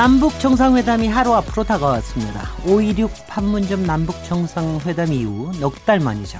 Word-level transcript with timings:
남북 0.00 0.40
정상회담이 0.40 1.08
하루 1.08 1.34
앞으로 1.34 1.62
다가왔습니다. 1.62 2.40
5.16 2.64 3.10
판문점 3.26 3.84
남북 3.84 4.24
정상회담 4.24 5.12
이후 5.12 5.52
넉 5.60 5.84
달 5.84 6.00
만이죠. 6.00 6.38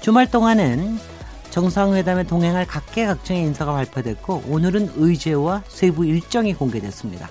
주말 0.00 0.28
동안은 0.28 0.98
정상회담에 1.50 2.24
동행할 2.24 2.66
각계각층의 2.66 3.42
인사가 3.42 3.74
발표됐고 3.74 4.46
오늘은 4.48 4.94
의제와 4.96 5.62
세부 5.68 6.04
일정이 6.04 6.52
공개됐습니다. 6.52 7.30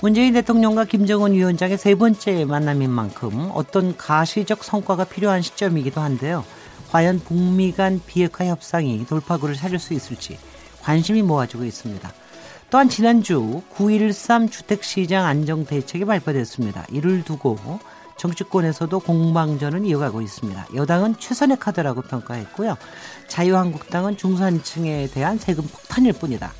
문재인 0.00 0.34
대통령과 0.34 0.84
김정은 0.84 1.32
위원장의 1.32 1.78
세 1.78 1.96
번째 1.96 2.44
만남인 2.44 2.88
만큼 2.88 3.50
어떤 3.54 3.96
가시적 3.96 4.62
성과가 4.62 5.02
필요한 5.02 5.42
시점이기도 5.42 6.00
한데요. 6.00 6.44
과연 6.92 7.18
북미 7.24 7.72
간 7.72 8.00
비핵화 8.06 8.44
협상이 8.44 9.04
돌파구를 9.04 9.56
찾을 9.56 9.80
수 9.80 9.94
있을지 9.94 10.38
관심이 10.82 11.22
모아지고 11.22 11.64
있습니다. 11.64 12.08
또한 12.70 12.88
지난주 12.90 13.62
9.13 13.74 14.50
주택시장 14.50 15.24
안정대책이 15.24 16.04
발표됐습니다. 16.04 16.84
이를 16.90 17.24
두고 17.24 17.56
정치권에서도 18.18 18.98
공방전은 18.98 19.86
이어가고 19.86 20.20
있습니다. 20.20 20.66
여당은 20.74 21.18
최선의 21.18 21.58
카드라고 21.58 22.02
평가했고요. 22.02 22.76
자유한국당은 23.28 24.16
중산층에 24.18 25.08
대한 25.14 25.38
세금 25.38 25.64
폭탄일 25.64 26.12
뿐이다. 26.14 26.52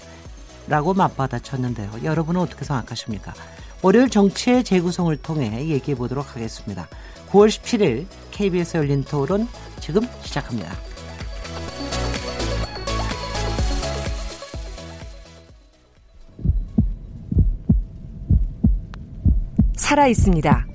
라고 0.67 0.95
맞받아쳤는데요. 0.95 1.91
여러분은 2.05 2.41
어떻게 2.41 2.65
생각하십니까? 2.65 3.35
월요일 3.83 4.09
정치의 4.09 4.65
재구성을 4.65 5.15
통해 5.19 5.69
얘기해 5.69 5.97
보도록 5.97 6.35
하겠습니다. 6.35 6.89
9월 7.31 7.49
17일 7.49 8.07
KBS 8.31 8.79
열린 8.79 9.05
토론 9.05 9.47
지금 9.81 10.07
시작합니다. 10.23 10.88
살아 19.89 20.07
있습니다. 20.07 20.67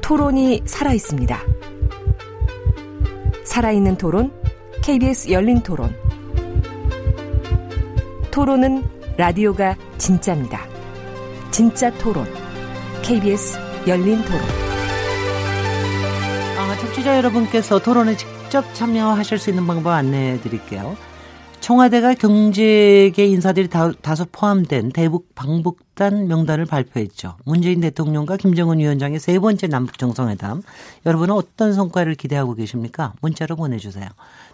토론이 0.00 0.62
살아 0.64 0.94
있습니다. 0.94 1.38
살아있는 3.44 3.98
토론, 3.98 4.32
KBS 4.82 5.30
열린 5.30 5.60
토론. 5.60 5.94
토론은 8.30 8.82
라디오가 9.18 9.76
진짜입니다. 9.98 10.66
진짜 11.50 11.90
토론, 11.98 12.24
KBS 13.02 13.58
열린 13.86 14.24
토론. 14.24 14.40
아, 16.56 16.76
청취자 16.78 17.18
여러분께서 17.18 17.80
토론에 17.80 18.16
직접 18.16 18.64
참여하실 18.72 19.36
수 19.36 19.50
있는 19.50 19.66
방법 19.66 19.90
안내해 19.90 20.40
드릴게요. 20.40 20.96
청와대가 21.60 22.14
경제계 22.14 23.26
인사들이 23.26 23.68
다, 23.68 23.92
다소 24.00 24.24
포함된 24.32 24.92
대북 24.92 25.34
방북 25.34 25.89
단 26.00 26.28
명단을 26.28 26.64
발표했죠. 26.64 27.36
문재인 27.44 27.82
대통령과 27.82 28.38
김정은 28.38 28.78
위원장의 28.78 29.20
세 29.20 29.38
번째 29.38 29.66
남북 29.66 29.98
정상회담. 29.98 30.62
여러분은 31.04 31.34
어떤 31.34 31.74
성과를 31.74 32.14
기대하고 32.14 32.54
계십니까? 32.54 33.12
문자로 33.20 33.54
보내주세요. 33.54 34.08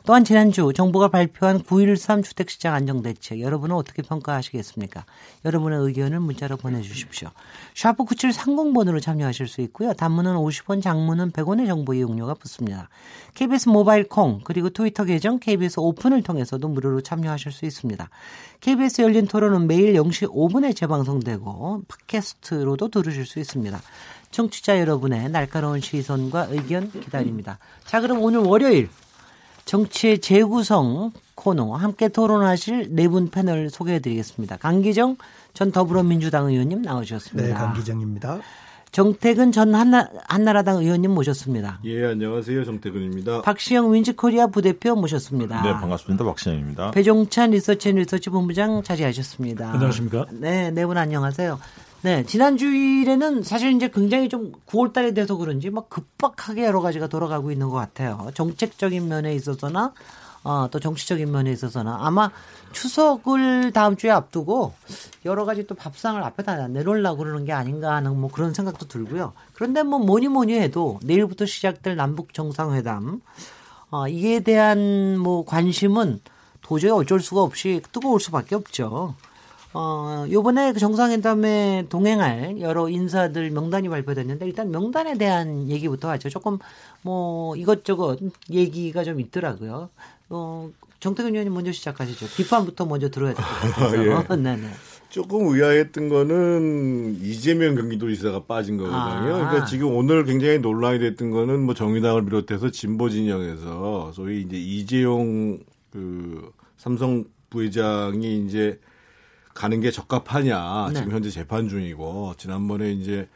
또한 0.04 0.24
지난주 0.24 0.72
정부가 0.74 1.06
발표한 1.06 1.62
9.13 1.62 2.24
주택시장 2.24 2.74
안정대책 2.74 3.40
여러분은 3.40 3.76
어떻게 3.76 4.02
평가하시겠습니까? 4.02 5.04
여러분의 5.44 5.78
의견을 5.82 6.18
문자로 6.18 6.56
보내주십시오. 6.56 7.30
샤프 7.76 8.04
9730번으로 8.04 9.00
참여하실 9.00 9.46
수 9.46 9.60
있고요. 9.62 9.92
단문은 9.92 10.34
50원, 10.34 10.82
장문은 10.82 11.30
100원의 11.30 11.68
정보 11.68 11.94
이용료가 11.94 12.34
붙습니다. 12.34 12.88
KBS 13.34 13.68
모바일 13.68 14.08
콩 14.08 14.40
그리고 14.42 14.70
트위터 14.70 15.04
계정 15.04 15.38
KBS 15.38 15.78
오픈을 15.78 16.22
통해서도 16.22 16.66
무료로 16.66 17.02
참여하실 17.02 17.52
수 17.52 17.66
있습니다. 17.66 18.08
KBS 18.60 19.02
열린 19.02 19.26
토론은 19.26 19.66
매일 19.66 19.94
0시 19.94 20.28
5분에 20.32 20.74
재방송되고 20.74 21.82
팟캐스트로도 21.88 22.88
들으실 22.88 23.26
수 23.26 23.38
있습니다. 23.38 23.80
청취자 24.30 24.80
여러분의 24.80 25.30
날카로운 25.30 25.80
시선과 25.80 26.48
의견 26.50 26.90
기다립니다. 26.90 27.58
자, 27.84 28.00
그럼 28.00 28.22
오늘 28.22 28.40
월요일 28.40 28.88
정치의 29.64 30.20
재구성 30.20 31.12
코너 31.34 31.74
함께 31.74 32.08
토론하실 32.08 32.94
네 32.94 33.08
분 33.08 33.30
패널 33.30 33.70
소개해 33.70 34.00
드리겠습니다. 34.00 34.56
강기정 34.56 35.16
전 35.54 35.72
더불어민주당 35.72 36.46
의원님 36.46 36.82
나오셨습니다. 36.82 37.48
네, 37.48 37.54
강기정입니다. 37.54 38.40
정태근 38.96 39.52
전 39.52 39.74
한나, 39.74 40.08
한나라당 40.26 40.78
의원님 40.78 41.10
모셨습니다. 41.10 41.80
예, 41.84 42.06
안녕하세요. 42.06 42.64
정태근입니다. 42.64 43.42
박시영 43.42 43.92
윈지코리아 43.92 44.46
부대표 44.46 44.94
모셨습니다. 44.94 45.60
네, 45.60 45.72
반갑습니다. 45.72 46.24
박시영입니다. 46.24 46.92
배종찬 46.92 47.50
리서치 47.50 47.90
앤 47.90 47.96
리서치 47.96 48.30
본부장 48.30 48.82
자리하셨습니다. 48.82 49.70
안녕하십니까? 49.70 50.24
네, 50.30 50.70
네 50.70 50.86
분 50.86 50.96
안녕하세요. 50.96 51.58
네, 52.00 52.24
지난 52.24 52.56
주일에는 52.56 53.42
사실 53.42 53.70
이제 53.74 53.90
굉장히 53.92 54.30
좀 54.30 54.52
9월 54.66 54.94
달이 54.94 55.12
돼서 55.12 55.36
그런지 55.36 55.68
막 55.68 55.90
급박하게 55.90 56.64
여러 56.64 56.80
가지가 56.80 57.08
돌아가고 57.08 57.50
있는 57.52 57.68
것 57.68 57.76
같아요. 57.76 58.30
정책적인 58.32 59.08
면에 59.08 59.34
있어서나 59.34 59.92
어, 60.46 60.68
또 60.70 60.78
정치적인 60.78 61.32
면에 61.32 61.50
있어서나 61.50 61.98
아마 62.02 62.30
추석을 62.70 63.72
다음 63.72 63.96
주에 63.96 64.12
앞두고 64.12 64.74
여러 65.24 65.44
가지 65.44 65.66
또 65.66 65.74
밥상을 65.74 66.22
앞에다 66.22 66.68
내놓으려고 66.68 67.18
그러는 67.18 67.44
게 67.44 67.52
아닌가 67.52 67.96
하는 67.96 68.16
뭐 68.16 68.30
그런 68.30 68.54
생각도 68.54 68.86
들고요. 68.86 69.32
그런데 69.54 69.82
뭐 69.82 69.98
뭐니 69.98 70.28
뭐니 70.28 70.54
해도 70.54 71.00
내일부터 71.02 71.46
시작될 71.46 71.96
남북 71.96 72.32
정상회담 72.32 73.22
어, 73.90 74.06
이에 74.06 74.38
대한 74.38 75.18
뭐 75.18 75.44
관심은 75.44 76.20
도저히 76.60 76.92
어쩔 76.92 77.18
수가 77.18 77.42
없이 77.42 77.82
뜨거울 77.90 78.20
수밖에 78.20 78.54
없죠. 78.54 79.16
어, 79.74 80.24
요번에 80.30 80.72
그 80.72 80.78
정상회담에 80.78 81.86
동행할 81.90 82.60
여러 82.60 82.88
인사들 82.88 83.50
명단이 83.50 83.88
발표됐는데 83.88 84.46
일단 84.46 84.70
명단에 84.70 85.18
대한 85.18 85.68
얘기부터 85.68 86.08
하죠. 86.10 86.30
조금 86.30 86.58
뭐 87.02 87.54
이것저것 87.56 88.18
얘기가 88.50 89.04
좀 89.04 89.20
있더라고요. 89.20 89.90
어, 90.30 90.70
정태근 91.00 91.32
의원님 91.32 91.52
먼저 91.52 91.72
시작하시죠. 91.72 92.26
비판부터 92.36 92.86
먼저 92.86 93.10
들어야 93.10 93.34
될 93.34 93.44
것 93.44 93.50
같아서. 93.60 93.96
아, 93.96 94.04
예. 94.30 94.36
네 94.36 94.56
네. 94.56 94.68
조금 95.10 95.46
의아했던 95.54 96.08
거는 96.08 97.18
이재명 97.22 97.74
경기도지사가 97.74 98.44
빠진 98.44 98.76
거거든요. 98.78 98.98
아. 98.98 99.20
그러니까 99.22 99.64
지금 99.66 99.94
오늘 99.94 100.24
굉장히 100.24 100.58
논란이 100.58 100.98
됐던 100.98 101.30
거는 101.30 101.60
뭐 101.62 101.74
정의당을 101.74 102.24
비롯해서 102.24 102.70
진보 102.70 103.08
진영에서 103.08 104.12
소위 104.14 104.40
이제 104.42 104.56
이재용 104.56 105.58
그 105.92 106.50
삼성 106.76 107.24
부회장이 107.50 108.44
이제 108.46 108.80
가는 109.56 109.80
게 109.80 109.90
적합하냐 109.90 110.88
네. 110.90 110.94
지금 110.94 111.12
현재 111.12 111.30
재판 111.30 111.68
중이고 111.68 112.34
지난번에 112.36 112.92
이제 112.92 113.26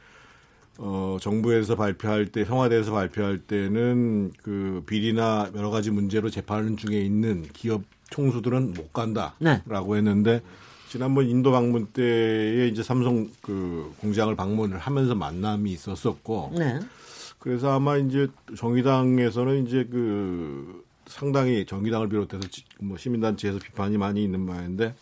어 0.79 1.17
정부에서 1.21 1.77
발표할 1.77 2.27
때 2.27 2.45
청와대에서 2.45 2.93
발표할 2.93 3.39
때는 3.39 4.31
그 4.43 4.83
비리나 4.87 5.51
여러 5.57 5.71
가지 5.71 5.91
문제로 5.91 6.29
재판 6.31 6.77
중에 6.77 7.01
있는 7.01 7.47
기업 7.55 7.83
총수들은 8.11 8.75
못 8.75 8.93
간다 8.93 9.35
라고 9.67 9.97
했는데 9.97 10.43
지난번 10.91 11.27
인도 11.29 11.53
방문 11.53 11.87
때에 11.87 12.69
이제 12.69 12.83
삼성 12.83 13.29
그 13.41 13.93
공장을 14.01 14.35
방문을 14.37 14.79
하면서 14.79 15.15
만남이 15.15 15.71
있었었고 15.73 16.53
네. 16.59 16.81
그래서 17.39 17.73
아마 17.73 17.97
이제 17.97 18.29
정의당에서는 18.57 19.67
이제 19.67 19.89
그 19.91 20.85
상당히 21.07 21.65
정의당을 21.65 22.09
비롯해서 22.11 22.47
지- 22.49 22.65
뭐 22.81 22.99
시민단체에서 22.99 23.59
비판이 23.59 23.97
많이 23.99 24.23
있는 24.23 24.45
바인데 24.47 24.95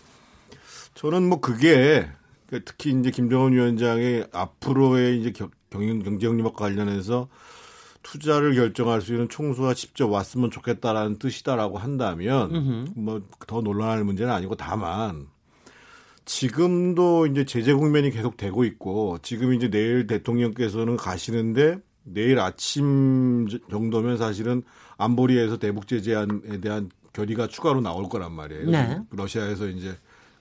저는 0.99 1.29
뭐 1.29 1.41
그게 1.41 2.09
그 2.47 2.65
특히 2.65 2.91
이제 2.91 3.11
김정은 3.11 3.53
위원장의 3.53 4.29
앞으로의 4.33 5.21
이제 5.21 5.31
경- 5.33 5.51
경영 5.71 6.01
경제영림과 6.01 6.53
관련해서 6.53 7.29
투자를 8.03 8.55
결정할 8.55 9.01
수 9.01 9.13
있는 9.13 9.29
총수가 9.29 9.75
직접 9.75 10.11
왔으면 10.11 10.51
좋겠다라는 10.51 11.19
뜻이다라고 11.19 11.79
한다면 11.79 12.51
뭐 12.97 13.21
더 13.47 13.61
논란할 13.61 14.03
문제는 14.03 14.33
아니고 14.33 14.57
다만 14.57 15.27
지금도 16.25 17.27
이제 17.27 17.45
제재 17.45 17.73
국면이 17.75 18.11
계속 18.11 18.37
되고 18.37 18.65
있고 18.65 19.19
지금 19.23 19.55
이제 19.55 19.71
내일 19.71 20.07
대통령께서는 20.07 20.97
가시는데 20.97 21.79
내일 22.05 22.41
아침 22.41 23.47
정도면 23.71 24.17
사실은 24.19 24.63
안보리에서 24.97 25.59
대북 25.59 25.87
제재안에 25.87 26.61
대한 26.61 26.91
결의가 27.13 27.47
추가로 27.47 27.81
나올 27.83 28.09
거란 28.09 28.33
말이에요. 28.33 28.71
네. 28.71 28.99
러시아에서 29.11 29.69
이제 29.69 29.97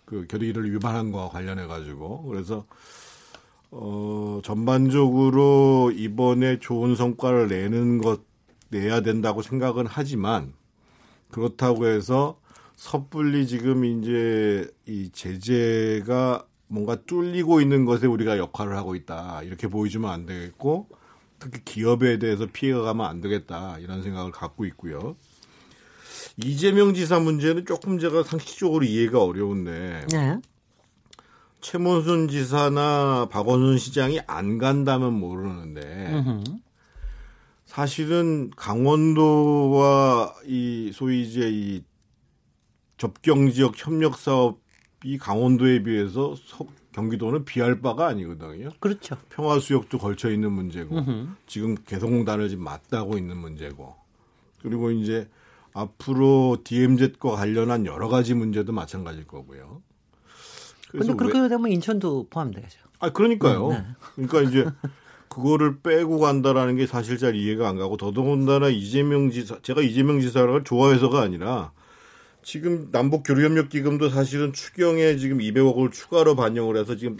그 0.07 0.25
결의를 0.25 0.71
위반한 0.71 1.12
거와 1.12 1.30
관련해 1.30 1.68
가지고. 1.68 2.24
그래서 2.24 2.65
어, 3.69 4.39
전반적으로 4.44 5.92
이번에 5.94 6.59
좋은 6.59 6.95
성과를 6.95 7.50
내는 7.50 8.00
것 8.00 8.21
내야 8.69 9.01
된다고 9.01 9.42
생각은 9.42 9.86
하지만 9.88 10.54
그렇다고 11.30 11.88
해서 11.88 12.39
섣불리 12.77 13.48
지금 13.48 13.83
이제 13.83 14.69
이 14.86 15.09
제재가 15.12 16.45
뭔가 16.68 16.95
뚫리고 16.95 17.59
있는 17.59 17.83
것에 17.86 18.07
우리가 18.07 18.38
역할을 18.38 18.77
하고 18.77 18.95
있다. 18.95 19.44
이렇게 19.44 19.68
보여주면 19.68 20.09
안 20.09 20.25
되겠고 20.25 20.88
특히 21.39 21.62
기업에 21.65 22.18
대해서 22.18 22.48
피해가 22.51 22.81
가면 22.81 23.06
안 23.06 23.19
되겠다. 23.19 23.77
이런 23.80 24.04
생각을 24.04 24.31
갖고 24.31 24.65
있고요. 24.65 25.18
이재명 26.44 26.94
지사 26.94 27.19
문제는 27.19 27.66
조금 27.66 27.98
제가 28.00 28.24
상식적으로 28.24 28.86
이해가 28.86 29.24
어려운데 29.24 30.06
네. 30.12 30.38
최문순 31.62 32.28
지사나 32.28 33.28
박원순 33.31 33.78
시장이 33.80 34.19
안 34.28 34.57
간다면 34.57 35.13
모르는데. 35.13 36.24
사실은 37.66 38.50
강원도와 38.56 40.34
이 40.45 40.92
소위 40.94 41.24
이제 41.24 41.50
이 41.51 41.84
접경 42.98 43.51
지역 43.51 43.74
협력 43.75 44.18
사업이 44.18 45.18
강원도에 45.19 45.83
비해서 45.83 46.36
서- 46.36 46.66
경기도는 46.94 47.45
비할 47.45 47.81
바가 47.81 48.07
아니거든요. 48.07 48.69
그렇죠. 48.80 49.18
평화수역도 49.30 49.98
걸쳐 50.00 50.31
있는 50.31 50.51
문제고 50.51 50.98
음흠. 50.98 51.28
지금 51.45 51.75
개성공단을 51.86 52.50
지금 52.50 52.63
맞다고 52.63 53.18
있는 53.18 53.38
문제고 53.38 53.95
그리고 54.63 54.90
이제 54.90 55.30
앞으로 55.77 56.57
DMZ과 56.63 57.31
관련한 57.35 57.85
여러 57.85 58.09
가지 58.09 58.33
문제도 58.33 58.71
마찬가지일 58.74 59.27
거고요. 59.27 59.83
근데 60.89 61.13
그렇게 61.13 61.47
되면 61.47 61.71
인천도 61.71 62.27
포함되죠. 62.29 62.79
아 63.00 63.12
그러니까요. 63.12 63.69
네. 63.69 63.85
그러니까 64.15 64.41
이제 64.41 64.65
그거를 65.29 65.79
빼고 65.81 66.18
간다라는 66.19 66.77
게 66.77 66.88
사실 66.88 67.18
잘 67.19 67.35
이해가 67.35 67.69
안 67.69 67.77
가고 67.77 67.95
더더군다나 67.97 68.69
이재명 68.69 69.29
지사 69.29 69.59
제가 69.62 69.81
이재명 69.81 70.19
지사를 70.19 70.63
좋아해서가 70.63 71.21
아니라 71.21 71.71
지금 72.41 72.89
남북 72.91 73.23
교류협력 73.23 73.69
기금도 73.69 74.09
사실은 74.09 74.53
추경에 74.53 75.18
지금 75.18 75.38
200억을 75.38 75.91
추가로 75.91 76.35
반영을 76.35 76.77
해서 76.77 76.95
지금 76.95 77.18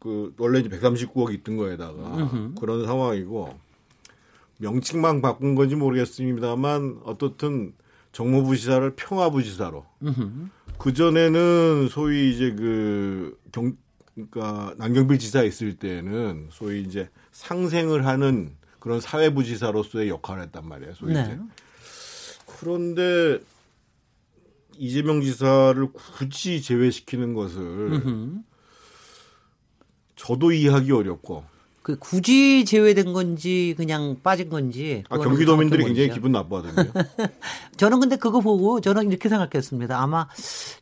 그 0.00 0.34
원래 0.38 0.58
이제 0.58 0.68
139억 0.68 1.32
있던 1.32 1.56
거에다가 1.56 2.52
그런 2.58 2.84
상황이고 2.86 3.56
명칭만 4.58 5.22
바꾼 5.22 5.54
건지 5.54 5.76
모르겠습니다만 5.76 7.02
어떻든 7.04 7.72
정무부 8.14 8.56
지사를 8.56 8.94
평화부 8.94 9.42
지사로 9.42 9.84
그 10.78 10.92
전에는 10.94 11.88
소위 11.90 12.32
이제 12.32 12.54
그 12.54 13.36
경, 13.52 13.76
그러니까 14.14 14.74
남경필 14.78 15.18
지사 15.18 15.42
있을 15.42 15.74
때는 15.74 16.48
소위 16.52 16.82
이제 16.82 17.10
상생을 17.32 18.06
하는 18.06 18.56
그런 18.78 19.00
사회부 19.00 19.42
지사로서의 19.44 20.08
역할을 20.08 20.44
했단 20.44 20.68
말이에요. 20.68 20.94
소위 20.94 21.14
네. 21.14 21.22
이제. 21.22 21.38
그런데 22.46 23.40
이재명 24.76 25.20
지사를 25.20 25.86
굳이 25.92 26.62
제외시키는 26.62 27.34
것을. 27.34 28.42
저도 30.14 30.52
이해하기 30.52 30.92
어렵고 30.92 31.44
그 31.84 31.98
굳이 31.98 32.64
제외된 32.64 33.12
건지 33.12 33.74
그냥 33.76 34.16
빠진 34.22 34.48
건지. 34.48 35.04
아, 35.10 35.18
경기도민들이 35.18 35.84
굉장히. 35.84 36.08
기분 36.08 36.32
나빠하거든요. 36.32 36.90
저는 37.76 38.00
근데 38.00 38.16
그거 38.16 38.40
보고 38.40 38.80
저는 38.80 39.10
이렇게 39.10 39.28
생각했습니다. 39.28 40.00
아마 40.00 40.26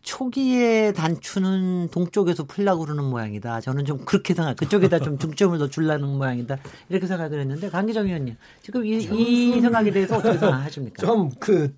초기에 0.03 0.93
단추는 0.93 1.89
동쪽에서 1.91 2.45
풀려고 2.45 2.85
그러는 2.85 3.03
모양이다. 3.03 3.61
저는 3.61 3.85
좀 3.85 4.05
그렇게 4.05 4.33
생각, 4.33 4.57
그쪽에다 4.57 5.01
좀 5.01 5.19
중점을 5.19 5.59
더 5.59 5.69
줄라는 5.69 6.07
모양이다. 6.07 6.59
이렇게 6.89 7.09
생각을 7.09 7.41
했는데 7.41 7.69
강기정 7.69 8.07
의원님 8.07 8.37
지금 8.63 8.87
이, 8.87 8.99
이 8.99 9.61
생각에 9.61 9.91
대해서 9.91 10.19
어떻게 10.19 10.39
생각하십니까? 10.39 11.05
좀그 11.05 11.75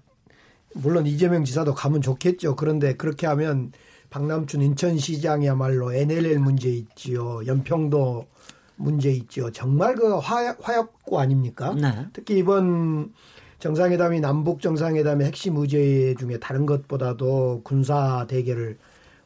물론 0.75 1.07
이재명 1.07 1.47
지사도 1.47 1.73
가면 1.73 2.03
좋겠죠. 2.03 2.57
그런데 2.57 2.95
그렇게 2.95 3.27
하면 3.27 3.73
박남춘 4.11 4.61
인천시장이야말로 4.61 5.95
NLL 5.95 6.41
문제 6.41 6.69
있지요. 6.69 7.41
연평도 7.47 8.34
문제 8.77 9.11
있지요. 9.11 9.51
정말 9.53 9.95
그 9.95 10.17
화약, 10.19 10.59
화약고 10.61 11.19
아닙니까? 11.21 11.75
네. 11.75 12.07
특히 12.13 12.39
이번 12.39 13.13
정상회담이 13.61 14.21
남북 14.21 14.61
정상회담의 14.61 15.27
핵심 15.27 15.57
의제 15.57 16.15
중에 16.19 16.39
다른 16.39 16.67
것보다도 16.67 17.63
군사 17.65 18.27
대결을 18.29 18.77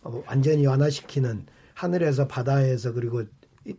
어, 0.03 0.23
완전히 0.27 0.67
완화시키는 0.67 1.47
하늘에서 1.75 2.29
바다에서 2.29 2.93
그리고 2.93 3.25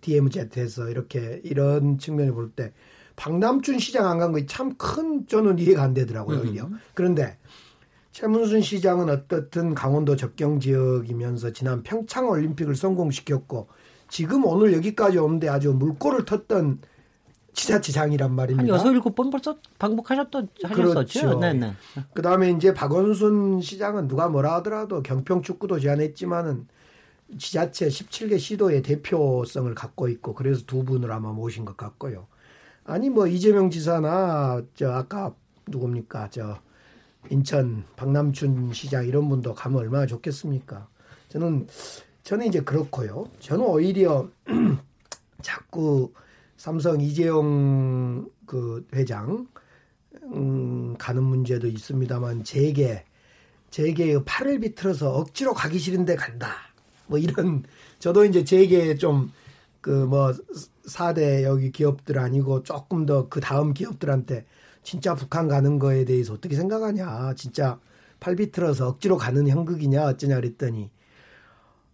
DMZ에서 0.01 0.89
이렇게 0.89 1.41
이런 1.43 1.97
측면을 1.97 2.33
볼 2.33 2.51
때 2.55 2.73
박남춘 3.15 3.79
시장 3.79 4.05
안 4.07 4.17
간 4.19 4.31
거 4.31 4.39
참 4.45 4.75
큰 4.77 5.27
저는 5.27 5.59
이해가 5.59 5.83
안 5.83 5.93
되더라고요. 5.93 6.39
오히려. 6.39 6.69
그런데 6.93 7.37
최문순 8.11 8.61
시장은 8.61 9.09
어떻든 9.09 9.75
강원도 9.75 10.15
접경 10.15 10.59
지역이면서 10.59 11.51
지난 11.53 11.83
평창 11.83 12.27
올림픽을 12.29 12.75
성공시켰고 12.75 13.67
지금 14.09 14.45
오늘 14.45 14.73
여기까지 14.73 15.17
오는데 15.17 15.47
아주 15.49 15.71
물꼬를 15.73 16.25
텄던 16.25 16.79
지자체장이란 17.53 18.29
한 18.29 18.35
말입니다. 18.35 18.69
여섯 18.69 18.91
일곱 18.91 19.15
번 19.15 19.29
벌써 19.29 19.57
방북하셨던 19.77 20.49
하셨었죠. 20.63 20.93
그렇죠. 20.93 21.39
네 21.39 21.53
네. 21.53 21.73
그다음에 22.13 22.51
이제 22.51 22.73
박원순 22.73 23.61
시장은 23.61 24.07
누가 24.07 24.29
뭐라 24.29 24.55
하더라도 24.55 25.03
경평 25.03 25.41
축구도 25.41 25.79
제안했지만은 25.79 26.67
지자체 27.37 27.87
17개 27.87 28.39
시도의 28.39 28.81
대표성을 28.81 29.73
갖고 29.75 30.07
있고 30.07 30.33
그래서 30.33 30.63
두 30.65 30.83
분을 30.83 31.11
아마 31.11 31.31
모신 31.31 31.65
것 31.65 31.77
같고요. 31.77 32.27
아니 32.85 33.09
뭐 33.09 33.27
이재명 33.27 33.69
지사나 33.69 34.63
저 34.73 34.91
아까 34.91 35.33
누굽니까 35.67 36.29
저 36.31 36.59
인천 37.29 37.83
박남춘 37.95 38.73
시장 38.73 39.05
이런 39.05 39.29
분도 39.29 39.53
가면 39.53 39.79
얼마나 39.79 40.05
좋겠습니까? 40.05 40.87
저는 41.29 41.67
저는 42.23 42.47
이제 42.47 42.61
그렇고요. 42.61 43.29
저는 43.39 43.65
오히려 43.65 44.29
자꾸 45.41 46.13
삼성 46.57 47.01
이재용 47.01 48.29
그 48.45 48.85
회장 48.93 49.47
음, 50.23 50.95
가는 50.97 51.23
문제도 51.23 51.67
있습니다만 51.67 52.43
제게 52.43 53.05
제게 53.71 54.23
팔을 54.23 54.59
비틀어서 54.59 55.11
억지로 55.15 55.53
가기 55.53 55.79
싫은데 55.79 56.15
간다. 56.15 56.55
뭐 57.07 57.17
이런 57.17 57.63
저도 57.99 58.25
이제 58.25 58.43
제게 58.43 58.95
좀그 58.95 59.89
뭐 60.09 60.33
4대 60.85 61.43
여기 61.43 61.71
기업들 61.71 62.19
아니고 62.19 62.63
조금 62.63 63.05
더 63.05 63.27
그 63.29 63.39
다음 63.39 63.73
기업들한테 63.73 64.45
진짜 64.83 65.15
북한 65.15 65.47
가는 65.47 65.79
거에 65.79 66.05
대해서 66.05 66.33
어떻게 66.33 66.55
생각하냐. 66.55 67.33
진짜 67.35 67.79
팔 68.19 68.35
비틀어서 68.35 68.87
억지로 68.87 69.17
가는 69.17 69.47
형극이냐 69.47 70.05
어쩌냐 70.07 70.35
그랬더니 70.35 70.89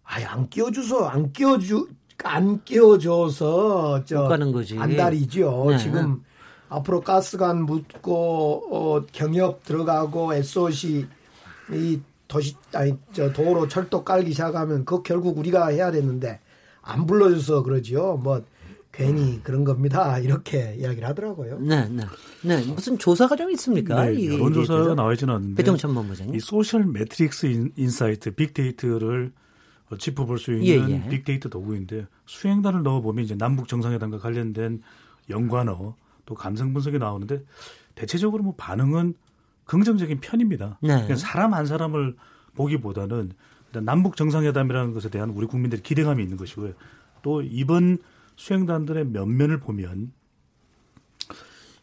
아예 0.06 0.24
안 0.24 0.48
끼워줘서 0.48 1.06
안 1.06 1.32
끼워주 1.32 1.88
안 2.24 2.62
끼워줘서 2.64 4.04
저못 4.04 4.28
가는 4.28 4.52
거지. 4.52 4.78
안달이죠. 4.78 5.66
네. 5.70 5.78
지금 5.78 6.22
앞으로 6.68 7.00
가스관 7.00 7.62
묻고 7.64 8.62
어, 8.70 9.06
경협 9.12 9.64
들어가고 9.64 10.34
SOC 10.34 11.06
이 11.72 12.00
도시 12.28 12.56
아니 12.72 12.96
저 13.12 13.32
도로 13.32 13.68
철도 13.68 14.02
깔기 14.04 14.32
시작하면 14.32 14.84
그 14.84 15.02
결국 15.02 15.38
우리가 15.38 15.68
해야 15.68 15.90
되는데 15.90 16.40
안 16.82 17.06
불러줘서 17.06 17.62
그러지요. 17.62 18.16
뭐 18.16 18.42
괜히 18.92 19.40
그런 19.42 19.62
겁니다. 19.64 20.18
이렇게 20.18 20.74
이야기를 20.80 21.06
하더라고요. 21.08 21.58
네, 21.60 21.86
네. 21.88 22.04
네. 22.42 22.64
무슨 22.64 22.96
조사가 22.98 23.36
좀 23.36 23.50
있습니까? 23.50 24.06
네, 24.06 24.14
이- 24.14 24.26
여론조사가 24.32 24.84
이게 24.84 24.94
나와 24.94 25.12
있지는 25.12 25.34
않는데 25.34 25.56
배종찬 25.62 25.92
본부장님. 25.94 26.34
이 26.34 26.40
Social 26.40 26.86
Metrics 26.86 27.46
In- 27.46 27.72
Insight 27.76 28.30
빅데이터를 28.34 29.32
어, 29.36 29.45
짚어볼 29.96 30.38
수 30.38 30.52
있는 30.52 30.90
예, 30.90 30.94
예. 30.94 31.08
빅데이터 31.08 31.48
도구인데 31.48 32.06
수행단을 32.26 32.82
넣어보면 32.82 33.24
이제 33.24 33.36
남북 33.36 33.68
정상회담과 33.68 34.18
관련된 34.18 34.82
연관어 35.30 35.94
또 36.24 36.34
감성 36.34 36.72
분석이 36.72 36.98
나오는데 36.98 37.44
대체적으로 37.94 38.42
뭐 38.42 38.54
반응은 38.56 39.14
긍정적인 39.64 40.20
편입니다. 40.20 40.78
네. 40.82 41.14
사람 41.16 41.54
한 41.54 41.66
사람을 41.66 42.16
보기보다는 42.54 43.32
남북 43.82 44.16
정상회담이라는 44.16 44.94
것에 44.94 45.08
대한 45.08 45.30
우리 45.30 45.46
국민들의 45.46 45.82
기대감이 45.82 46.22
있는 46.22 46.36
것이고요. 46.36 46.72
또 47.22 47.42
이번 47.42 47.98
수행단들의 48.36 49.06
면면을 49.06 49.60
보면 49.60 50.12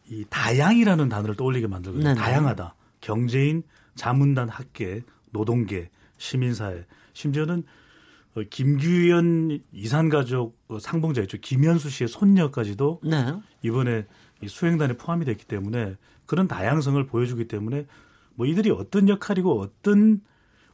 이 0.08 0.24
다양이라는 0.28 1.08
단어를 1.08 1.34
떠올리게 1.34 1.66
만들거든요. 1.66 2.08
네네. 2.08 2.20
다양하다. 2.20 2.74
경제인, 3.00 3.62
자문단, 3.94 4.48
학계, 4.48 5.02
노동계, 5.30 5.90
시민사회, 6.18 6.84
심지어는 7.12 7.60
어, 7.60 7.83
김규현 8.42 9.60
이산가족 9.72 10.58
어, 10.68 10.78
상봉자 10.78 11.22
있죠. 11.22 11.38
김현수 11.40 11.88
씨의 11.90 12.08
손녀까지도 12.08 13.00
네. 13.04 13.32
이번에 13.62 14.06
이 14.42 14.48
수행단에 14.48 14.96
포함이 14.96 15.24
됐기 15.24 15.44
때문에 15.46 15.96
그런 16.26 16.48
다양성을 16.48 17.04
보여주기 17.06 17.46
때문에 17.46 17.86
뭐 18.34 18.46
이들이 18.46 18.70
어떤 18.70 19.08
역할이고 19.08 19.60
어떤 19.60 20.20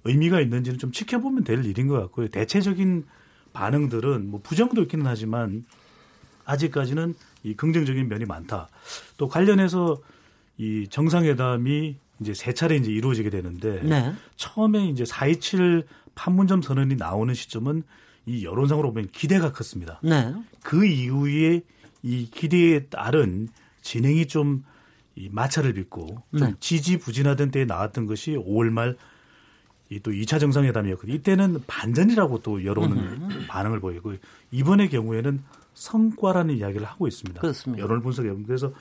의미가 0.04 0.40
있는지는 0.40 0.78
좀 0.78 0.92
지켜보면 0.92 1.44
될 1.44 1.64
일인 1.64 1.86
것 1.86 2.00
같고요. 2.00 2.28
대체적인 2.28 3.04
반응들은 3.52 4.30
뭐 4.30 4.40
부정도 4.42 4.82
있기는 4.82 5.04
하지만 5.06 5.66
아직까지는 6.46 7.14
이 7.42 7.54
긍정적인 7.54 8.08
면이 8.08 8.24
많다. 8.24 8.68
또 9.18 9.28
관련해서 9.28 10.00
이 10.56 10.86
정상회담이 10.88 11.96
이제 12.20 12.34
세 12.34 12.52
차례 12.52 12.76
이제 12.76 12.90
이루어지게 12.90 13.30
되는데 13.30 13.82
네. 13.82 14.14
처음에 14.36 14.88
이제 14.88 15.04
4.27 15.04 15.84
판문점 16.14 16.62
선언이 16.62 16.96
나오는 16.96 17.32
시점은 17.32 17.82
이 18.26 18.44
여론상으로 18.44 18.92
보면 18.92 19.08
기대가 19.12 19.52
컸습니다. 19.52 20.00
네. 20.02 20.34
그 20.62 20.84
이후에 20.84 21.62
이 22.02 22.28
기대에 22.30 22.86
따른 22.86 23.48
진행이 23.82 24.26
좀 24.26 24.64
이 25.20 25.28
마찰을 25.30 25.74
빚고 25.74 26.22
좀 26.30 26.40
네. 26.40 26.54
지지부진하던 26.60 27.50
때에 27.50 27.64
나왔던 27.64 28.06
것이 28.06 28.32
5월 28.32 28.70
말 28.70 28.96
이또 29.90 30.12
2차 30.12 30.38
정상회담이었거든요. 30.38 31.14
이때는 31.14 31.64
반전이라고 31.66 32.42
또 32.42 32.64
여론은 32.64 33.46
반응을 33.48 33.80
보이고 33.80 34.14
이번의 34.52 34.88
경우에는 34.88 35.42
성과라는 35.74 36.56
이야기를 36.56 36.86
하고 36.86 37.08
있습니다. 37.08 37.40
그렇습니다. 37.40 37.82
여론을 37.82 38.02
분석해 38.02 38.28
보면 38.30 38.46
그래서 38.46 38.72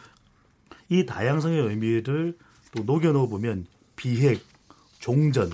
이 0.88 1.06
다양성의 1.06 1.60
의미를 1.62 2.38
또 2.76 2.84
녹여 2.84 3.12
넣어 3.12 3.28
보면 3.28 3.66
비핵, 3.96 4.46
종전, 5.00 5.52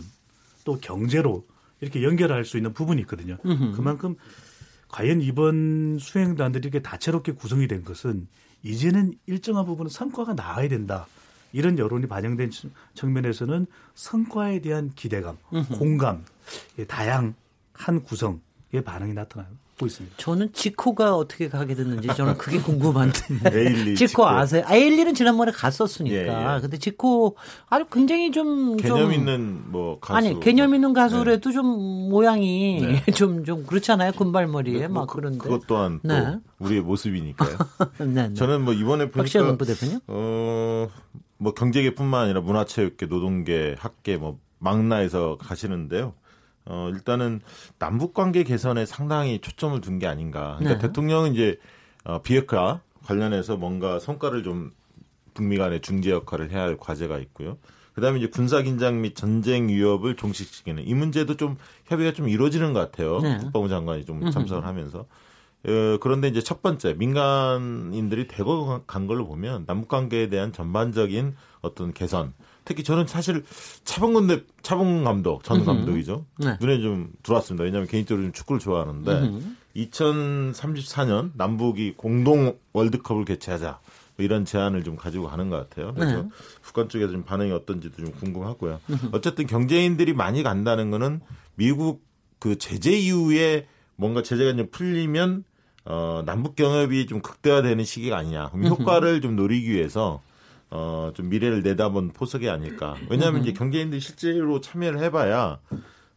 또 0.65 0.77
경제로 0.79 1.48
이렇게 1.82 2.03
연결할 2.03 2.46
수 2.46 2.58
있는 2.58 2.74
부분이 2.74 3.01
있거든요. 3.01 3.38
그만큼 3.75 4.15
과연 4.89 5.22
이번 5.22 5.98
수행단들이 6.00 6.62
이렇게 6.67 6.82
다채롭게 6.82 7.34
구성이 7.34 7.67
된 7.67 7.84
것은 7.84 8.27
이제는 8.63 9.13
일정한 9.25 9.65
부분은 9.65 9.89
성과가 9.89 10.34
나와야 10.34 10.67
된다. 10.70 11.05
이런 11.53 11.77
여론이 11.77 12.08
반영된 12.08 12.50
측- 12.51 12.72
측면에서는 12.96 13.65
성과에 13.94 14.60
대한 14.60 14.91
기대감, 14.96 15.38
공감, 15.77 16.25
예, 16.79 16.86
다양한 16.86 17.34
구성의 18.03 18.82
반응이 18.84 19.13
나타나 19.13 19.48
고 19.77 19.86
있습니다. 19.88 20.15
저는 20.17 20.53
지코가 20.53 21.17
어떻게 21.17 21.50
가게 21.50 21.75
됐는지 21.75 22.08
저는 22.08 22.38
그게 22.38 22.60
궁금한데. 22.60 23.20
에일리 23.51 23.96
지코 23.98 24.08
지코. 24.08 24.27
아세요? 24.27 24.63
에일리는 24.70 25.13
지난번에 25.13 25.51
갔었으니까. 25.51 26.15
예, 26.15 26.55
예. 26.55 26.62
근데 26.62 26.77
지코 26.77 27.36
아주 27.70 27.86
굉장히 27.91 28.32
좀 28.32 28.77
개념 28.77 29.00
좀 29.00 29.12
있는 29.12 29.63
뭐 29.72 30.00
가수 30.00 30.17
아니 30.17 30.39
개념 30.39 30.74
있는 30.74 30.94
네. 30.94 31.01
가수라도 31.01 31.51
좀 31.51 31.65
모양이 32.10 32.82
좀좀 33.13 33.65
그렇잖아요 33.65 34.13
군발머리에 34.13 34.88
막 34.88 35.08
그, 35.08 35.17
그런데 35.17 35.39
그것 35.39 35.67
또한 35.67 36.00
또 36.03 36.08
네. 36.08 36.38
우리의 36.60 36.82
모습이니까요. 36.82 37.58
네, 38.00 38.05
네. 38.29 38.34
저는 38.34 38.63
뭐 38.63 38.74
이번에 38.74 39.12
박시영 39.12 39.46
보니까 39.46 39.65
부대표님 39.65 40.00
어, 40.08 40.88
뭐 41.38 41.53
경제계뿐만 41.53 42.24
아니라 42.24 42.39
문화체육계, 42.39 43.08
노동계, 43.08 43.75
학계, 43.77 44.15
뭐 44.15 44.39
망라에서 44.60 45.38
가시는데요. 45.39 46.13
어, 46.65 46.89
일단은 46.93 47.41
남북 47.79 48.13
관계 48.13 48.43
개선에 48.43 48.86
상당히 48.86 49.39
초점을 49.39 49.79
둔 49.81 50.00
게 50.00 50.07
아닌가. 50.07 50.55
그러니까 50.60 50.79
네. 50.81 50.88
대통령은 50.88 51.34
이제 51.34 51.60
어, 52.03 52.22
비핵화 52.22 52.81
관련해서 53.05 53.57
뭔가 53.57 54.00
성과를 54.00 54.43
좀 54.43 54.72
북미 55.34 55.57
간의 55.57 55.81
중재 55.81 56.12
역할을 56.12 56.51
해야 56.51 56.62
할 56.63 56.77
과제가 56.77 57.19
있고요. 57.19 57.57
그다음에 57.93 58.19
이제 58.19 58.27
군사 58.27 58.62
긴장 58.62 59.01
및 59.01 59.15
전쟁 59.15 59.69
위협을 59.69 60.15
종식시키는 60.15 60.86
이 60.86 60.93
문제도 60.93 61.38
좀 61.38 61.55
협의가 61.86 62.12
좀 62.12 62.27
이루어지는 62.27 62.74
것 62.74 62.79
같아요. 62.79 63.19
네. 63.19 63.38
국방부 63.38 63.69
장관이 63.69 64.05
좀 64.05 64.31
참석을 64.31 64.65
하면서. 64.65 65.05
어, 65.67 65.98
그런데 66.01 66.27
이제 66.27 66.41
첫 66.41 66.62
번째 66.62 66.93
민간인들이 66.93 68.27
대거 68.27 68.84
간 68.86 69.07
걸로 69.07 69.25
보면 69.25 69.65
남북 69.65 69.88
관계에 69.88 70.29
대한 70.29 70.51
전반적인 70.51 71.36
어떤 71.62 71.93
개선. 71.93 72.34
특히 72.65 72.84
저는 72.84 73.07
사실 73.07 73.45
차범근 73.84 74.27
대 74.27 74.43
차범근 74.63 75.03
감독 75.03 75.43
전 75.43 75.63
감독이죠. 75.63 76.25
네. 76.38 76.57
눈에 76.60 76.81
좀 76.81 77.12
들어왔습니다. 77.24 77.63
왜냐하면 77.63 77.88
개인적으로 77.88 78.25
좀 78.25 78.34
축구를 78.34 78.60
좋아하는데 78.60 79.31
2034년 79.75 81.31
남북이 81.36 81.93
공동 81.95 82.57
월드컵을 82.74 83.25
개최하자 83.25 83.79
뭐 84.17 84.25
이런 84.25 84.45
제안을 84.45 84.84
좀 84.84 84.95
가지고 84.95 85.27
가는 85.27 85.50
것 85.50 85.69
같아요. 85.69 85.93
그래서 85.93 86.24
네. 86.24 86.29
북한 86.62 86.89
쪽에서 86.89 87.12
좀 87.12 87.24
반응이 87.24 87.51
어떤지도 87.51 87.98
좀 87.98 88.12
궁금하고요. 88.13 88.79
어쨌든 89.12 89.45
경제인들이 89.45 90.13
많이 90.13 90.41
간다는 90.43 90.89
거는 90.89 91.22
미국 91.55 92.03
그 92.39 92.57
제재 92.57 92.91
이후에 92.91 93.67
뭔가 93.95 94.24
제재가 94.24 94.55
좀 94.55 94.67
풀리면 94.72 95.43
어, 95.86 96.24
남북 96.25 96.55
경협이 96.55 97.05
좀 97.05 97.22
극대화되는 97.22 97.86
시기가 97.86 98.17
아니냐. 98.17 98.50
그럼 98.50 98.67
효과를 98.67 99.22
좀 99.22 99.36
노리기 99.36 99.69
위해서 99.72 100.22
어, 100.69 101.12
좀 101.15 101.29
미래를 101.29 101.62
내다본 101.62 102.10
포석이 102.13 102.50
아닐까. 102.50 102.95
왜냐하면 103.10 103.41
이제 103.41 103.53
경제인들이 103.53 104.01
실제로 104.01 104.62
참여를 104.62 105.00
해봐야 105.00 105.60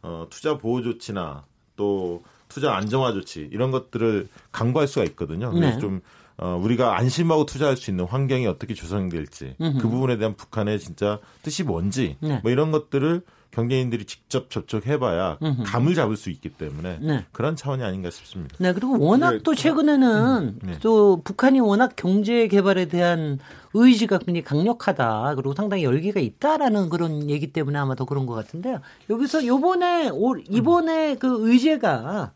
어, 0.01 0.27
투자 0.29 0.57
보호 0.57 0.81
조치나 0.81 1.45
또 1.75 2.23
투자 2.47 2.75
안정화 2.75 3.13
조치 3.13 3.47
이런 3.51 3.71
것들을 3.71 4.27
강구할 4.51 4.87
수가 4.87 5.05
있거든요. 5.05 5.51
그래서 5.51 5.75
네. 5.75 5.79
좀 5.79 6.01
어, 6.37 6.59
우리가 6.61 6.97
안심하고 6.97 7.45
투자할 7.45 7.77
수 7.77 7.91
있는 7.91 8.05
환경이 8.05 8.47
어떻게 8.47 8.73
조성될지 8.73 9.55
그 9.57 9.89
부분에 9.89 10.17
대한 10.17 10.35
북한의 10.35 10.79
진짜 10.79 11.19
뜻이 11.43 11.63
뭔지 11.63 12.17
네. 12.21 12.39
뭐 12.41 12.51
이런 12.51 12.71
것들을 12.71 13.21
경제인들이 13.59 14.05
직접 14.05 14.49
접촉해봐야 14.49 15.37
감을 15.65 15.95
잡을 15.95 16.15
수 16.15 16.29
있기 16.29 16.49
때문에 16.49 16.99
네. 17.01 17.25
그런 17.31 17.55
차원이 17.55 17.83
아닌가 17.83 18.09
싶습니다. 18.09 18.55
네, 18.59 18.73
그리고 18.73 18.97
워낙 18.99 19.31
네. 19.31 19.39
또 19.43 19.53
최근에는 19.53 20.59
네. 20.63 20.79
또 20.81 21.21
북한이 21.23 21.59
워낙 21.59 21.93
경제 21.95 22.47
개발에 22.47 22.85
대한 22.85 23.39
의지가 23.73 24.19
굉장히 24.19 24.43
강력하다. 24.43 25.35
그리고 25.35 25.53
상당히 25.53 25.83
열기가 25.83 26.19
있다라는 26.19 26.89
그런 26.89 27.29
얘기 27.29 27.51
때문에 27.51 27.77
아마 27.77 27.95
더 27.95 28.05
그런 28.05 28.25
것 28.25 28.33
같은데요. 28.33 28.79
여기서 29.09 29.45
요번에 29.45 30.09
올 30.09 30.43
이번에 30.49 31.15
그 31.15 31.49
의제가 31.49 32.31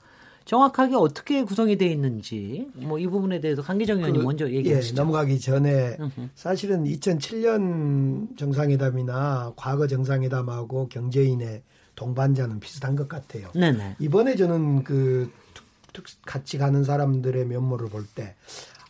정확하게 0.46 0.96
어떻게 0.96 1.44
구성이 1.44 1.78
돼 1.78 1.88
있는지 1.88 2.68
뭐 2.76 3.00
이 3.00 3.08
부분에 3.08 3.40
대해서 3.40 3.62
강기정 3.62 3.98
의원님 4.00 4.22
그, 4.22 4.26
먼저 4.26 4.50
예, 4.50 4.56
얘기하시죠. 4.56 4.96
넘어가기 4.96 5.40
전에 5.40 5.98
사실은 6.36 6.84
2007년 6.86 8.38
정상회담이나 8.38 9.54
과거 9.56 9.88
정상회담하고 9.88 10.88
경제인의 10.90 11.62
동반자는 11.96 12.60
비슷한 12.60 12.96
것 12.96 13.08
같아요. 13.08 13.50
네네. 13.54 13.98
이번에 14.00 14.36
저는 14.36 14.84
그 14.84 15.32
같이 16.26 16.58
가는 16.58 16.84
사람들의 16.84 17.46
면모를 17.46 17.90
볼 17.90 18.06
때, 18.16 18.36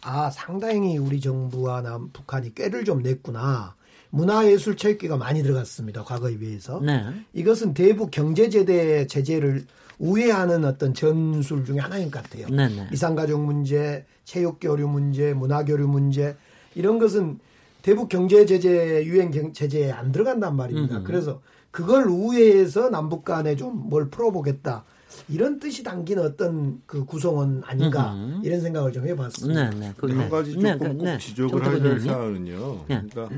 아, 0.02 0.30
상당히 0.30 0.98
우리 0.98 1.20
정부와 1.20 1.82
남, 1.82 2.10
북한이 2.14 2.56
꾀를 2.56 2.86
좀 2.86 3.02
냈구나. 3.02 3.76
문화예술 4.10 4.78
체육계가 4.78 5.18
많이 5.18 5.42
들어갔습니다. 5.44 6.04
과거에 6.04 6.38
비해서. 6.38 6.80
네. 6.82 7.04
이것은 7.34 7.74
대북 7.74 8.12
경제제대 8.12 9.08
제재를 9.08 9.66
우회하는 10.00 10.66
어떤 10.66 10.94
전술 10.94 11.66
중에 11.66 11.80
하나인 11.80 12.10
것 12.12 12.24
같아요. 12.24 12.48
네네. 12.48 12.90
이산가족 12.92 13.42
문제, 13.44 14.06
체육교류 14.26 14.88
문제, 14.88 15.34
문화교류 15.34 15.88
문제 15.88 16.36
이런 16.76 17.00
것은 17.00 17.40
대북 17.82 18.10
경제 18.10 18.46
제재 18.46 19.04
유엔 19.06 19.30
경- 19.32 19.54
제재에 19.54 19.92
안 19.92 20.12
들어간단 20.12 20.56
말입니다. 20.56 21.02
그래서 21.04 21.42
그걸 21.72 22.06
우회해서 22.08 22.90
남북 22.90 23.26
간에 23.26 23.56
좀 23.56 23.74
뭘 23.90 24.10
풀어보겠다. 24.10 24.86
이런 25.30 25.60
뜻이 25.60 25.84
담긴 25.84 26.18
어떤 26.20 26.82
그 26.88 27.06
구성은 27.06 27.62
아닌가 27.66 28.16
이런 28.44 28.62
생각을 28.62 28.92
좀 28.92 29.06
해봤습니다. 29.08 29.70
네네. 29.70 29.94
근데 29.98 30.16
한 30.16 30.30
가지 30.30 30.54
조금 30.54 30.98
꼭 30.98 31.20
지적을 31.20 31.66
해야 31.66 31.80
될 31.84 32.00
사안은요. 32.00 32.86
네. 32.88 33.02
그러니까 33.12 33.30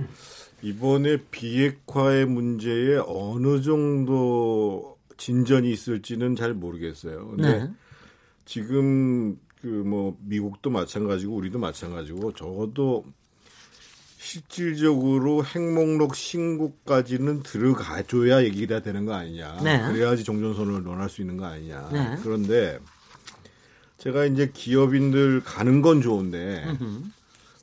이번에 0.62 1.18
비핵화의 1.32 2.26
문제에 2.28 2.98
어느 3.06 3.62
정도 3.62 4.95
진전이 5.18 5.72
있을지는 5.72 6.36
잘 6.36 6.54
모르겠어요. 6.54 7.28
근데 7.30 7.60
네. 7.60 7.70
지금 8.46 9.38
그 9.62 9.68
뭐 9.68 10.16
미국도 10.22 10.70
마찬가지고 10.70 11.36
우리도 11.36 11.58
마찬가지고 11.58 12.34
적어도 12.34 13.04
실질적으로 14.18 15.44
핵목록 15.44 16.16
신고까지는 16.16 17.44
들어가줘야 17.44 18.44
얘기가 18.44 18.82
되는 18.82 19.06
거 19.06 19.14
아니냐. 19.14 19.62
네. 19.64 19.80
그래야지 19.80 20.24
종전선언을 20.24 20.84
논할 20.84 21.10
수 21.10 21.22
있는 21.22 21.38
거 21.38 21.46
아니냐. 21.46 21.90
네. 21.92 22.18
그런데 22.22 22.80
제가 23.98 24.26
이제 24.26 24.52
기업인들 24.54 25.42
가는 25.44 25.82
건 25.82 26.02
좋은데 26.02 26.78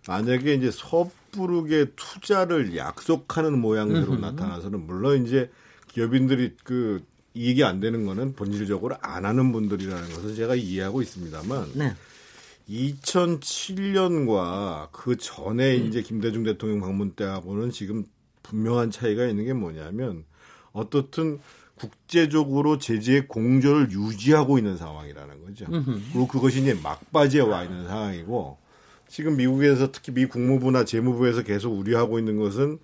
만약에 0.09 0.55
이제 0.55 0.71
섣부르게 0.73 1.93
투자를 1.95 2.77
약속하는 2.77 3.61
모양새로 3.61 4.17
나타나서는 4.17 4.87
물론 4.87 5.25
이제 5.25 5.51
기업인들이 5.89 6.57
그 6.65 7.05
이익이 7.35 7.65
안 7.65 7.81
되는 7.81 8.05
거는 8.05 8.35
본질적으로 8.35 8.97
안 9.01 9.25
하는 9.25 9.53
분들이라는 9.53 10.11
것을 10.11 10.35
제가 10.35 10.55
이해하고 10.55 11.03
있습니다만 11.03 11.73
네. 11.75 11.95
2007년과 12.69 14.89
그 14.93 15.17
전에 15.17 15.77
이제 15.77 16.03
김대중 16.03 16.45
대통령 16.45 16.81
방문 16.81 17.13
때하고는 17.13 17.71
지금 17.71 18.05
분명한 18.43 18.91
차이가 18.91 19.27
있는 19.27 19.45
게 19.45 19.53
뭐냐면 19.53 20.25
어떻든 20.73 21.41
국제적으로 21.75 22.79
제재의 22.79 23.29
공조를 23.29 23.91
유지하고 23.91 24.59
있는 24.59 24.77
상황이라는 24.77 25.45
거죠. 25.45 25.67
그리고 26.13 26.29
그것이 26.29 26.61
이제 26.61 26.75
막바지에 26.75 27.41
와 27.41 27.65
있는 27.65 27.87
상황이고 27.87 28.59
지금 29.09 29.37
미국에서 29.37 29.91
특히 29.91 30.13
미 30.13 30.27
국무부나 30.27 30.85
재무부에서 30.85 31.43
계속 31.43 31.73
우려하고 31.73 32.19
있는 32.19 32.39
것은 32.39 32.79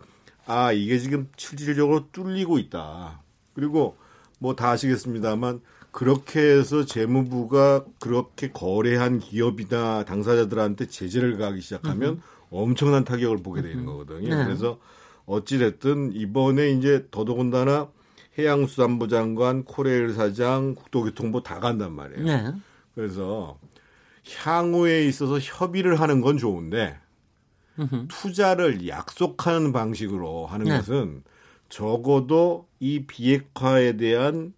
아 0.46 0.72
이게 0.72 0.98
지금 0.98 1.28
실질적으로 1.36 2.10
뚫리고 2.10 2.58
있다. 2.58 3.22
그리고 3.54 3.96
뭐 4.38 4.54
다 4.54 4.70
아시겠습니다만 4.70 5.60
그렇게 5.90 6.40
해서 6.40 6.84
재무부가 6.84 7.84
그렇게 7.98 8.50
거래한 8.50 9.18
기업이나 9.20 10.04
당사자들한테 10.04 10.86
제재를 10.86 11.38
가기 11.38 11.60
시작하면 11.60 12.14
음. 12.14 12.22
엄청난 12.50 13.04
타격을 13.04 13.38
보게 13.38 13.62
되는 13.62 13.84
거거든요. 13.84 14.34
네. 14.34 14.44
그래서 14.44 14.78
어찌됐든 15.26 16.12
이번에 16.14 16.70
이제 16.70 17.06
더더군다나 17.10 17.88
해양수산부 18.38 19.08
장관, 19.08 19.64
코레일 19.64 20.14
사장, 20.14 20.74
국토교통부 20.74 21.42
다 21.42 21.58
간단 21.58 21.92
말이에요. 21.92 22.24
네. 22.24 22.52
그래서 22.94 23.58
향후에 24.36 25.04
있어서 25.06 25.38
협의를 25.38 26.00
하는 26.00 26.20
건 26.20 26.38
좋은데 26.38 26.98
투자를 28.08 28.86
약속하는 28.88 29.72
방식으로 29.72 30.46
하는 30.46 30.66
네. 30.66 30.76
것은 30.78 31.22
적어도 31.68 32.66
이 32.80 33.04
비핵화에 33.06 33.96
대한 33.96 34.52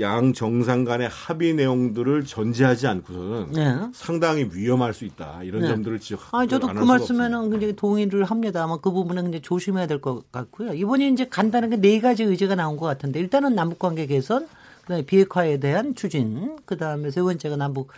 양 0.00 0.32
정상 0.32 0.84
간의 0.84 1.08
합의 1.08 1.54
내용들을 1.54 2.24
전제하지 2.24 2.88
않고서는 2.88 3.52
네. 3.52 3.76
상당히 3.92 4.48
위험할 4.52 4.92
수 4.92 5.04
있다 5.04 5.44
이런 5.44 5.62
네. 5.62 5.68
점들을 5.68 6.00
지적. 6.00 6.20
아 6.32 6.44
저도 6.46 6.66
그 6.66 6.82
말씀에는 6.84 7.50
굉장히 7.50 7.76
동의를 7.76 8.24
합니다. 8.24 8.64
아마 8.64 8.76
그 8.78 8.90
부분은 8.90 9.22
굉장히 9.22 9.42
조심해야 9.42 9.86
될 9.86 10.00
것 10.00 10.30
같고요. 10.32 10.74
이번에 10.74 11.08
이제 11.08 11.28
간단하게 11.28 11.76
네 11.76 12.00
가지 12.00 12.24
의제가 12.24 12.56
나온 12.56 12.76
것 12.76 12.86
같은데 12.86 13.20
일단은 13.20 13.54
남북 13.54 13.78
관계 13.78 14.06
개선, 14.06 14.48
그다음에 14.82 15.02
비핵화에 15.06 15.58
대한 15.60 15.94
추진, 15.94 16.56
그다음에 16.66 17.12
세 17.12 17.22
번째가 17.22 17.54
남북 17.56 17.92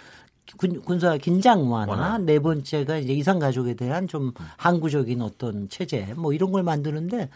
군, 0.59 1.01
사 1.01 1.17
긴장 1.17 1.73
완화, 1.73 1.93
완화, 1.93 2.19
네 2.19 2.39
번째가 2.39 2.99
이제 2.99 3.15
이산 3.15 3.39
가족에 3.39 3.73
대한 3.75 4.07
좀 4.07 4.33
항구적인 4.59 5.23
어떤 5.23 5.71
체제 5.71 6.13
뭐 6.15 6.35
이런 6.35 6.53
걸 6.53 6.63
만드는데 6.63 7.31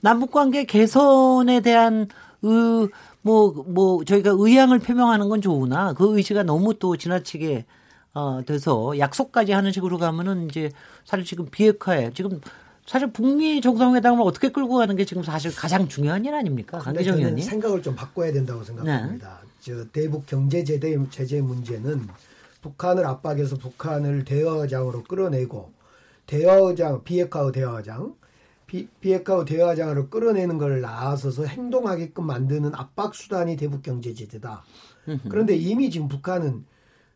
남북 0.00 0.30
관계 0.30 0.64
개선에 0.64 1.60
대한 1.60 2.08
의, 2.42 2.88
뭐, 3.22 3.52
뭐, 3.66 4.04
저희가 4.04 4.30
의향을 4.34 4.78
표명하는 4.78 5.28
건 5.28 5.40
좋으나 5.42 5.92
그 5.92 6.16
의지가 6.16 6.42
너무 6.42 6.78
또 6.78 6.96
지나치게 6.96 7.66
어, 8.14 8.40
돼서 8.44 8.98
약속까지 8.98 9.52
하는 9.52 9.72
식으로 9.72 9.98
가면은 9.98 10.48
이제 10.48 10.70
사실 11.04 11.24
지금 11.24 11.46
비핵화에 11.46 12.12
지금 12.12 12.40
사실 12.86 13.12
북미 13.12 13.60
정상회담을 13.60 14.20
어떻게 14.22 14.48
끌고 14.48 14.76
가는 14.76 14.96
게 14.96 15.04
지금 15.04 15.22
사실 15.22 15.54
가장 15.54 15.86
중요한 15.86 16.24
일 16.24 16.34
아닙니까? 16.34 16.78
강기정 16.78 17.18
의원님. 17.18 17.44
생각을 17.44 17.82
좀 17.82 17.94
바꿔야 17.94 18.32
된다고 18.32 18.64
생각합니다. 18.64 19.40
네. 19.42 19.50
저 19.60 19.84
대북 19.92 20.26
경제 20.26 20.64
제재, 20.64 20.98
제재 21.10 21.40
문제는 21.40 22.08
북한을 22.62 23.06
압박해서 23.06 23.56
북한을 23.56 24.24
대화장으로 24.24 25.04
끌어내고 25.04 25.70
대화장 26.26 27.04
비핵화 27.04 27.52
대화장 27.52 28.14
비, 28.70 28.86
비핵화 29.00 29.44
대화장으로 29.44 30.10
끌어내는 30.10 30.56
걸 30.56 30.80
나서서 30.80 31.44
행동하게끔 31.44 32.24
만드는 32.24 32.72
압박 32.76 33.16
수단이 33.16 33.56
대북 33.56 33.82
경제 33.82 34.14
제재다. 34.14 34.62
그런데 35.28 35.56
이미 35.56 35.90
지금 35.90 36.06
북한은 36.06 36.64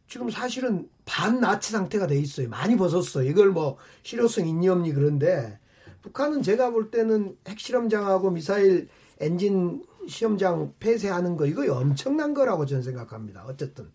지금 0.09 0.31
사실은 0.31 0.89
반나치 1.05 1.71
상태가 1.71 2.09
돼 2.09 2.19
있어요. 2.19 2.49
많이 2.49 2.77
벗었어요. 2.77 3.31
이걸 3.31 3.51
뭐 3.51 3.77
실효성 4.03 4.49
있니 4.49 4.69
없니 4.69 4.95
그런데 4.95 5.61
북한은 6.03 6.43
제가 6.43 6.71
볼 6.71 6.91
때는 6.91 7.37
핵실험장하고 7.47 8.33
미사일 8.33 8.89
엔진 9.21 9.85
시험장 10.09 10.75
폐쇄하는 10.81 11.37
거 11.37 11.47
이거 11.47 11.73
엄청난 11.73 12.35
거라고 12.35 12.67
저는 12.67 12.83
생각합니다. 12.83 13.45
어쨌든 13.47 13.93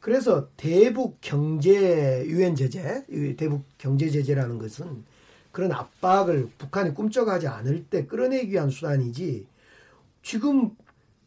그래서 0.00 0.50
대북 0.58 1.16
경제 1.22 2.26
유엔 2.26 2.54
제재, 2.54 3.06
대북 3.38 3.64
경제 3.78 4.10
제재라는 4.10 4.58
것은 4.58 5.06
그런 5.54 5.70
압박을 5.70 6.50
북한이 6.58 6.94
꿈쩍하지 6.94 7.46
않을 7.46 7.84
때 7.84 8.06
끌어내기 8.06 8.50
위한 8.50 8.70
수단이지 8.70 9.46
지금 10.20 10.72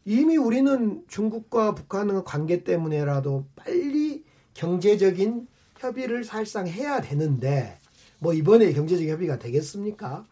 이미 0.04 0.36
우리는 0.36 1.02
중국과 1.08 1.74
북한의 1.74 2.22
관계 2.26 2.62
때문에라도 2.62 3.46
빨리 3.56 4.22
경제적인 4.52 5.48
협의를 5.78 6.24
사실상 6.24 6.68
해야 6.68 7.00
되는데 7.00 7.78
뭐 8.18 8.34
이번에 8.34 8.72
경제적 8.74 9.06
협의가 9.08 9.38
되겠습니까? 9.38 10.26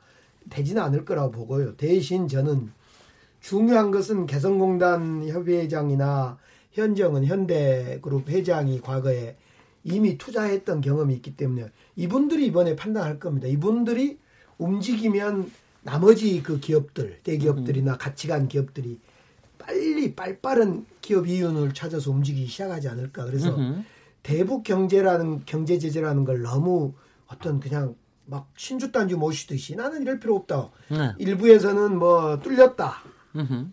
되지는 0.51 0.83
않을 0.83 1.07
거라고 1.07 1.31
보고요. 1.31 1.77
대신 1.77 2.29
저는 2.29 2.71
중요한 3.41 3.91
것은 3.91 4.27
개성공단 4.27 5.27
협의회장이나 5.27 6.37
현정은 6.73 7.25
현대그룹 7.25 8.29
회장이 8.29 8.83
과거에 8.83 9.37
이미 9.85 10.19
투자했던 10.19 10.83
경험이 10.83 11.15
있기 11.15 11.35
때문에 11.37 11.71
이분들이 11.97 12.47
이번에 12.47 12.77
판단할 12.77 13.19
겁니다. 13.19 13.49
이분들이 13.49 14.19
움직이면 14.59 15.51
나머지 15.83 16.43
그 16.43 16.61
기업들, 16.61 17.21
대기업들이나 17.23 17.93
음. 17.93 17.99
같이 17.99 18.29
간 18.29 18.49
기업들이 18.49 18.99
빨리 19.59 20.15
빨빠른 20.15 20.87
기업 21.01 21.27
이윤을 21.27 21.75
찾아서 21.75 22.11
움직이기 22.11 22.47
시작하지 22.47 22.89
않을까. 22.89 23.25
그래서. 23.25 23.57
대북 24.27 24.65
경제라는 24.65 25.43
경제 25.47 25.79
제재라는 25.79 26.25
걸 26.25 26.43
너무 26.43 26.95
어떤 27.29 27.61
그냥 27.61 27.95
막 28.25 28.51
신주단지 28.57 29.15
모시듯이 29.15 29.77
나는 29.77 30.03
이럴 30.03 30.19
필요 30.19 30.35
없다. 30.35 30.71
네. 30.91 31.15
일부에서는 31.19 31.97
뭐 31.97 32.41
뚫렸다. 32.41 33.05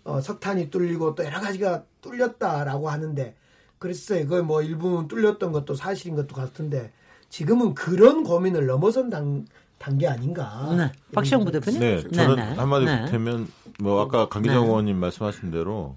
어, 0.03 0.21
석탄이 0.21 0.69
뚫리고 0.69 1.15
또 1.15 1.25
여러 1.25 1.39
가지가 1.39 1.85
뚫렸다라고 2.01 2.91
하는데 2.91 3.35
그랬어요. 3.79 4.27
그뭐 4.27 4.61
일부는 4.61 5.07
뚫렸던 5.07 5.53
것도 5.53 5.73
사실인 5.73 6.15
것도 6.15 6.35
같은데 6.35 6.93
지금은 7.33 7.73
그런 7.73 8.23
고민을 8.23 8.67
넘어선 8.67 9.09
단, 9.09 9.47
단계 9.79 10.07
아닌가. 10.07 10.71
네. 10.77 10.91
박시영 11.13 11.43
부대표님. 11.43 11.79
네, 11.79 12.07
저는 12.11 12.35
네, 12.35 12.49
네. 12.49 12.55
한마디 12.55 12.85
네. 12.85 13.05
되면 13.05 13.47
뭐 13.79 14.01
아까 14.01 14.29
강기정 14.29 14.61
네. 14.61 14.67
의원님 14.67 14.97
말씀하신 14.97 15.49
대로 15.49 15.95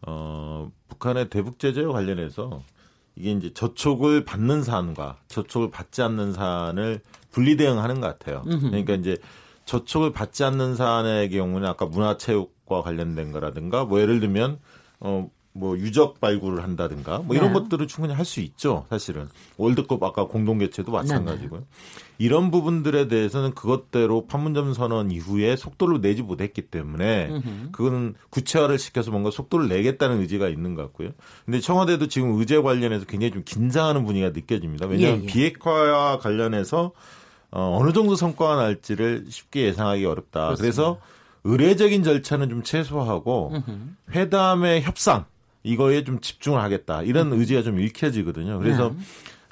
어, 0.00 0.70
북한의 0.88 1.28
대북 1.28 1.58
제재와 1.58 1.92
관련해서 1.92 2.62
이게 3.14 3.32
이제 3.32 3.52
저촉을 3.52 4.24
받는 4.24 4.62
사안과 4.62 5.18
저촉을 5.28 5.70
받지 5.70 6.00
않는 6.00 6.32
사안을 6.32 7.02
분리 7.30 7.58
대응하는 7.58 8.00
것 8.00 8.18
같아요. 8.18 8.42
음흠. 8.46 8.70
그러니까 8.70 8.94
이제 8.94 9.18
저촉을 9.66 10.14
받지 10.14 10.44
않는 10.44 10.76
사안의 10.76 11.28
경우는 11.28 11.68
아까 11.68 11.84
문화체육과 11.84 12.80
관련된 12.80 13.32
거라든가 13.32 13.84
뭐 13.84 14.00
예를 14.00 14.18
들면 14.18 14.58
어 15.00 15.28
뭐 15.52 15.76
유적 15.76 16.20
발굴을 16.20 16.62
한다든가 16.62 17.18
뭐 17.18 17.34
이런 17.34 17.52
네. 17.52 17.58
것들을 17.58 17.88
충분히 17.88 18.14
할 18.14 18.24
수 18.24 18.38
있죠 18.40 18.86
사실은 18.88 19.28
월드컵 19.56 20.00
아까 20.04 20.28
공동 20.28 20.58
개최도 20.58 20.92
마찬가지고요 20.92 21.60
네, 21.60 21.66
네. 21.66 22.24
이런 22.24 22.52
부분들에 22.52 23.08
대해서는 23.08 23.54
그것대로 23.54 24.26
판문점 24.26 24.72
선언 24.74 25.10
이후에 25.10 25.56
속도를 25.56 26.00
내지 26.00 26.22
못했기 26.22 26.62
때문에 26.62 27.40
그거는 27.72 28.14
구체화를 28.30 28.78
시켜서 28.78 29.10
뭔가 29.10 29.32
속도를 29.32 29.68
내겠다는 29.68 30.20
의지가 30.20 30.48
있는 30.48 30.76
것 30.76 30.82
같고요 30.82 31.10
근데 31.44 31.58
청와대도 31.58 32.06
지금 32.06 32.38
의제 32.38 32.60
관련해서 32.60 33.06
굉장히 33.06 33.32
좀 33.32 33.42
긴장하는 33.44 34.04
분위기가 34.04 34.30
느껴집니다 34.30 34.86
왜냐하면 34.86 35.20
예, 35.20 35.24
예. 35.24 35.26
비핵화와 35.26 36.18
관련해서 36.18 36.92
어, 37.50 37.78
어느 37.80 37.92
정도 37.92 38.14
성과가 38.14 38.54
날지를 38.54 39.26
쉽게 39.28 39.62
예상하기 39.62 40.04
어렵다 40.04 40.44
그렇습니다. 40.44 40.62
그래서 40.62 41.00
의례적인 41.42 42.04
절차는 42.04 42.48
좀 42.50 42.62
최소화하고 42.62 43.54
회담의 44.12 44.82
협상 44.82 45.24
이거에 45.62 46.04
좀 46.04 46.20
집중을 46.20 46.60
하겠다 46.60 47.02
이런 47.02 47.32
음. 47.32 47.38
의지가 47.38 47.62
좀 47.62 47.78
읽혀지거든요. 47.80 48.58
그래서 48.58 48.90
네. 48.90 48.96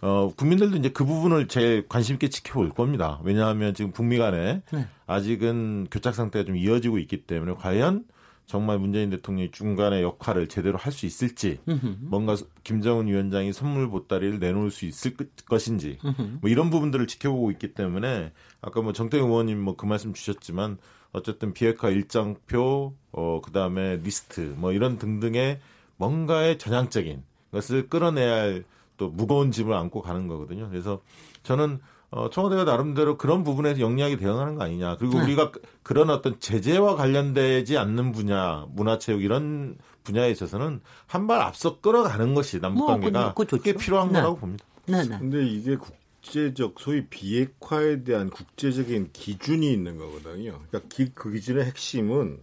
어, 0.01 0.33
국민들도 0.37 0.77
이제 0.77 0.90
그 0.90 1.05
부분을 1.05 1.49
제일 1.49 1.87
관심 1.88 2.14
있게 2.14 2.29
지켜볼 2.29 2.71
겁니다. 2.71 3.21
왜냐하면 3.25 3.75
지금 3.75 3.90
북미 3.92 4.16
간에 4.16 4.62
네. 4.73 4.87
아직은 5.07 5.88
교착 5.90 6.14
상태가 6.14 6.44
좀 6.44 6.57
이어지고 6.57 6.99
있기 6.99 7.23
때문에 7.27 7.55
과연 7.55 8.05
정말 8.47 8.79
문재인 8.79 9.11
대통령이 9.11 9.51
중간의 9.51 10.03
역할을 10.03 10.49
제대로 10.49 10.79
할 10.79 10.90
수 10.90 11.05
있을지, 11.05 11.59
음흠. 11.68 11.97
뭔가 12.01 12.35
김정은 12.64 13.07
위원장이 13.07 13.53
선물 13.53 13.90
보따리를 13.90 14.38
내놓을 14.38 14.71
수 14.71 14.87
있을 14.87 15.12
것인지, 15.47 15.99
음흠. 16.03 16.38
뭐 16.40 16.49
이런 16.49 16.71
부분들을 16.71 17.07
지켜보고 17.07 17.51
있기 17.51 17.75
때문에 17.75 18.33
아까 18.62 18.81
뭐 18.81 18.94
정태경 18.94 19.29
의원님 19.29 19.61
뭐 19.61 19.77
그 19.77 19.85
말씀 19.85 20.14
주셨지만 20.14 20.79
어쨌든 21.12 21.53
비핵화 21.53 21.90
일정표, 21.90 22.94
어, 23.12 23.40
그 23.44 23.53
다음에 23.53 23.97
리스트 23.97 24.55
뭐 24.57 24.73
이런 24.73 24.97
등등의 24.97 25.61
뭔가의 25.99 26.59
전향적인 26.59 27.23
것을 27.53 27.89
끌어내야 27.89 28.35
할 28.35 28.65
또 28.99 29.09
무거운 29.09 29.51
짐을 29.51 29.73
안고 29.73 30.03
가는 30.03 30.29
거거든요. 30.29 30.69
그래서 30.69 31.01
저는 31.45 31.79
어, 32.11 32.29
청와대가 32.31 32.65
나름대로 32.65 33.17
그런 33.17 33.45
부분에서 33.45 33.81
영리하게 33.81 34.17
대응하는 34.17 34.57
거 34.57 34.65
아니냐. 34.65 34.97
그리고 34.97 35.19
네. 35.19 35.25
우리가 35.25 35.53
그런 35.83 36.11
어떤 36.11 36.39
제재와 36.41 36.97
관련되지 36.97 37.79
않는 37.79 38.13
분야, 38.13 38.67
문화체육 38.71 39.23
이런 39.23 39.77
분야에 40.05 40.31
있어서는 40.31 40.81
한 41.07 41.27
발 41.27 41.41
앞서 41.41 41.81
끌어가는 41.81 42.35
것이 42.35 42.61
남북 42.61 42.87
관계가 42.87 43.35
뭐, 43.37 43.47
그게 43.47 43.75
필요한 43.75 44.09
네. 44.09 44.15
거라고 44.15 44.37
봅니다. 44.37 44.65
네, 44.87 45.05
네. 45.05 45.19
근데 45.19 45.47
이게 45.47 45.77
국제적 45.77 46.81
소위 46.81 47.07
비핵화에 47.07 48.05
대한 48.05 48.31
국제적인 48.31 49.11
기준이 49.13 49.71
있는 49.71 49.99
거거든요. 49.99 50.61
그러니까 50.71 50.81
기, 50.89 51.11
그 51.15 51.31
기준의 51.31 51.67
핵심은 51.67 52.41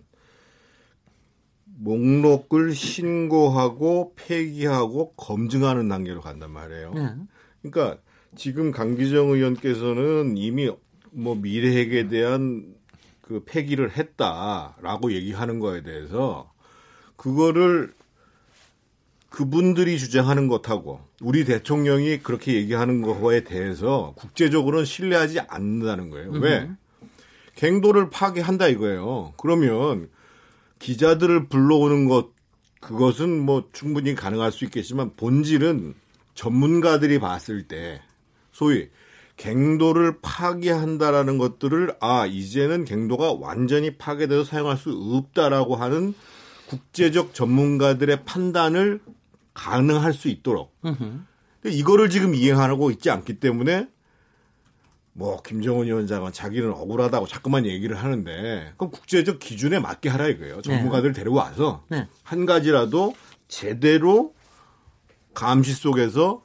목록을 1.78 2.74
신고하고 2.74 4.14
폐기하고 4.16 5.14
검증하는 5.14 5.88
단계로 5.88 6.22
간단 6.22 6.52
말이에요. 6.52 6.94
네. 6.94 7.10
그러니까 7.62 8.02
지금 8.36 8.72
강기정 8.72 9.30
의원께서는 9.32 10.38
이미 10.38 10.70
뭐 11.12 11.36
미래핵에 11.36 12.08
대한 12.08 12.76
그 13.22 13.44
폐기를 13.46 13.92
했다라고 13.92 15.12
얘기하는 15.14 15.60
거에 15.60 15.82
대해서 15.82 16.52
그거를 17.16 17.94
그분들이 19.30 19.98
주장하는 19.98 20.48
것하고 20.48 21.02
우리 21.22 21.44
대통령이 21.44 22.20
그렇게 22.20 22.54
얘기하는 22.54 23.02
거에 23.02 23.44
대해서 23.44 24.14
국제적으로는 24.16 24.86
신뢰하지 24.86 25.42
않는다는 25.42 26.10
거예요. 26.10 26.32
왜? 26.32 26.70
갱도를 27.56 28.10
파괴한다 28.10 28.68
이거예요. 28.68 29.34
그러면 29.38 30.10
기자들을 30.80 31.48
불러오는 31.48 32.08
것 32.08 32.30
그것은 32.82 33.40
뭐 33.40 33.68
충분히 33.74 34.14
가능할 34.14 34.52
수 34.52 34.66
있겠지만 34.66 35.16
본질은 35.16 35.96
전문가들이 36.36 37.20
봤을 37.20 37.68
때 37.68 38.02
소위 38.52 38.90
갱도를 39.38 40.20
파괴한다라는 40.22 41.38
것들을 41.38 41.96
아 42.00 42.26
이제는 42.26 42.86
갱도가 42.86 43.34
완전히 43.34 43.98
파괴돼서 43.98 44.44
사용할 44.44 44.78
수 44.78 44.92
없다라고 44.92 45.76
하는 45.76 46.14
국제적 46.68 47.34
전문가들의 47.34 48.24
판단을 48.26 49.02
가능할 49.54 50.14
수 50.14 50.28
있도록. 50.30 50.74
이거를 51.66 52.10
지금 52.10 52.36
이해하고 52.36 52.92
있지 52.92 53.10
않기 53.10 53.40
때문에 53.40 53.88
뭐 55.18 55.42
김정은 55.42 55.86
위원장은 55.86 56.34
자기는 56.34 56.72
억울하다고 56.72 57.28
자꾸만 57.28 57.66
얘기를 57.66 57.96
하는데 57.96 58.74
그럼 58.76 58.92
국제적 58.92 59.40
기준에 59.40 59.80
맞게 59.80 60.10
하라 60.10 60.28
이거예요. 60.28 60.62
전문가들 60.62 61.14
데려와서 61.14 61.86
네. 61.88 62.08
한 62.22 62.46
가지라도 62.46 63.16
제대로 63.48 64.34
감시 65.34 65.74
속에서 65.74 66.44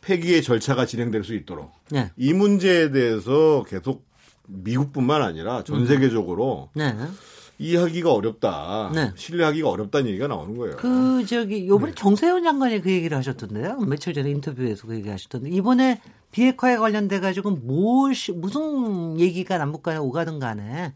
폐기의 0.00 0.42
절차가 0.42 0.86
진행될 0.86 1.22
수 1.22 1.34
있도록 1.34 1.70
네. 1.90 2.10
이 2.16 2.32
문제에 2.32 2.90
대해서 2.90 3.64
계속 3.68 4.04
미국뿐만 4.48 5.22
아니라 5.22 5.62
전 5.62 5.86
세계적으로 5.86 6.70
네. 6.74 6.96
이해하기가 7.58 8.12
어렵다. 8.12 8.90
네. 8.94 9.12
신뢰하기가 9.16 9.68
어렵다는 9.68 10.08
얘기가 10.08 10.28
나오는 10.28 10.56
거예요. 10.56 10.76
그 10.76 11.26
저기 11.26 11.66
요번에 11.66 11.92
정세현 11.94 12.44
장관이 12.44 12.80
그 12.80 12.90
얘기를 12.90 13.16
하셨던데요. 13.16 13.78
며칠 13.80 14.14
전에 14.14 14.30
인터뷰에서 14.30 14.86
그 14.86 14.94
얘기 14.94 15.08
하셨던데 15.08 15.50
이번에 15.50 16.00
비핵화에 16.30 16.76
관련돼 16.76 17.20
가지고 17.20 17.50
무엇이 17.50 18.32
무슨 18.32 19.18
얘기가 19.18 19.58
남북 19.58 19.82
간에 19.82 19.98
오가든 19.98 20.38
간에 20.38 20.94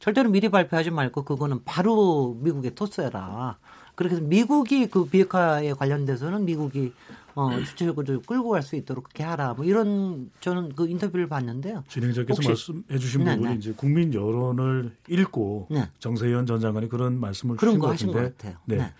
절대로 0.00 0.30
미리 0.30 0.48
발표하지 0.48 0.90
말고 0.90 1.24
그거는 1.24 1.64
바로 1.64 2.36
미국에 2.40 2.74
토스해라. 2.74 3.58
그렇게 3.94 4.16
해서 4.16 4.24
미국이 4.24 4.88
그 4.88 5.06
비핵화에 5.06 5.72
관련돼서는 5.74 6.44
미국이 6.44 6.92
어 7.34 7.62
주체적으로 7.64 8.20
끌고 8.22 8.50
갈 8.50 8.62
수 8.62 8.76
있도록 8.76 9.04
그렇게 9.04 9.22
하라. 9.22 9.54
뭐 9.54 9.64
이런 9.64 10.30
저는 10.40 10.74
그 10.74 10.88
인터뷰를 10.88 11.28
봤는데요. 11.28 11.84
진행자께서 11.88 12.40
말씀해 12.42 12.98
주신 12.98 13.24
네, 13.24 13.34
부분이 13.34 13.52
네. 13.52 13.58
이제 13.58 13.72
국민 13.76 14.14
여론을 14.14 14.96
읽고 15.08 15.68
네. 15.70 15.90
정세현 15.98 16.46
전 16.46 16.60
장관이 16.60 16.88
그런 16.88 17.20
말씀을 17.20 17.56
그런 17.56 17.72
주신 17.72 17.80
거것 17.80 17.92
하신 17.92 18.06
같은데 18.08 18.28
것 18.28 18.38
같아요. 18.38 18.58
네. 18.64 18.76
네. 18.76 18.94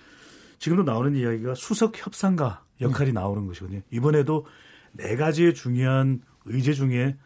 지금도 0.59 0.83
나오는 0.83 1.15
이야기가 1.17 1.55
수석 1.55 1.95
협상가 1.97 2.63
역할이 2.81 3.13
나오는 3.13 3.47
것이거든요. 3.47 3.81
이번에도 3.91 4.47
네 4.93 5.17
가지의 5.17 5.55
중요한 5.55 6.21
의제 6.45 6.73
중에 6.73 7.17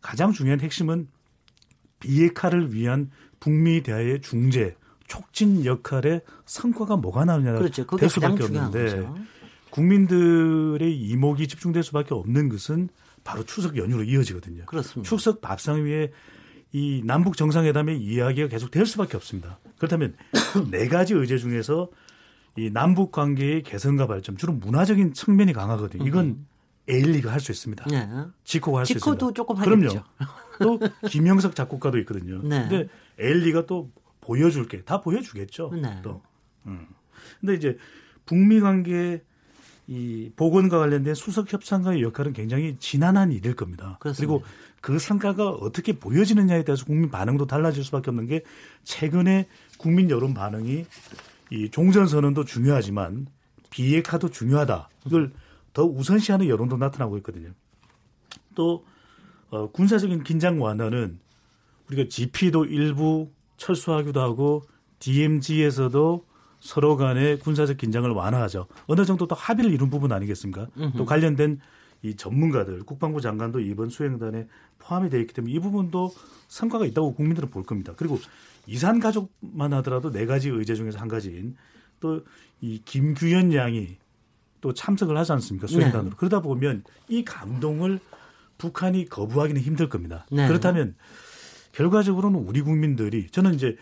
가장 0.00 0.32
중요한 0.32 0.60
핵심은 0.60 1.08
비핵화를 2.00 2.72
위한 2.72 3.10
북미 3.40 3.82
대화의 3.82 4.20
중재, 4.20 4.76
촉진 5.06 5.64
역할의 5.64 6.22
성과가 6.44 6.96
뭐가 6.96 7.24
나오냐가 7.24 7.58
그렇죠. 7.58 7.86
그게 7.86 8.08
수밖에 8.08 8.44
없는데. 8.44 9.08
국민들의 9.70 10.94
이목이 10.96 11.48
집중될 11.48 11.82
수밖에 11.82 12.14
없는 12.14 12.48
것은 12.48 12.88
바로 13.24 13.44
추석 13.44 13.76
연휴로 13.76 14.04
이어지거든요. 14.04 14.64
그렇습니다. 14.66 15.08
추석 15.08 15.40
밥상 15.40 15.84
위에 15.84 16.10
이 16.72 17.02
남북 17.04 17.36
정상회담의 17.36 17.98
이야기가 18.00 18.48
계속 18.48 18.70
될 18.70 18.86
수밖에 18.86 19.16
없습니다. 19.16 19.58
그렇다면 19.78 20.14
네 20.70 20.86
가지 20.88 21.14
의제 21.14 21.38
중에서 21.38 21.88
이 22.56 22.70
남북 22.70 23.12
관계의 23.12 23.62
개선과 23.62 24.06
발전 24.06 24.36
주로 24.36 24.52
문화적인 24.52 25.12
측면이 25.14 25.52
강하거든요. 25.52 26.06
이건 26.06 26.46
에일리가 26.88 27.30
할 27.30 27.40
수 27.40 27.52
있습니다. 27.52 27.84
네. 27.90 28.08
지코가 28.44 28.78
할 28.80 28.86
수 28.86 28.92
있습니다. 28.94 29.04
지코도 29.18 29.32
조금 29.34 29.56
그럼요. 29.56 29.86
하겠죠. 29.88 30.04
또 30.60 30.80
김영석 31.08 31.54
작곡가도 31.54 31.98
있거든요. 31.98 32.40
네. 32.42 32.66
근데 32.68 32.88
에일리가 33.18 33.66
또 33.66 33.90
보여줄게 34.20 34.82
다 34.82 35.00
보여주겠죠. 35.00 35.70
네. 35.80 36.00
또. 36.02 36.22
음. 36.66 36.86
근데 37.40 37.54
이제 37.54 37.76
북미 38.26 38.60
관계 38.60 39.22
이 39.88 40.30
보건과 40.36 40.78
관련된 40.78 41.14
수석 41.14 41.50
협상가의 41.50 42.02
역할은 42.02 42.34
굉장히 42.34 42.76
지난한 42.78 43.32
일일 43.32 43.56
겁니다. 43.56 43.96
그렇습니다. 44.00 44.20
리고 44.20 44.44
그 44.82 44.98
성과가 44.98 45.48
어떻게 45.48 45.94
보여지느냐에 45.94 46.62
따라서 46.64 46.84
국민 46.84 47.10
반응도 47.10 47.46
달라질 47.46 47.82
수밖에 47.82 48.10
없는 48.10 48.26
게 48.26 48.42
최근에 48.84 49.48
국민 49.78 50.10
여론 50.10 50.34
반응이 50.34 50.84
이 51.50 51.70
종전 51.70 52.06
선언도 52.06 52.44
중요하지만 52.44 53.28
비핵화도 53.70 54.30
중요하다. 54.30 54.90
이걸 55.06 55.32
더 55.72 55.84
우선시하는 55.84 56.48
여론도 56.48 56.76
나타나고 56.76 57.16
있거든요. 57.18 57.50
또 58.54 58.84
어, 59.48 59.70
군사적인 59.70 60.22
긴장 60.22 60.60
완화는 60.60 61.18
우리가 61.88 62.10
GP도 62.10 62.66
일부 62.66 63.30
철수하기도 63.56 64.20
하고 64.20 64.64
DMZ에서도 64.98 66.27
서로 66.60 66.96
간의 66.96 67.38
군사적 67.38 67.76
긴장을 67.76 68.08
완화하죠. 68.10 68.66
어느 68.86 69.04
정도 69.04 69.26
또 69.26 69.34
합의를 69.34 69.72
이룬 69.72 69.90
부분 69.90 70.12
아니겠습니까? 70.12 70.66
또 70.96 71.04
관련된 71.04 71.60
이 72.02 72.14
전문가들, 72.14 72.84
국방부 72.84 73.20
장관도 73.20 73.60
이번 73.60 73.88
수행단에 73.88 74.46
포함이 74.78 75.10
되어 75.10 75.20
있기 75.20 75.34
때문에 75.34 75.52
이 75.52 75.58
부분도 75.58 76.12
성과가 76.48 76.86
있다고 76.86 77.14
국민들은 77.14 77.50
볼 77.50 77.64
겁니다. 77.64 77.92
그리고 77.96 78.18
이산 78.66 79.00
가족만 79.00 79.72
하더라도 79.74 80.10
네 80.12 80.26
가지 80.26 80.48
의제 80.48 80.74
중에서 80.74 80.98
한 80.98 81.08
가지인 81.08 81.56
또 82.00 82.22
이 82.60 82.80
김규현 82.84 83.52
양이 83.54 83.96
또 84.60 84.74
참석을 84.74 85.16
하지 85.16 85.32
않습니까? 85.32 85.66
수행단으로. 85.68 86.16
그러다 86.16 86.40
보면 86.40 86.82
이 87.08 87.24
감동을 87.24 88.00
북한이 88.58 89.04
거부하기는 89.08 89.60
힘들 89.60 89.88
겁니다. 89.88 90.26
네. 90.32 90.48
그렇다면 90.48 90.96
결과적으로는 91.72 92.40
우리 92.40 92.60
국민들이 92.62 93.28
저는 93.30 93.54
이제 93.54 93.76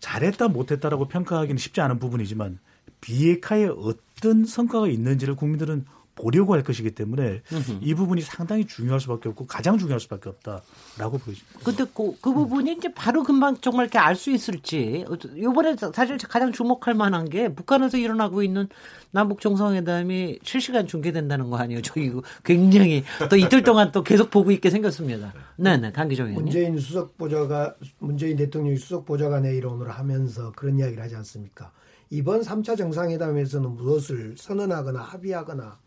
잘했다 0.00 0.48
못했다라고 0.48 1.08
평가하기는 1.08 1.58
쉽지 1.58 1.80
않은 1.80 1.98
부분이지만 1.98 2.58
비핵화에 3.00 3.66
어떤 3.66 4.44
성과가 4.44 4.88
있는지를 4.88 5.36
국민들은 5.36 5.86
보려고 6.16 6.54
할 6.54 6.64
것이기 6.64 6.90
때문에 6.92 7.42
이 7.80 7.94
부분이 7.94 8.22
상당히 8.22 8.66
중요할 8.66 8.98
수밖에 9.00 9.28
없고 9.28 9.46
가장 9.46 9.78
중요할 9.78 10.00
수밖에 10.00 10.30
없다라고 10.30 11.18
보여집니다. 11.18 11.60
근데 11.62 11.84
그, 11.94 12.16
그 12.20 12.32
부분이 12.32 12.72
이제 12.72 12.92
바로 12.92 13.22
금방 13.22 13.56
정말 13.60 13.84
이렇게 13.84 13.98
알 13.98 14.16
수 14.16 14.30
있을지 14.30 15.04
요번에 15.38 15.76
사실 15.92 16.16
가장 16.16 16.50
주목할 16.52 16.94
만한 16.94 17.28
게 17.28 17.54
북한에서 17.54 17.98
일어나고 17.98 18.42
있는 18.42 18.66
남북 19.10 19.42
정상회담이 19.42 20.38
실시간 20.42 20.86
중계된다는 20.86 21.50
거 21.50 21.58
아니에요? 21.58 21.82
저 21.82 22.00
이거 22.00 22.22
굉장히 22.44 23.04
또 23.30 23.36
이틀 23.36 23.62
동안 23.62 23.92
또 23.92 24.02
계속 24.02 24.30
보고 24.30 24.50
있게 24.50 24.70
생겼습니다. 24.70 25.34
네 25.56 25.76
네 25.76 25.92
강기정 25.92 26.28
의원님. 26.28 26.44
문재인 26.44 26.78
수석 26.78 27.18
보좌가 27.18 27.74
문재인 27.98 28.36
대통령이 28.38 28.78
수석 28.78 29.04
보좌관의 29.04 29.54
일원으로 29.56 29.90
하면서 29.90 30.50
그런 30.52 30.78
이야기를 30.78 31.02
하지 31.02 31.14
않습니까? 31.16 31.70
이번 32.08 32.40
3차 32.40 32.78
정상회담에서는 32.78 33.68
무엇을 33.76 34.34
선언하거나 34.38 35.00
합의하거나 35.02 35.78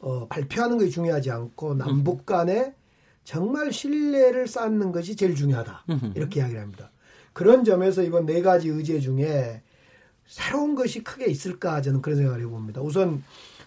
어, 0.00 0.26
발표하는 0.28 0.78
것이 0.78 0.90
중요하지 0.90 1.30
않고 1.30 1.74
남북 1.74 2.24
간에 2.26 2.74
정말 3.24 3.72
신뢰를 3.72 4.46
쌓는 4.46 4.92
것이 4.92 5.16
제일 5.16 5.34
중요하다. 5.34 5.84
이렇게 6.14 6.40
이야기를 6.40 6.60
합니다. 6.60 6.90
그런 7.32 7.64
점에서 7.64 8.02
이번 8.02 8.26
네 8.26 8.40
가지 8.42 8.68
의제 8.68 9.00
중에 9.00 9.62
새로운 10.26 10.74
것이 10.74 11.02
크게 11.02 11.26
있을까 11.26 11.82
저는 11.82 12.02
그런 12.02 12.16
생각을 12.18 12.40
해봅니다. 12.42 12.80
우선 12.80 13.22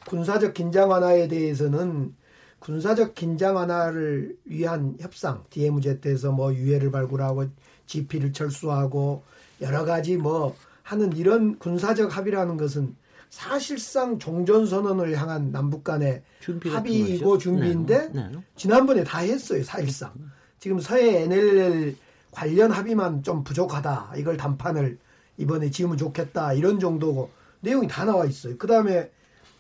군사적 0.08 0.54
긴장 0.54 0.90
완화에 0.90 1.28
대해서는 1.28 2.16
군사적 2.60 3.16
긴장 3.16 3.56
완화를 3.56 4.38
위한 4.46 4.96
협상, 5.00 5.44
DMZ에서 5.50 6.32
뭐 6.32 6.54
유해를 6.54 6.92
발굴하고 6.92 7.46
GP를 7.88 8.34
철수하고 8.34 9.24
여러 9.62 9.84
가지 9.86 10.18
뭐 10.18 10.56
하는 10.84 11.16
이런 11.16 11.58
군사적 11.58 12.16
합의라는 12.16 12.58
것은 12.58 12.96
사실상 13.32 14.20
종전 14.20 14.66
선언을 14.66 15.18
향한 15.18 15.54
남북 15.54 15.86
간의 15.86 16.22
합의이고 16.70 17.30
거죠. 17.32 17.38
준비인데 17.38 18.10
네, 18.10 18.30
네. 18.30 18.32
지난번에 18.58 19.06
다 19.06 19.20
했어요 19.20 19.64
사실상 19.64 20.12
지금 20.60 20.80
서해 20.82 21.24
NLL 21.24 21.96
관련 22.30 22.72
합의만 22.72 23.24
좀 23.24 23.44
부족하다 23.46 24.14
이걸 24.18 24.36
단판을 24.36 24.98
이번에 25.38 25.72
지으면 25.72 25.98
좋겠다 25.98 26.52
이런 26.54 26.80
정도고 26.80 27.30
내용이 27.62 27.88
다 27.88 28.04
나와 28.04 28.26
있어요 28.26 28.58
그 28.58 28.68
다음에 28.68 29.10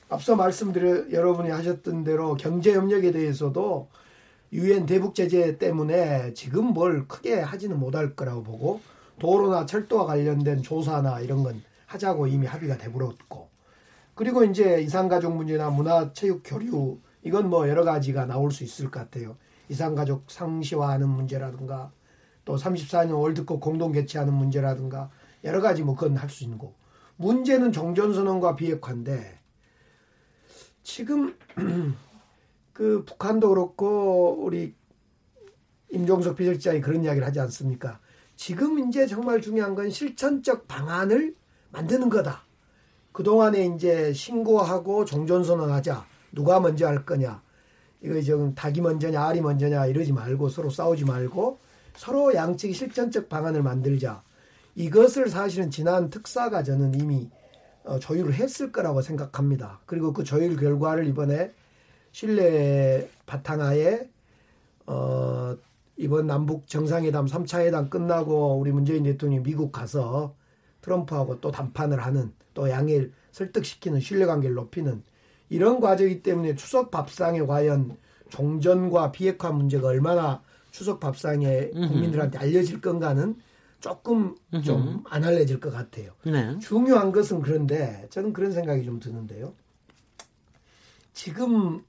앞서 0.09 0.35
말씀드려 0.35 1.09
여러분이 1.09 1.49
하셨던 1.49 2.03
대로 2.03 2.35
경제 2.35 2.73
협력에 2.73 3.13
대해서도 3.13 3.87
유엔 4.51 4.85
대북 4.85 5.15
제재 5.15 5.57
때문에 5.57 6.33
지금 6.33 6.65
뭘 6.65 7.07
크게 7.07 7.39
하지는 7.39 7.79
못할 7.79 8.17
거라고 8.17 8.43
보고 8.43 8.81
도로나 9.17 9.65
철도와 9.65 10.05
관련된 10.07 10.61
조사나 10.61 11.21
이런 11.21 11.41
건 11.41 11.63
하자고 11.85 12.27
이미 12.27 12.45
합의가 12.45 12.77
돼버렸고 12.77 13.50
그리고 14.21 14.43
이제 14.43 14.79
이산가족 14.83 15.35
문제나 15.35 15.71
문화 15.71 16.13
체육 16.13 16.43
교류 16.45 16.99
이건 17.23 17.49
뭐 17.49 17.67
여러 17.67 17.83
가지가 17.83 18.27
나올 18.27 18.51
수 18.51 18.63
있을 18.63 18.91
것 18.91 18.99
같아요. 18.99 19.35
이산가족 19.67 20.29
상시화하는 20.29 21.09
문제라든가 21.09 21.91
또 22.45 22.55
34년 22.55 23.19
월드컵 23.19 23.59
공동 23.59 23.91
개최하는 23.91 24.31
문제라든가 24.31 25.09
여러 25.43 25.59
가지 25.59 25.81
뭐 25.81 25.95
그건 25.95 26.17
할 26.17 26.29
수 26.29 26.43
있는 26.43 26.59
거. 26.59 26.75
문제는 27.15 27.71
정전선언과 27.71 28.57
비핵화인데 28.57 29.39
지금 30.83 31.35
그 32.73 33.03
북한도 33.03 33.49
그렇고 33.49 34.37
우리 34.43 34.75
임종석 35.89 36.35
비서실장이 36.35 36.81
그런 36.81 37.03
이야기를 37.03 37.25
하지 37.25 37.39
않습니까? 37.39 37.99
지금 38.35 38.87
이제 38.87 39.07
정말 39.07 39.41
중요한 39.41 39.73
건 39.73 39.89
실천적 39.89 40.67
방안을 40.67 41.33
만드는 41.71 42.09
거다. 42.09 42.50
그동안에 43.11 43.65
이제 43.75 44.13
신고하고 44.13 45.05
종전선언하자. 45.05 46.05
누가 46.31 46.59
먼저 46.59 46.87
할 46.87 47.05
거냐. 47.05 47.41
이거 48.01 48.19
지금 48.21 48.55
닭이 48.55 48.81
먼저냐, 48.81 49.21
알이 49.27 49.41
먼저냐 49.41 49.85
이러지 49.87 50.13
말고 50.13 50.49
서로 50.49 50.69
싸우지 50.69 51.05
말고 51.05 51.59
서로 51.95 52.33
양측이 52.33 52.73
실천적 52.73 53.29
방안을 53.29 53.61
만들자. 53.61 54.23
이것을 54.75 55.29
사실은 55.29 55.69
지난 55.69 56.09
특사가 56.09 56.63
저는 56.63 56.95
이미 56.99 57.29
어, 57.83 57.99
조율을 57.99 58.33
했을 58.33 58.71
거라고 58.71 59.01
생각합니다. 59.01 59.81
그리고 59.85 60.13
그 60.13 60.23
조율 60.23 60.55
결과를 60.55 61.07
이번에 61.07 61.51
신뢰 62.11 63.09
바탕하에 63.25 64.07
어, 64.85 65.55
이번 65.97 66.27
남북 66.27 66.67
정상회담 66.67 67.25
3차 67.25 67.61
회담 67.65 67.89
끝나고 67.89 68.57
우리 68.57 68.71
문재인 68.71 69.03
대통령이 69.03 69.43
미국 69.43 69.71
가서 69.71 70.35
트럼프하고 70.81 71.39
또 71.41 71.51
담판을 71.51 71.99
하는 72.03 72.33
또 72.53 72.69
양일 72.69 73.13
설득시키는 73.31 73.99
신뢰관계를 73.99 74.55
높이는 74.55 75.03
이런 75.49 75.79
과정이기 75.79 76.23
때문에 76.23 76.55
추석 76.55 76.91
밥상에 76.91 77.41
과연 77.45 77.97
종전과 78.29 79.11
비핵화 79.11 79.51
문제가 79.51 79.89
얼마나 79.89 80.41
추석 80.71 80.99
밥상에 80.99 81.69
국민들한테 81.69 82.37
알려질 82.39 82.81
건가는 82.81 83.35
조금 83.81 84.35
좀 84.63 85.03
안 85.09 85.23
알려질 85.23 85.59
것 85.59 85.71
같아요. 85.71 86.13
네. 86.23 86.57
중요한 86.59 87.11
것은 87.11 87.41
그런데 87.41 88.07
저는 88.09 88.31
그런 88.31 88.51
생각이 88.51 88.85
좀 88.85 88.99
드는데요. 88.99 89.53
지금 91.13 91.83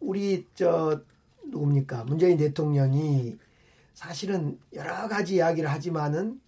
우리 0.00 0.46
저 0.54 1.00
누굽니까 1.44 2.04
문재인 2.04 2.36
대통령이 2.38 3.38
사실은 3.94 4.58
여러 4.74 5.08
가지 5.08 5.36
이야기를 5.36 5.70
하지만은 5.70 6.40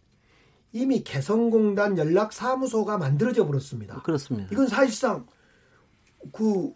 이미 0.73 1.03
개성공단 1.03 1.97
연락사무소가 1.97 2.99
만들어져 2.99 3.47
버렸습니다. 3.47 4.03
그렇습니다. 4.03 4.49
이건 4.53 4.67
사실상 4.67 5.27
그 6.33 6.73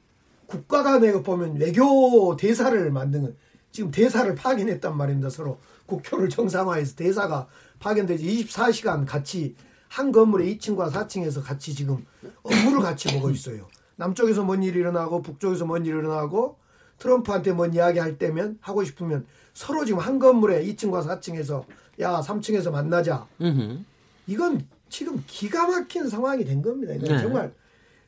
국가 0.47 0.83
간에 0.83 1.13
보면 1.23 1.57
외교 1.57 2.37
대사를 2.37 2.91
만드는 2.91 3.37
지금 3.71 3.91
대사를 3.91 4.35
파견했단 4.35 4.97
말입니다. 4.97 5.31
서로 5.31 5.59
국교를 5.87 6.29
정상화해서 6.29 6.95
대사가 6.95 7.49
파견되지 7.81 8.45
24시간 8.45 9.07
같이 9.07 9.57
한 9.89 10.13
건물에 10.13 10.47
2층과 10.57 10.91
4층에서 10.91 11.43
같이 11.43 11.75
지금 11.75 12.05
업무를 12.43 12.81
같이 12.81 13.13
보고 13.15 13.31
있어요. 13.31 13.69
남쪽에서 13.97 14.43
뭔 14.43 14.63
일이 14.63 14.79
일어나고 14.79 15.23
북쪽에서 15.23 15.67
뭔 15.67 15.85
일이 15.85 15.97
일어나고 15.97 16.57
트럼프한테 16.99 17.53
뭔 17.53 17.75
이야기 17.75 17.99
할 17.99 18.17
때면 18.17 18.59
하고 18.61 18.85
싶으면 18.85 19.27
서로 19.55 19.85
지금 19.85 20.01
한 20.01 20.19
건물에 20.19 20.65
2층과 20.65 21.07
4층에서 21.07 21.65
야 22.01 22.21
3층에서 22.21 22.71
만나자. 22.71 23.27
음흠. 23.41 23.79
이건 24.27 24.67
지금 24.89 25.23
기가 25.27 25.67
막힌 25.67 26.09
상황이 26.09 26.45
된 26.45 26.63
겁니다. 26.63 26.95
이건 26.95 27.09
네. 27.17 27.23
정말 27.23 27.55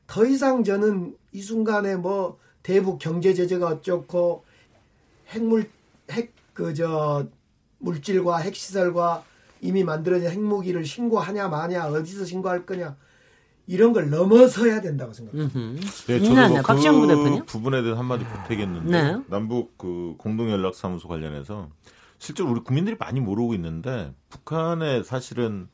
더 0.06 0.24
이상 0.26 0.62
저는 0.64 1.16
이 1.32 1.42
순간에 1.42 1.96
뭐 1.96 2.38
대북 2.62 2.98
경제 2.98 3.34
제재가 3.34 3.66
어쩌고 3.68 4.44
핵물 5.28 5.68
핵 6.10 6.32
그 6.54 6.72
저 6.72 7.26
물질과 7.78 8.36
핵 8.38 8.54
시설과 8.54 9.24
이미 9.60 9.82
만들어진 9.82 10.30
핵무기를 10.30 10.84
신고하냐 10.84 11.48
마냐 11.48 11.88
어디서 11.88 12.24
신고할 12.24 12.64
거냐 12.64 12.96
이런 13.66 13.92
걸 13.92 14.08
넘어서야 14.08 14.80
된다고 14.80 15.12
생각합니다. 15.12 15.58
네, 16.06 16.18
네, 16.18 16.20
저도 16.20 16.34
네. 16.34 16.48
뭐그 16.48 17.06
대표님. 17.08 17.44
부분에 17.46 17.82
대해서 17.82 17.98
한마디 17.98 18.24
보태겠는데 18.24 19.02
네. 19.02 19.18
남북 19.28 19.76
그 19.76 20.14
공동연락사무소 20.18 21.08
관련해서 21.08 21.68
실제로 22.18 22.50
우리 22.50 22.60
국민들이 22.60 22.96
많이 22.98 23.20
모르고 23.20 23.54
있는데 23.54 24.12
북한에 24.30 25.02
사실은 25.02 25.68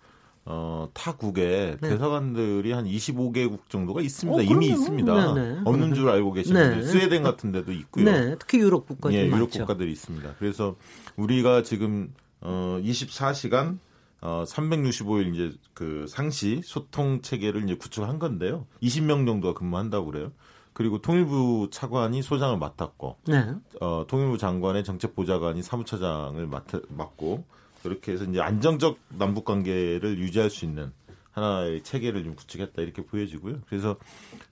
어, 0.44 0.88
타국에 0.94 1.76
네. 1.80 1.88
대사관들이 1.88 2.72
한 2.72 2.84
25개국 2.86 3.68
정도가 3.68 4.00
있습니다. 4.00 4.38
어, 4.38 4.42
이미. 4.42 4.68
있습니다. 4.68 5.34
네, 5.34 5.52
네. 5.52 5.60
없는 5.64 5.94
줄 5.94 6.08
알고 6.08 6.32
계시는 6.32 6.60
네. 6.60 6.70
분들 6.70 6.88
스웨덴 6.88 7.22
같은 7.22 7.52
데도 7.52 7.72
있고요. 7.72 8.04
네, 8.06 8.36
특히 8.38 8.58
유럽 8.58 8.86
국가들 8.86 9.16
예, 9.16 9.26
유럽 9.26 9.38
많죠. 9.38 9.60
국가들이 9.60 9.92
있습니다. 9.92 10.34
그래서 10.38 10.76
우리가 11.16 11.62
지금 11.62 12.12
어 12.40 12.80
24시간 12.82 13.78
어 14.22 14.44
365일 14.46 15.34
이제 15.34 15.56
그 15.74 16.06
상시 16.08 16.62
소통 16.64 17.20
체계를 17.20 17.64
이제 17.64 17.74
구축한 17.76 18.18
건데요. 18.18 18.66
20명 18.82 19.26
정도가 19.26 19.58
근무한다고 19.58 20.06
그래요. 20.06 20.32
그리고 20.80 20.96
통일부 20.96 21.68
차관이 21.70 22.22
소장을 22.22 22.56
맡았고 22.56 23.16
네. 23.26 23.52
어 23.82 24.06
통일부 24.08 24.38
장관의 24.38 24.82
정책 24.82 25.14
보좌관이 25.14 25.62
사무처장을 25.62 26.46
맡, 26.46 26.64
맡고 26.88 27.44
그렇게 27.82 28.12
해서 28.12 28.24
이제 28.24 28.40
안정적 28.40 28.96
남북 29.10 29.44
관계를 29.44 30.18
유지할 30.18 30.48
수 30.48 30.64
있는 30.64 30.90
하나의 31.32 31.82
체계를 31.82 32.24
좀 32.24 32.34
구축했다 32.34 32.80
이렇게 32.80 33.04
보여지고요. 33.04 33.58
그래서 33.68 33.96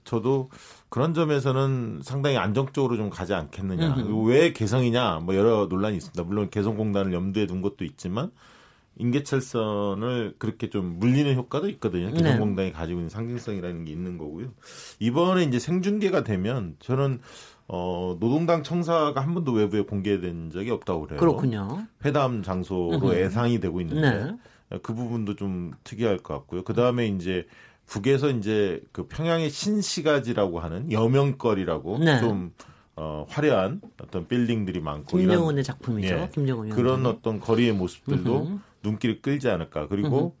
저도 0.03 0.51
그런 0.89 1.15
점에서는 1.15 2.01
상당히 2.03 2.37
안정적으로 2.37 2.95
좀 2.95 3.09
가지 3.09 3.33
않겠느냐. 3.33 3.95
그리고 3.95 4.21
왜 4.21 4.53
개성이냐? 4.53 5.21
뭐 5.23 5.35
여러 5.35 5.65
논란이 5.65 5.97
있습니다. 5.97 6.23
물론 6.25 6.51
개성공단을 6.51 7.11
염두에 7.11 7.47
둔 7.47 7.63
것도 7.63 7.85
있지만 7.85 8.29
인계철선을 8.99 10.35
그렇게 10.37 10.69
좀 10.69 10.99
물리는 10.99 11.33
효과도 11.35 11.67
있거든요. 11.69 12.11
네. 12.11 12.21
개성공단이 12.21 12.73
가지고 12.73 12.99
있는 12.99 13.09
상징성이라는 13.09 13.85
게 13.85 13.91
있는 13.91 14.17
거고요. 14.17 14.49
이번에 14.99 15.43
이제 15.43 15.57
생중계가 15.57 16.23
되면 16.23 16.75
저는 16.79 17.19
어, 17.67 18.17
노동당 18.19 18.63
청사가 18.63 19.21
한 19.21 19.33
번도 19.33 19.53
외부에 19.53 19.81
공개된 19.81 20.51
적이 20.51 20.71
없다고 20.71 21.01
그래요. 21.03 21.19
그렇군요. 21.19 21.85
회담 22.03 22.43
장소로 22.43 22.97
음흠. 22.97 23.15
예상이 23.15 23.59
되고 23.59 23.79
있는데 23.81 24.35
네. 24.71 24.79
그 24.83 24.93
부분도 24.93 25.35
좀 25.35 25.71
특이할 25.83 26.17
것 26.17 26.33
같고요. 26.33 26.63
그 26.63 26.73
다음에 26.73 27.07
이제 27.07 27.47
북에서 27.85 28.29
이제 28.29 28.81
그 28.91 29.07
평양의 29.07 29.49
신시가지라고 29.49 30.59
하는 30.59 30.91
여명거리라고 30.91 31.99
네. 31.99 32.19
좀 32.19 32.53
어, 32.95 33.25
화려한 33.29 33.81
어떤 34.01 34.27
빌딩들이 34.27 34.81
많고 34.81 35.17
김정은의 35.17 35.63
작품이죠. 35.63 36.15
예, 36.15 36.29
김정은 36.33 36.65
위원장. 36.65 36.75
그런 36.75 37.05
어떤 37.05 37.39
거리의 37.39 37.71
모습들도 37.71 38.41
음흠. 38.41 38.59
눈길을 38.83 39.21
끌지 39.21 39.49
않을까. 39.49 39.87
그리고 39.87 40.35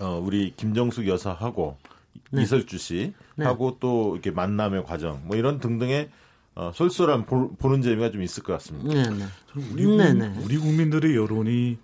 어, 0.00 0.20
우리 0.22 0.52
김정숙 0.56 1.06
여사하고 1.06 1.76
네. 2.30 2.42
이설주 2.42 2.78
씨 2.78 3.12
네. 3.36 3.44
하고 3.44 3.76
또 3.80 4.12
이렇게 4.14 4.30
만남의 4.30 4.84
과정 4.84 5.22
뭐 5.24 5.36
이런 5.36 5.58
등등의 5.60 6.10
어, 6.56 6.70
쏠쏠한 6.72 7.26
보, 7.26 7.52
보는 7.56 7.82
재미가 7.82 8.10
좀 8.12 8.22
있을 8.22 8.42
것 8.42 8.52
같습니다. 8.54 8.94
네, 8.94 9.08
네. 9.10 9.24
우리, 9.72 9.84
국- 9.84 9.96
네네. 9.96 10.38
우리 10.44 10.56
국민들의 10.56 11.14
여론이 11.16 11.78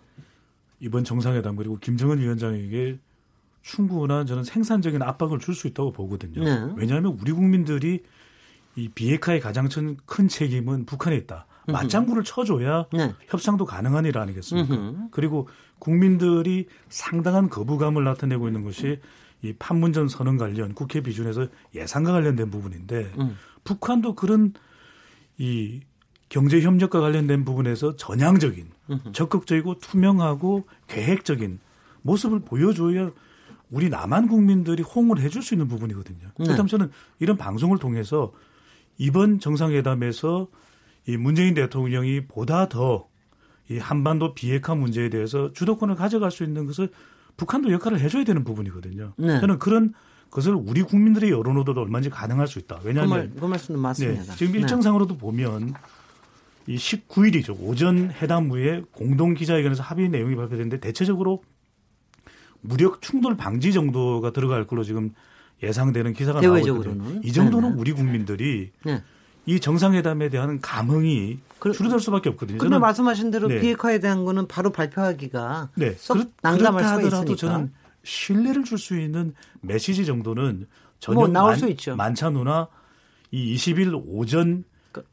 이번 0.81 1.05
정상회담 1.05 1.57
그리고 1.57 1.77
김정은 1.79 2.19
위원장에게 2.21 2.99
충분한 3.63 4.27
저는 4.27 4.45
생산적인 4.45 5.03
압박을 5.03 5.39
줄 5.39 5.55
수 5.55 5.67
있다고 5.67 5.93
보거든요. 5.93 6.43
네. 6.43 6.73
왜냐하면 6.77 7.19
우리 7.21 7.33
국민들이 7.33 8.03
이 8.77 8.89
비핵화의 8.89 9.41
가장 9.41 9.69
큰- 9.69 9.97
큰 10.07 10.29
책임은 10.29 10.87
북한에 10.87 11.17
있다. 11.17 11.47
맞장구를 11.67 12.25
쳐줘야 12.25 12.87
네. 12.93 13.15
협상도 13.29 13.65
가능한 13.65 14.07
일 14.07 14.19
아니겠습니까? 14.19 14.75
음흠. 14.75 15.09
그리고 15.11 15.49
국민들이 15.79 16.67
상당한 16.89 17.49
거부감을 17.49 18.05
나타내고 18.05 18.49
있는 18.49 18.65
것이 18.65 19.01
이 19.43 19.55
판문점 19.59 20.09
선언 20.09 20.37
관련 20.37 20.75
국회 20.75 21.01
비준에서 21.01 21.47
예산과 21.75 22.13
관련된 22.13 22.51
부분인데 22.51 23.13
음. 23.19 23.37
북한도 23.65 24.15
그런 24.15 24.53
이 25.39 25.81
경제 26.29 26.61
협력과 26.61 27.01
관련된 27.01 27.45
부분에서 27.45 27.97
전향적인 27.97 28.71
적극적이고 29.13 29.79
투명하고 29.79 30.65
계획적인 30.87 31.59
모습을 32.03 32.41
보여줘야 32.41 33.11
우리 33.71 33.89
남한 33.89 34.29
국민들이 34.29 34.83
호응을 34.83 35.21
해줄 35.21 35.43
수 35.43 35.55
있는 35.55 35.69
부분이거든요. 35.69 36.21
네. 36.21 36.45
그렇다면 36.45 36.67
저는 36.69 36.91
이런 37.19 37.37
방송을 37.37 37.79
통해서 37.79 38.33
이번 38.99 39.41
정상회담에서 39.41 40.49
이 41.07 41.17
문재인 41.17 41.55
대통령이 41.55 42.27
보다 42.27 42.69
더 42.69 43.11
이 43.71 43.79
한반도 43.79 44.35
비핵화 44.35 44.75
문제에 44.75 45.09
대해서 45.11 45.53
주도권을 45.53 45.95
가져갈 45.95 46.33
수 46.33 46.43
있는 46.43 46.67
것을 46.67 46.89
북한도 47.37 47.71
역할을 47.71 48.01
해줘야 48.01 48.25
되는 48.25 48.43
부분이거든요. 48.43 49.13
네. 49.17 49.39
저는 49.41 49.61
그런 49.61 49.95
것을 50.29 50.55
우리 50.55 50.83
국민들의 50.83 51.31
여론으로도 51.31 51.81
얼마든지 51.81 52.11
가능할 52.11 52.49
수 52.49 52.59
있다. 52.59 52.81
그, 52.81 52.89
왜냐하면 52.89 53.11
말, 53.11 53.31
그 53.31 53.47
말 53.47 53.59
씀도 53.61 53.79
네, 53.79 53.83
맞습니다. 53.83 54.35
지금 54.35 54.55
네. 54.55 54.59
일정상으로도 54.59 55.17
보면 55.19 55.73
이 56.67 56.75
19일이죠. 56.77 57.57
오전 57.61 58.11
회담 58.11 58.51
후에 58.51 58.83
공동 58.91 59.35
기자회견에서 59.35 59.85
합의 59.85 60.09
내용이 60.09 60.35
발표됐는데 60.35 60.81
대체적으로 60.81 61.45
무력 62.61 63.01
충돌 63.01 63.37
방지 63.37 63.73
정도가 63.73 64.33
들어갈 64.33 64.67
걸로 64.67 64.83
지금 64.83 65.15
예상되는 65.63 66.13
기사가 66.13 66.41
나오고 66.41 66.55
대외적으로는. 66.57 67.01
있거든요. 67.03 67.21
이 67.25 67.33
정도는 67.33 67.69
네네. 67.71 67.81
우리 67.81 67.93
국민들이 67.93 68.73
네. 68.85 69.03
이 69.47 69.59
정상회담에 69.61 70.29
대한 70.29 70.61
감흥이 70.61 71.39
그- 71.59 71.73
줄어들 71.73 72.01
수밖에 72.01 72.29
없거든요. 72.31 72.59
근데 72.59 72.69
저는 72.71 72.81
말씀하신 72.81 73.31
대로 73.31 73.49
네. 73.49 73.61
비핵화에 73.61 73.99
대한 73.99 74.25
거는 74.25 74.47
바로 74.49 74.71
발표하기가 74.71 75.71
네, 75.75 75.95
썩 75.99 76.15
그렇, 76.15 76.25
난감할 76.43 76.85
수가 76.85 77.03
있으니까. 77.03 77.37
저는 77.37 77.73
신뢰를 78.05 78.65
줄 78.65 78.79
수 78.79 78.99
있는 78.99 79.35
메시지 79.61 80.07
정도는 80.07 80.67
전혀 81.01 81.19
뭐 81.21 81.29
나올 81.29 81.51
만, 81.51 81.59
수 81.59 81.69
있죠. 81.71 81.97
만찬후나 81.97 82.69
이 83.31 83.55
20일 83.55 84.03
오전 84.07 84.65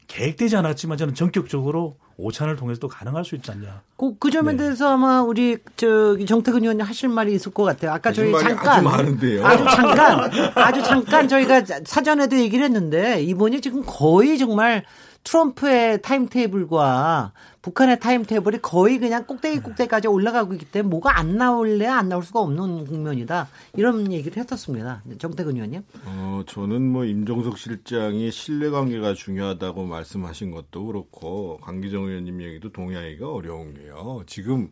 계획되지 0.06 0.56
않았지만 0.56 0.96
저는 0.98 1.14
전격적으로 1.14 1.96
오찬을 2.18 2.56
통해서 2.56 2.80
또 2.80 2.88
가능할 2.88 3.24
수 3.24 3.36
있지 3.36 3.50
않냐. 3.52 3.80
그, 3.96 4.18
그 4.18 4.30
점에 4.30 4.52
네. 4.52 4.58
대해서 4.58 4.92
아마 4.92 5.22
우리 5.22 5.56
저기 5.76 6.26
정태근 6.26 6.62
의원님 6.62 6.84
하실 6.84 7.08
말이 7.08 7.32
있을 7.32 7.52
것 7.52 7.62
같아요. 7.62 7.92
아까 7.92 8.12
저희 8.12 8.32
잠깐 8.32 8.68
아주 8.68 8.82
많은데요. 8.82 9.46
아주 9.46 9.64
잠깐 9.64 10.30
아주 10.56 10.82
잠깐 10.82 11.28
저희가 11.28 11.62
사전에도 11.84 12.36
얘기를 12.36 12.64
했는데 12.64 13.22
이번이 13.22 13.60
지금 13.60 13.84
거의 13.86 14.36
정말 14.36 14.84
트럼프의 15.24 16.00
타임테이블과 16.02 17.32
북한의 17.60 18.00
타임테이블이 18.00 18.62
거의 18.62 18.98
그냥 18.98 19.26
꼭대기 19.26 19.60
꼭대기까지 19.60 20.08
올라가고 20.08 20.54
있기 20.54 20.66
때문에 20.66 20.90
뭐가 20.90 21.18
안 21.18 21.36
나올래 21.36 21.86
안 21.86 22.08
나올 22.08 22.22
수가 22.22 22.40
없는 22.40 22.86
국면이다. 22.86 23.48
이런 23.74 24.10
얘기를 24.10 24.38
했었습니다. 24.38 25.02
정태근 25.18 25.56
의원님. 25.56 25.82
어, 26.06 26.42
저는 26.46 26.80
뭐 26.82 27.04
임종석 27.04 27.58
실장이 27.58 28.30
신뢰 28.30 28.70
관계가 28.70 29.14
중요하다고 29.14 29.84
말씀하신 29.84 30.50
것도 30.50 30.86
그렇고 30.86 31.58
강기정 31.58 32.04
의원님 32.04 32.40
얘기도 32.42 32.72
동의하기가 32.72 33.30
어려운 33.30 33.74
게요. 33.74 34.22
지금 34.26 34.70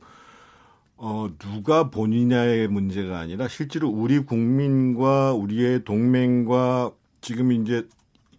어, 0.96 1.28
누가 1.38 1.90
본이냐의 1.90 2.68
문제가 2.68 3.18
아니라 3.18 3.48
실제로 3.48 3.90
우리 3.90 4.20
국민과 4.20 5.34
우리의 5.34 5.84
동맹과 5.84 6.92
지금 7.20 7.52
이제 7.52 7.86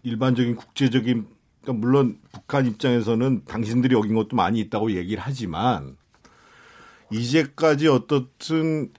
일반적인 0.01 0.55
국제적인 0.55 1.27
그러니까 1.67 1.73
물론 1.73 2.17
북한 2.31 2.65
입장에서는 2.65 3.43
당신들이 3.45 3.93
여긴 3.93 4.15
것도 4.15 4.37
많이 4.37 4.59
있다고 4.61 4.93
얘기를 4.93 5.21
하지만 5.23 5.97
이제까지 7.11 7.89
어떻든 7.89 8.89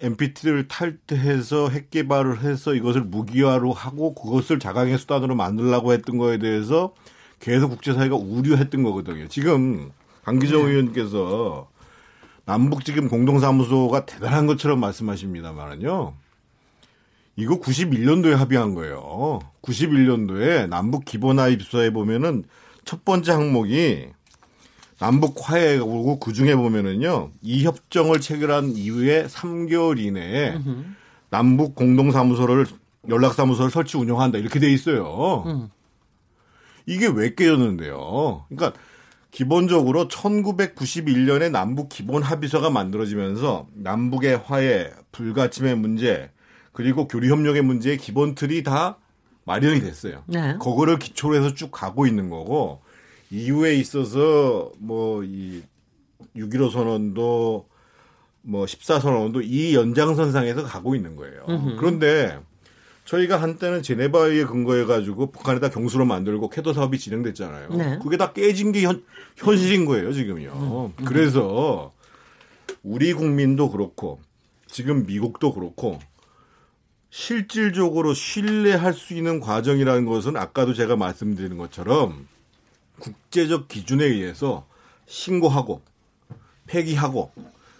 NPT를 0.00 0.68
탈퇴해서 0.68 1.70
핵 1.70 1.90
개발을 1.90 2.42
해서 2.42 2.74
이것을 2.74 3.02
무기화로 3.02 3.72
하고 3.72 4.14
그것을 4.14 4.60
자강의 4.60 4.96
수단으로 4.96 5.34
만들려고 5.34 5.92
했던 5.92 6.18
거에 6.18 6.38
대해서 6.38 6.94
계속 7.40 7.70
국제사회가 7.70 8.14
우려했던 8.14 8.84
거거든요. 8.84 9.26
지금 9.26 9.90
강기정 10.22 10.62
네. 10.62 10.70
의원께서 10.70 11.68
남북 12.44 12.84
지금 12.84 13.08
공동사무소가 13.08 14.06
대단한 14.06 14.46
것처럼 14.46 14.78
말씀하십니다만은요. 14.78 16.14
이거 17.38 17.60
91년도에 17.60 18.34
합의한 18.34 18.74
거예요. 18.74 19.38
91년도에 19.62 20.68
남북 20.68 21.04
기본화 21.04 21.46
입수에 21.48 21.90
보면은 21.90 22.42
첫 22.84 23.04
번째 23.04 23.30
항목이 23.30 24.08
남북 24.98 25.36
화해고 25.38 26.18
그 26.18 26.32
중에 26.32 26.56
보면은요 26.56 27.30
이 27.42 27.64
협정을 27.64 28.20
체결한 28.20 28.72
이후에 28.76 29.26
3개월 29.26 30.00
이내에 30.00 30.58
남북 31.30 31.76
공동사무소를 31.76 32.66
연락사무소를 33.08 33.70
설치 33.70 33.96
운영한다 33.96 34.38
이렇게 34.38 34.58
돼 34.58 34.72
있어요. 34.72 35.70
이게 36.86 37.06
왜 37.06 37.36
깨졌는데요? 37.36 38.46
그러니까 38.48 38.76
기본적으로 39.30 40.08
1991년에 40.08 41.52
남북 41.52 41.88
기본 41.88 42.24
합의서가 42.24 42.70
만들어지면서 42.70 43.68
남북의 43.74 44.38
화해, 44.38 44.90
불가침의 45.12 45.76
문제, 45.76 46.30
그리고 46.78 47.08
교류 47.08 47.28
협력의 47.32 47.62
문제의 47.62 47.98
기본 47.98 48.36
틀이 48.36 48.62
다 48.62 48.98
마련이 49.44 49.80
됐어요. 49.80 50.22
네. 50.26 50.54
그거를 50.62 51.00
기초로 51.00 51.34
해서 51.34 51.52
쭉 51.52 51.72
가고 51.72 52.06
있는 52.06 52.30
거고 52.30 52.80
이후에 53.32 53.74
있어서 53.74 54.70
뭐 54.78 55.24
이 55.24 55.62
6.15 56.36 56.70
선언도 56.70 57.66
뭐 58.42 58.64
14선언도 58.64 59.42
이 59.44 59.74
연장선상에서 59.74 60.62
가고 60.62 60.94
있는 60.94 61.16
거예요. 61.16 61.46
그런데 61.80 62.38
저희가 63.06 63.42
한때는 63.42 63.82
제네바에 63.82 64.44
근거해 64.44 64.84
가지고 64.84 65.32
북한에다 65.32 65.70
경수로 65.70 66.04
만들고 66.04 66.48
캐도 66.48 66.74
사업이 66.74 66.96
진행됐잖아요. 67.00 67.70
네. 67.70 67.98
그게 68.00 68.16
다 68.16 68.32
깨진 68.32 68.70
게 68.70 68.82
현, 68.82 69.02
현실인 69.36 69.84
거예요, 69.84 70.12
지금요. 70.12 70.92
그래서 71.04 71.92
우리 72.84 73.12
국민도 73.14 73.72
그렇고 73.72 74.20
지금 74.68 75.06
미국도 75.06 75.54
그렇고 75.54 75.98
실질적으로 77.10 78.14
신뢰할 78.14 78.92
수 78.92 79.14
있는 79.14 79.40
과정이라는 79.40 80.04
것은 80.04 80.36
아까도 80.36 80.74
제가 80.74 80.96
말씀드린 80.96 81.56
것처럼 81.56 82.28
국제적 82.98 83.68
기준에 83.68 84.04
의해서 84.04 84.66
신고하고 85.06 85.82
폐기하고 86.66 87.32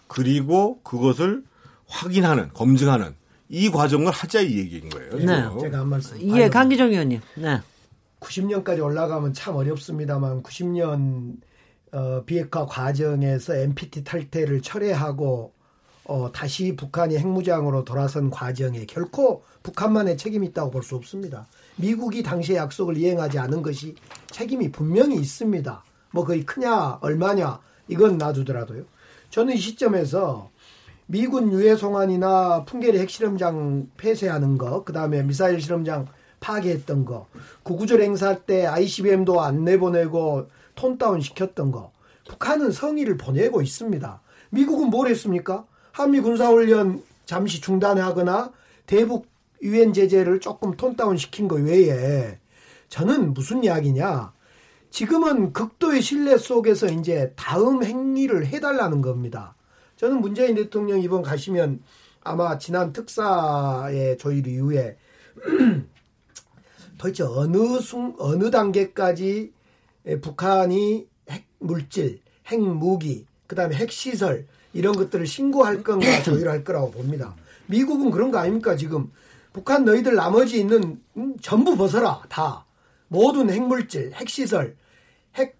그리고 0.07 0.81
그것을 0.83 1.45
확인하는 1.87 2.49
검증하는 2.55 3.15
이 3.49 3.71
과정을 3.71 4.11
하자 4.11 4.41
이 4.41 4.59
얘기인 4.59 4.89
거예요. 4.89 5.19
지금. 5.19 5.27
네. 5.27 5.61
제가 5.61 5.79
한 5.81 5.89
말씀. 5.89 6.21
예, 6.37 6.49
강기정 6.49 6.91
의원님. 6.91 7.21
네. 7.37 7.61
90년까지 8.21 8.83
올라가면 8.83 9.33
참 9.33 9.57
어렵습니다만 9.57 10.43
90년 10.43 11.37
어, 11.93 12.23
비핵화 12.27 12.67
과정에서 12.67 13.55
NPT 13.55 14.05
탈퇴를 14.05 14.61
철회하고 14.61 15.53
어, 16.09 16.33
다시 16.33 16.75
북한이 16.75 17.19
핵무장으로 17.19 17.85
돌아선 17.85 18.31
과정에 18.31 18.87
결코 18.87 19.45
북한만의 19.63 20.17
책임이 20.17 20.49
있다고 20.49 20.71
볼 20.71 20.83
수 20.83 20.97
없습니다. 20.97 21.47
미국이 21.77 22.23
당시의 22.23 22.57
약속을 22.59 22.97
이행하지 22.97 23.39
않은 23.39 23.63
것이 23.63 23.95
책임이 24.31 24.73
분명히 24.73 25.17
있습니다. 25.17 25.85
뭐 26.13 26.25
거의 26.25 26.47
크냐 26.47 26.99
얼마냐 27.03 27.61
이건 27.89 28.17
놔두더라도요. 28.17 28.85
저는 29.29 29.55
이 29.55 29.59
시점에서 29.59 30.51
미군 31.07 31.53
유해 31.53 31.77
송환이나 31.77 32.65
풍계리 32.65 32.99
핵실험장 33.01 33.91
폐쇄하는 33.99 34.57
거, 34.57 34.85
그 34.85 34.95
다음에 34.95 35.23
미사일 35.23 35.61
실험장 35.61 36.07
파괴했던 36.41 37.05
거, 37.05 37.27
구구절 37.65 38.01
행사 38.01 38.39
때 38.39 38.65
ICBM도 38.67 39.43
안 39.43 39.65
내보내고 39.65 40.49
톤다운 40.75 41.21
시켰던 41.21 41.71
거, 41.73 41.93
북한은 42.29 42.73
성의를 42.73 43.19
보내고 43.19 43.61
있습니다. 43.61 44.21
미국은 44.51 44.89
뭘 44.89 45.09
했습니까? 45.09 45.67
한미 45.99 46.21
군사훈련 46.21 47.03
잠시 47.27 47.61
중단하거나 47.61 48.53
대북 48.87 49.27
유엔 49.63 49.93
제재를 49.93 50.39
조금 50.39 50.77
톤다운 50.77 51.17
시킨 51.17 51.49
거 51.49 51.57
외에 51.57 52.39
저는 52.89 53.35
무슨 53.35 53.65
이야기냐? 53.65 54.33
지금은 54.91 55.53
극도의 55.53 56.01
신뢰 56.01 56.39
속에서 56.39 56.87
이제 56.87 57.33
다음 57.35 57.83
행위를 57.83 58.47
해달라는 58.47 59.03
겁니다. 59.03 59.57
저는 59.97 60.21
문재인 60.21 60.55
대통령 60.55 61.01
이번 61.01 61.23
가시면 61.23 61.83
아마 62.23 62.59
지난 62.59 62.93
특사의 62.93 64.19
조율 64.19 64.47
이후에 64.47 64.97
도대체 66.97 67.25
어느 67.25 67.81
순 67.81 68.15
어느 68.21 68.53
단계까지 68.53 69.53
북한이 70.23 71.09
핵 71.29 71.45
물질, 71.59 72.21
핵 72.47 72.61
무기, 72.61 73.27
그다음에 73.49 73.75
핵 73.75 73.91
시설 73.91 74.47
이런 74.73 74.95
것들을 74.97 75.27
신고할 75.27 75.83
건가 75.83 76.07
조율할 76.23 76.65
거라고 76.65 76.91
봅니다. 76.91 77.35
미국은 77.67 78.11
그런 78.11 78.31
거 78.31 78.39
아닙니까 78.39 78.77
지금 78.77 79.11
북한 79.53 79.85
너희들 79.85 80.15
나머지 80.15 80.59
있는 80.61 81.01
음, 81.17 81.37
전부 81.41 81.77
벗어라 81.77 82.23
다 82.29 82.67
모든 83.09 83.51
핵물질, 83.51 84.13
핵시설, 84.15 84.77
핵 85.35 85.57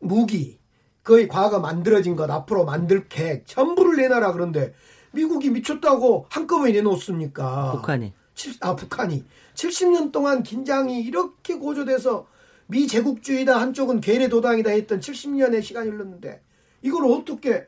무기 0.00 0.58
거의 1.04 1.28
과거 1.28 1.60
만들어진 1.60 2.16
것 2.16 2.28
앞으로 2.30 2.64
만들 2.64 3.06
계획 3.08 3.46
전부를 3.46 3.96
내놔라 3.96 4.32
그런데 4.32 4.74
미국이 5.12 5.50
미쳤다고 5.50 6.26
한꺼번에 6.30 6.72
내놓습니까? 6.72 7.72
북한이. 7.72 8.12
칠- 8.34 8.54
아 8.60 8.74
북한이 8.76 9.24
70년 9.54 10.12
동안 10.12 10.42
긴장이 10.42 11.00
이렇게 11.00 11.54
고조돼서 11.54 12.26
미 12.66 12.86
제국주의다 12.86 13.58
한쪽은 13.60 14.00
괴뢰 14.00 14.28
도당이다 14.28 14.70
했던 14.70 15.00
70년의 15.00 15.62
시간이 15.62 15.88
흘렀는데 15.88 16.42
이걸 16.82 17.06
어떻게 17.10 17.66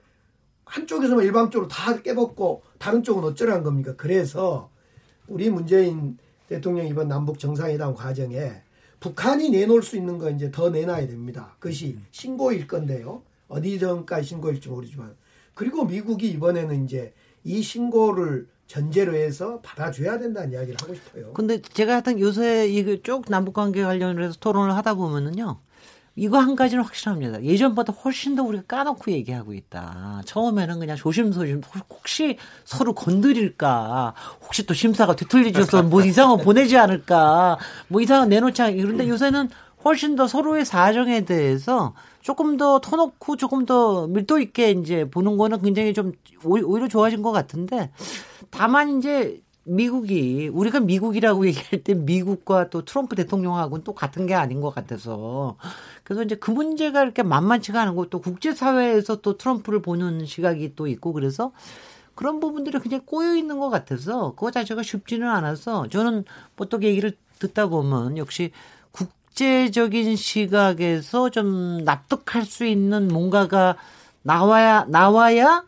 한쪽에서만 0.68 1.24
일방적으로 1.24 1.68
다 1.68 2.00
깨벗고 2.00 2.62
다른 2.78 3.02
쪽은 3.02 3.24
어쩌라는 3.24 3.62
겁니까? 3.64 3.94
그래서 3.96 4.70
우리 5.26 5.50
문재인 5.50 6.18
대통령 6.48 6.86
이번 6.86 7.08
남북 7.08 7.38
정상회담 7.38 7.94
과정에 7.94 8.62
북한이 9.00 9.50
내놓을 9.50 9.82
수 9.82 9.96
있는 9.96 10.18
거 10.18 10.30
이제 10.30 10.50
더 10.50 10.70
내놔야 10.70 11.06
됩니다. 11.06 11.54
그것이 11.58 11.98
신고일 12.10 12.66
건데요. 12.66 13.22
어디 13.48 13.78
전까지 13.78 14.28
신고일지 14.28 14.68
모르지만 14.68 15.14
그리고 15.54 15.84
미국이 15.84 16.28
이번에는 16.30 16.84
이제 16.84 17.12
이 17.44 17.62
신고를 17.62 18.46
전제로 18.66 19.14
해서 19.14 19.60
받아줘야 19.62 20.18
된다는 20.18 20.52
이야기를 20.52 20.76
하고 20.80 20.94
싶어요. 20.94 21.32
근데 21.32 21.60
제가 21.62 21.94
하여튼 21.94 22.20
요새 22.20 22.68
쭉 23.02 23.24
남북 23.28 23.54
관계 23.54 23.82
관련해서 23.82 24.36
토론을 24.40 24.74
하다 24.74 24.94
보면은요. 24.94 25.58
이거 26.18 26.38
한 26.38 26.56
가지는 26.56 26.82
확실합니다. 26.84 27.42
예전보다 27.42 27.92
훨씬 27.92 28.34
더 28.34 28.42
우리가 28.42 28.64
까놓고 28.66 29.12
얘기하고 29.12 29.54
있다. 29.54 30.22
처음에는 30.24 30.80
그냥 30.80 30.96
조심조심 30.96 31.62
혹시 31.90 32.38
서로 32.64 32.92
건드릴까? 32.94 34.14
혹시 34.42 34.66
또 34.66 34.74
심사가 34.74 35.14
뒤틀리져서 35.14 35.84
뭐 35.84 36.02
이상한 36.02 36.36
거 36.38 36.42
보내지 36.42 36.76
않을까? 36.76 37.58
뭐 37.86 38.00
이상한 38.00 38.28
않을까? 38.62 38.82
그런데 38.82 39.08
요새는 39.08 39.48
훨씬 39.84 40.16
더 40.16 40.26
서로의 40.26 40.64
사정에 40.64 41.24
대해서 41.24 41.94
조금 42.20 42.56
더 42.56 42.80
터놓고 42.80 43.36
조금 43.36 43.64
더 43.64 44.08
밀도 44.08 44.40
있게 44.40 44.72
이제 44.72 45.08
보는 45.08 45.38
거는 45.38 45.62
굉장히 45.62 45.94
좀 45.94 46.12
오히- 46.44 46.62
오히려 46.64 46.88
좋아진 46.88 47.22
것 47.22 47.30
같은데 47.30 47.90
다만 48.50 48.98
이제 48.98 49.40
미국이 49.68 50.48
우리가 50.52 50.80
미국이라고 50.80 51.46
얘기할 51.48 51.82
때 51.84 51.94
미국과 51.94 52.70
또 52.70 52.84
트럼프 52.84 53.16
대통령하고는 53.16 53.84
또 53.84 53.94
같은 53.94 54.26
게 54.26 54.34
아닌 54.34 54.60
것 54.60 54.74
같아서. 54.74 55.56
그래서 56.04 56.22
이제 56.22 56.34
그 56.36 56.50
문제가 56.50 57.02
이렇게 57.02 57.22
만만치가 57.22 57.80
않은 57.82 57.94
것도 57.96 58.20
국제사회에서 58.20 59.16
또 59.20 59.36
트럼프를 59.36 59.82
보는 59.82 60.26
시각이 60.26 60.74
또 60.74 60.86
있고 60.86 61.12
그래서 61.12 61.52
그런 62.14 62.40
부분들이 62.40 62.78
굉장히 62.80 63.04
꼬여 63.06 63.36
있는 63.36 63.60
것 63.60 63.70
같아서 63.70 64.30
그거 64.32 64.50
자체가 64.50 64.82
쉽지는 64.82 65.28
않아서 65.28 65.86
저는 65.88 66.24
보통 66.56 66.82
얘기를 66.82 67.16
듣다 67.38 67.68
보면 67.68 68.18
역시 68.18 68.50
국제적인 68.90 70.16
시각에서 70.16 71.30
좀 71.30 71.78
납득할 71.84 72.44
수 72.44 72.64
있는 72.64 73.06
뭔가가 73.06 73.76
나와야 74.22 74.84
나와야 74.88 75.62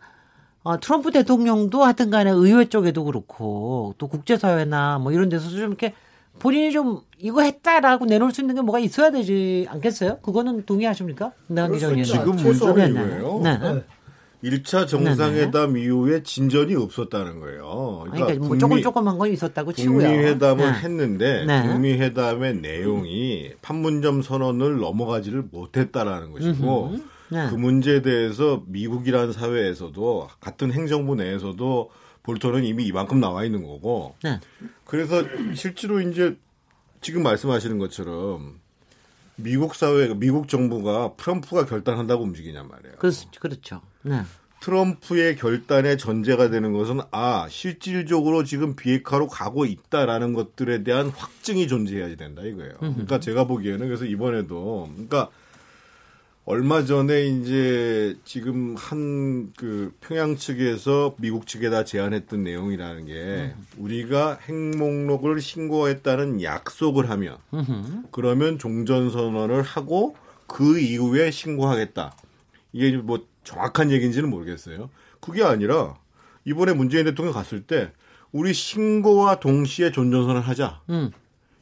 어, 0.62 0.78
트럼프 0.78 1.10
대통령도 1.10 1.82
하여튼 1.84 2.10
간에 2.10 2.30
의회 2.30 2.66
쪽에도 2.66 3.04
그렇고 3.04 3.94
또 3.98 4.08
국제사회나 4.08 4.98
뭐 4.98 5.10
이런 5.12 5.28
데서 5.28 5.48
좀 5.48 5.58
이렇게 5.68 5.94
본인이 6.38 6.70
좀 6.72 7.00
이거 7.18 7.40
했다라고 7.42 8.04
내놓을 8.06 8.32
수 8.32 8.40
있는 8.42 8.54
게 8.54 8.60
뭐가 8.60 8.78
있어야 8.78 9.10
되지 9.10 9.66
않겠어요? 9.70 10.18
그거는 10.22 10.64
동의하십니까? 10.66 11.32
기자님. 11.48 12.04
지금 12.04 12.36
최소- 12.36 12.66
문제는 12.66 12.94
네, 12.94 13.00
네. 13.00 13.18
이거예요. 13.20 13.40
네. 13.42 13.58
네. 13.58 13.84
1차 14.42 14.88
정상회담 14.88 15.76
이후에 15.76 16.22
진전이 16.22 16.74
없었다는 16.74 17.40
거예요. 17.40 18.04
그러니까, 18.10 18.38
뭐 18.46 18.56
조금 18.56 18.68
북미- 18.76 18.82
조금한 18.82 19.18
건 19.18 19.30
있었다고 19.30 19.72
치고요. 19.74 19.98
북미회담을 19.98 20.64
네. 20.64 20.78
했는데 20.78 21.44
네. 21.44 21.62
북미회담의 21.66 22.56
내용이 22.56 23.50
판문점 23.60 24.22
선언을 24.22 24.78
넘어가지를 24.78 25.44
못했다라는 25.50 26.32
것이고 26.32 26.92
네. 27.30 27.48
그 27.48 27.54
문제에 27.54 28.02
대해서 28.02 28.62
미국이라는 28.66 29.32
사회에서도 29.32 30.28
같은 30.40 30.72
행정부 30.72 31.14
내에서도 31.14 31.90
볼턴은 32.22 32.64
이미 32.64 32.84
이만큼 32.86 33.20
나와 33.20 33.44
있는 33.44 33.66
거고 33.66 34.14
네. 34.22 34.40
그래서 34.84 35.24
실제로 35.54 36.00
이제 36.00 36.36
지금 37.00 37.22
말씀하시는 37.22 37.78
것처럼 37.78 38.60
미국 39.36 39.74
사회, 39.74 40.12
미국 40.14 40.48
정부가 40.48 41.14
트럼프가 41.16 41.64
결단한다고 41.64 42.24
움직이냔 42.24 42.68
말이에요. 42.68 42.96
그, 42.98 43.10
그렇죠. 43.38 43.80
네. 44.02 44.22
트럼프의 44.60 45.36
결단의 45.36 45.96
전제가 45.96 46.50
되는 46.50 46.72
것은 46.74 47.00
아 47.10 47.46
실질적으로 47.48 48.44
지금 48.44 48.76
비핵화로 48.76 49.28
가고 49.28 49.64
있다라는 49.64 50.34
것들에 50.34 50.82
대한 50.84 51.08
확증이 51.08 51.66
존재해야 51.66 52.14
된다 52.16 52.42
이거예요. 52.42 52.74
그러니까 52.78 53.20
제가 53.20 53.44
보기에는 53.44 53.86
그래서 53.86 54.04
이번에도 54.04 54.88
그러니까 54.92 55.30
얼마 56.50 56.84
전에 56.84 57.26
이제 57.28 58.16
지금 58.24 58.74
한 58.76 59.52
그 59.56 59.94
평양 60.00 60.36
측에서 60.36 61.14
미국 61.18 61.46
측에다 61.46 61.84
제안했던 61.84 62.42
내용이라는 62.42 63.06
게 63.06 63.54
우리가 63.78 64.38
핵목록을 64.42 65.40
신고했다는 65.40 66.42
약속을 66.42 67.08
하면 67.10 67.36
그러면 68.10 68.58
종전 68.58 69.10
선언을 69.10 69.62
하고 69.62 70.16
그 70.48 70.80
이후에 70.80 71.30
신고하겠다. 71.30 72.16
이게 72.72 72.96
뭐 72.96 73.24
정확한 73.44 73.92
얘기인지는 73.92 74.28
모르겠어요. 74.28 74.90
그게 75.20 75.44
아니라 75.44 75.94
이번에 76.44 76.72
문재인 76.72 77.04
대통령 77.04 77.32
갔을 77.32 77.62
때 77.62 77.92
우리 78.32 78.52
신고와 78.52 79.38
동시에 79.38 79.92
존전선을 79.92 80.40
하자. 80.40 80.80
음. 80.90 81.12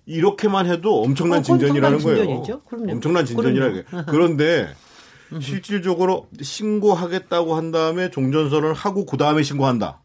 이렇게만 0.09 0.67
해도 0.67 1.03
엄청난 1.03 1.41
어, 1.41 1.43
진전이라는 1.43 1.97
엄청난 1.97 2.17
거예요. 2.17 2.43
진전이죠. 2.43 2.63
그럼요. 2.63 2.93
엄청난 2.93 3.27
진전이라는 3.27 3.85
거예요. 3.85 4.05
그런데 4.07 4.69
실질적으로 5.41 6.29
신고하겠다고 6.41 7.55
한 7.55 7.71
다음에 7.71 8.11
종전선언을 8.11 8.73
하고 8.73 9.05
그 9.05 9.19
다음에 9.19 9.43
신고한다. 9.43 10.01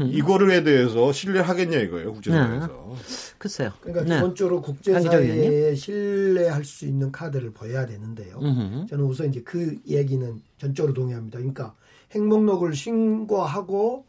이거를에 0.00 0.64
대해서 0.64 1.12
신뢰하겠냐 1.12 1.78
이거예요 1.78 2.12
국제사회에서. 2.12 2.96
글쎄요. 3.38 3.70
그러니까 3.80 4.04
네. 4.04 4.16
기본적으로 4.16 4.60
국제사회에 4.60 5.74
신뢰할 5.74 6.64
수 6.64 6.86
있는 6.86 7.12
카드를 7.12 7.52
보여야 7.52 7.86
되는데요. 7.86 8.38
음흠. 8.42 8.86
저는 8.88 9.04
우선 9.04 9.28
이제 9.28 9.40
그 9.42 9.78
얘기는 9.86 10.42
전적으로 10.58 10.92
동의합니다. 10.92 11.38
그러니까 11.38 11.74
핵목록을 12.12 12.74
신고하고 12.74 14.04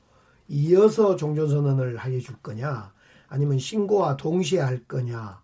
이어서 0.49 1.15
종전선언을 1.15 2.03
해줄 2.03 2.36
거냐, 2.41 2.91
아니면 3.30 3.59
신고와 3.59 4.17
동시에 4.17 4.59
할 4.59 4.84
거냐. 4.86 5.41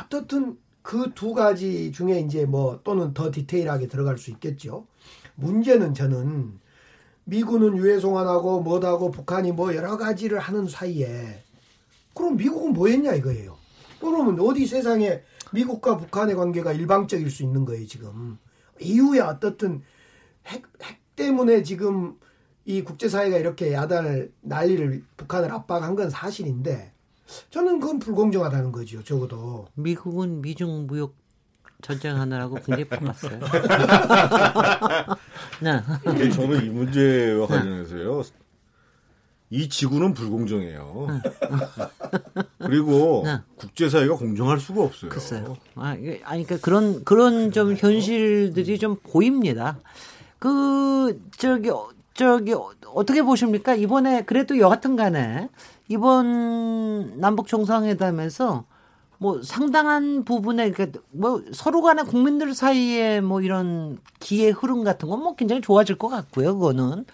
어떻든 0.00 0.58
그 0.82 1.14
두 1.14 1.32
가지 1.32 1.92
중에 1.92 2.20
이제 2.20 2.44
뭐 2.44 2.80
또는 2.84 3.14
더 3.14 3.30
디테일하게 3.30 3.88
들어갈 3.88 4.18
수 4.18 4.30
있겠죠. 4.30 4.86
문제는 5.34 5.94
저는 5.94 6.58
미군은 7.24 7.76
유해송환하고 7.76 8.60
뭐하고 8.60 9.10
북한이 9.10 9.52
뭐 9.52 9.74
여러 9.74 9.96
가지를 9.96 10.38
하는 10.38 10.68
사이에 10.68 11.42
그럼 12.14 12.36
미국은 12.36 12.72
뭐 12.74 12.88
했냐 12.88 13.14
이거예요. 13.14 13.56
그러면 13.98 14.38
어디 14.40 14.66
세상에 14.66 15.22
미국과 15.52 15.96
북한의 15.96 16.36
관계가 16.36 16.72
일방적일 16.72 17.30
수 17.30 17.42
있는 17.42 17.64
거예요, 17.64 17.86
지금. 17.86 18.38
이후에 18.80 19.20
어떻든 19.20 19.82
핵, 20.46 20.64
핵 20.82 20.98
때문에 21.16 21.62
지금 21.62 22.18
이 22.66 22.82
국제사회가 22.82 23.38
이렇게 23.38 23.72
야단을, 23.72 24.32
난리를 24.42 25.04
북한을 25.16 25.50
압박한 25.50 25.94
건 25.94 26.10
사실인데 26.10 26.93
저는 27.50 27.80
그건 27.80 27.98
불공정하다는 27.98 28.72
거죠, 28.72 29.02
적어도. 29.02 29.66
미국은 29.74 30.40
미중 30.40 30.86
무역 30.86 31.14
전쟁하느라고 31.82 32.56
굉장히 32.56 32.88
바빴어요. 32.88 33.40
네. 35.60 36.30
저는 36.30 36.64
이 36.64 36.68
문제와 36.70 37.46
관련해서요. 37.46 38.22
이 39.50 39.68
지구는 39.68 40.14
불공정해요. 40.14 41.20
그리고 42.58 43.22
네. 43.24 43.38
국제사회가 43.56 44.16
공정할 44.16 44.58
수가 44.58 44.82
없어요. 44.82 45.10
글쎄요. 45.10 45.56
아, 45.76 45.94
이게, 45.94 46.20
아니, 46.24 46.44
그러니까 46.44 46.64
그런, 46.64 47.04
그런 47.04 47.52
좀 47.52 47.76
현실들이 47.76 48.78
좀 48.78 48.96
보입니다. 48.96 49.78
그, 50.38 51.20
저기, 51.36 51.70
어, 51.70 51.88
저기, 52.14 52.54
어, 52.54 52.70
어떻게 52.94 53.22
보십니까? 53.22 53.74
이번에 53.74 54.22
그래도 54.22 54.58
여하튼 54.58 54.96
간에 54.96 55.48
이번 55.88 57.18
남북 57.20 57.46
정상회담에서 57.48 58.64
뭐 59.18 59.40
상당한 59.42 60.24
부분에 60.24 60.70
그러니까 60.72 61.00
뭐 61.12 61.42
서로 61.52 61.82
간에 61.82 62.02
국민들 62.02 62.52
사이에 62.54 63.20
뭐 63.20 63.40
이런 63.40 63.98
기의 64.18 64.50
흐름 64.50 64.82
같은 64.84 65.08
건 65.08 65.20
뭐 65.20 65.34
굉장히 65.36 65.62
좋아질 65.62 65.96
것 65.96 66.08
같고요. 66.08 66.54
그거는 66.54 67.04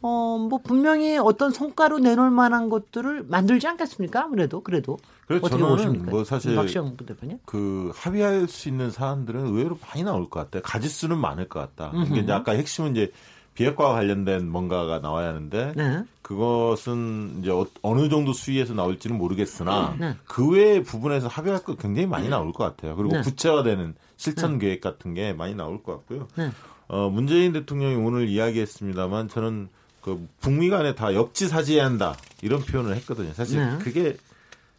어 0.00 0.38
뭐 0.38 0.58
분명히 0.62 1.18
어떤 1.18 1.50
성과로 1.50 1.98
내놓을 1.98 2.30
만한 2.30 2.70
것들을 2.70 3.24
만들지 3.28 3.66
않겠습니까? 3.66 4.24
아무래도 4.24 4.62
그래도 4.62 4.96
그래서 5.26 5.46
어떻게 5.46 5.60
저는 5.60 5.76
보십니까? 5.76 6.10
뭐 6.10 6.24
사실 6.24 6.54
박시영. 6.56 6.96
그 7.44 7.90
합의할 7.94 8.48
수 8.48 8.68
있는 8.68 8.90
사안들은 8.90 9.46
의외로 9.48 9.78
많이 9.86 10.02
나올 10.04 10.30
것 10.30 10.40
같아요. 10.40 10.62
가지수는 10.62 11.18
많을 11.18 11.48
것 11.48 11.60
같다. 11.60 11.92
이게 12.06 12.20
이제 12.20 12.32
아까 12.32 12.52
핵심은 12.52 12.92
이제 12.92 13.12
비핵화와 13.54 13.92
관련된 13.94 14.48
뭔가가 14.48 15.00
나와야 15.00 15.28
하는데 15.28 15.72
네. 15.76 16.02
그것은 16.22 17.40
이제 17.40 17.50
어- 17.50 17.66
어느 17.82 18.08
정도 18.08 18.32
수위에서 18.32 18.74
나올지는 18.74 19.18
모르겠으나 19.18 19.96
네. 19.98 20.16
그 20.26 20.48
외의 20.48 20.82
부분에서 20.82 21.28
합의할 21.28 21.62
거 21.62 21.74
굉장히 21.76 22.06
많이 22.06 22.28
나올 22.28 22.52
것 22.52 22.64
같아요. 22.64 22.96
그리고 22.96 23.16
네. 23.16 23.22
구체화되는 23.22 23.94
실천 24.16 24.58
계획 24.58 24.80
같은 24.80 25.14
게 25.14 25.32
많이 25.32 25.54
나올 25.54 25.82
것 25.82 25.92
같고요. 25.98 26.28
네. 26.36 26.50
어, 26.88 27.08
문재인 27.08 27.52
대통령이 27.52 27.94
오늘 27.96 28.28
이야기했습니다만 28.28 29.28
저는 29.28 29.68
그 30.00 30.26
북미 30.40 30.70
간에 30.70 30.94
다 30.94 31.14
역지사지해야 31.14 31.84
한다 31.84 32.16
이런 32.42 32.60
표현을 32.62 32.96
했거든요. 32.96 33.32
사실 33.34 33.58
네. 33.60 33.78
그게 33.82 34.16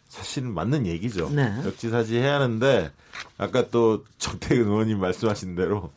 사실 0.07 0.43
맞는 0.43 0.87
얘기죠. 0.87 1.29
네. 1.29 1.53
역지사지해야 1.65 2.35
하는데 2.35 2.91
아까 3.37 3.69
또 3.69 4.03
정태근 4.17 4.67
의원님 4.67 4.99
말씀하신 4.99 5.55
대로 5.55 5.91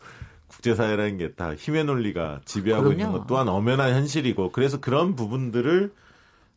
국제사회라는 0.68 1.18
게 1.18 1.34
다 1.34 1.54
힘의 1.54 1.84
논리가 1.84 2.40
지배하고 2.44 2.92
있는 2.92 3.06
그럼요. 3.06 3.18
것 3.20 3.26
또한 3.26 3.48
엄연한 3.48 3.92
현실이고 3.94 4.52
그래서 4.52 4.78
그런 4.80 5.14
부분들을 5.16 5.92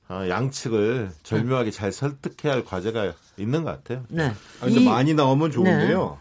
어, 0.10 0.26
양측을 0.30 1.10
절묘하게 1.24 1.72
잘 1.72 1.92
설득해야 1.92 2.54
할 2.54 2.64
과제가 2.64 3.14
있는 3.38 3.64
것 3.66 3.72
같아요. 3.72 4.06
네. 4.10 4.32
아니, 4.62 4.74
근데 4.74 4.80
이- 4.82 4.86
많이 4.86 5.14
나오면 5.14 5.52
좋은데요. 5.52 6.18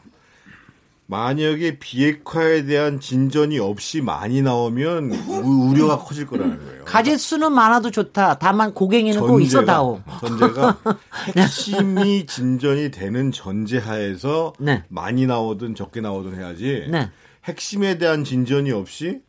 만약에 1.08 1.78
비핵화에 1.78 2.64
대한 2.64 2.98
진전이 2.98 3.60
없이 3.60 4.00
많이 4.00 4.42
나오면 4.42 5.12
우- 5.28 5.70
우려가 5.70 5.98
커질 5.98 6.26
거라는 6.26 6.58
거예요. 6.58 6.84
가짓수는 6.84 7.52
많아도 7.52 7.92
좋다. 7.92 8.38
다만 8.40 8.74
고갱이는 8.74 9.20
꼭 9.20 9.40
있어다오. 9.40 10.00
전제가 10.20 10.78
핵심이 11.36 12.26
진전이 12.26 12.90
되는 12.90 13.30
전제하에서 13.30 14.54
네. 14.58 14.82
많이 14.88 15.26
나오든 15.26 15.76
적게 15.76 16.00
나오든 16.00 16.36
해야지. 16.36 16.88
네. 16.90 17.08
핵심에 17.46 17.98
대한 17.98 18.24
진전이 18.24 18.72
없이 18.72 19.22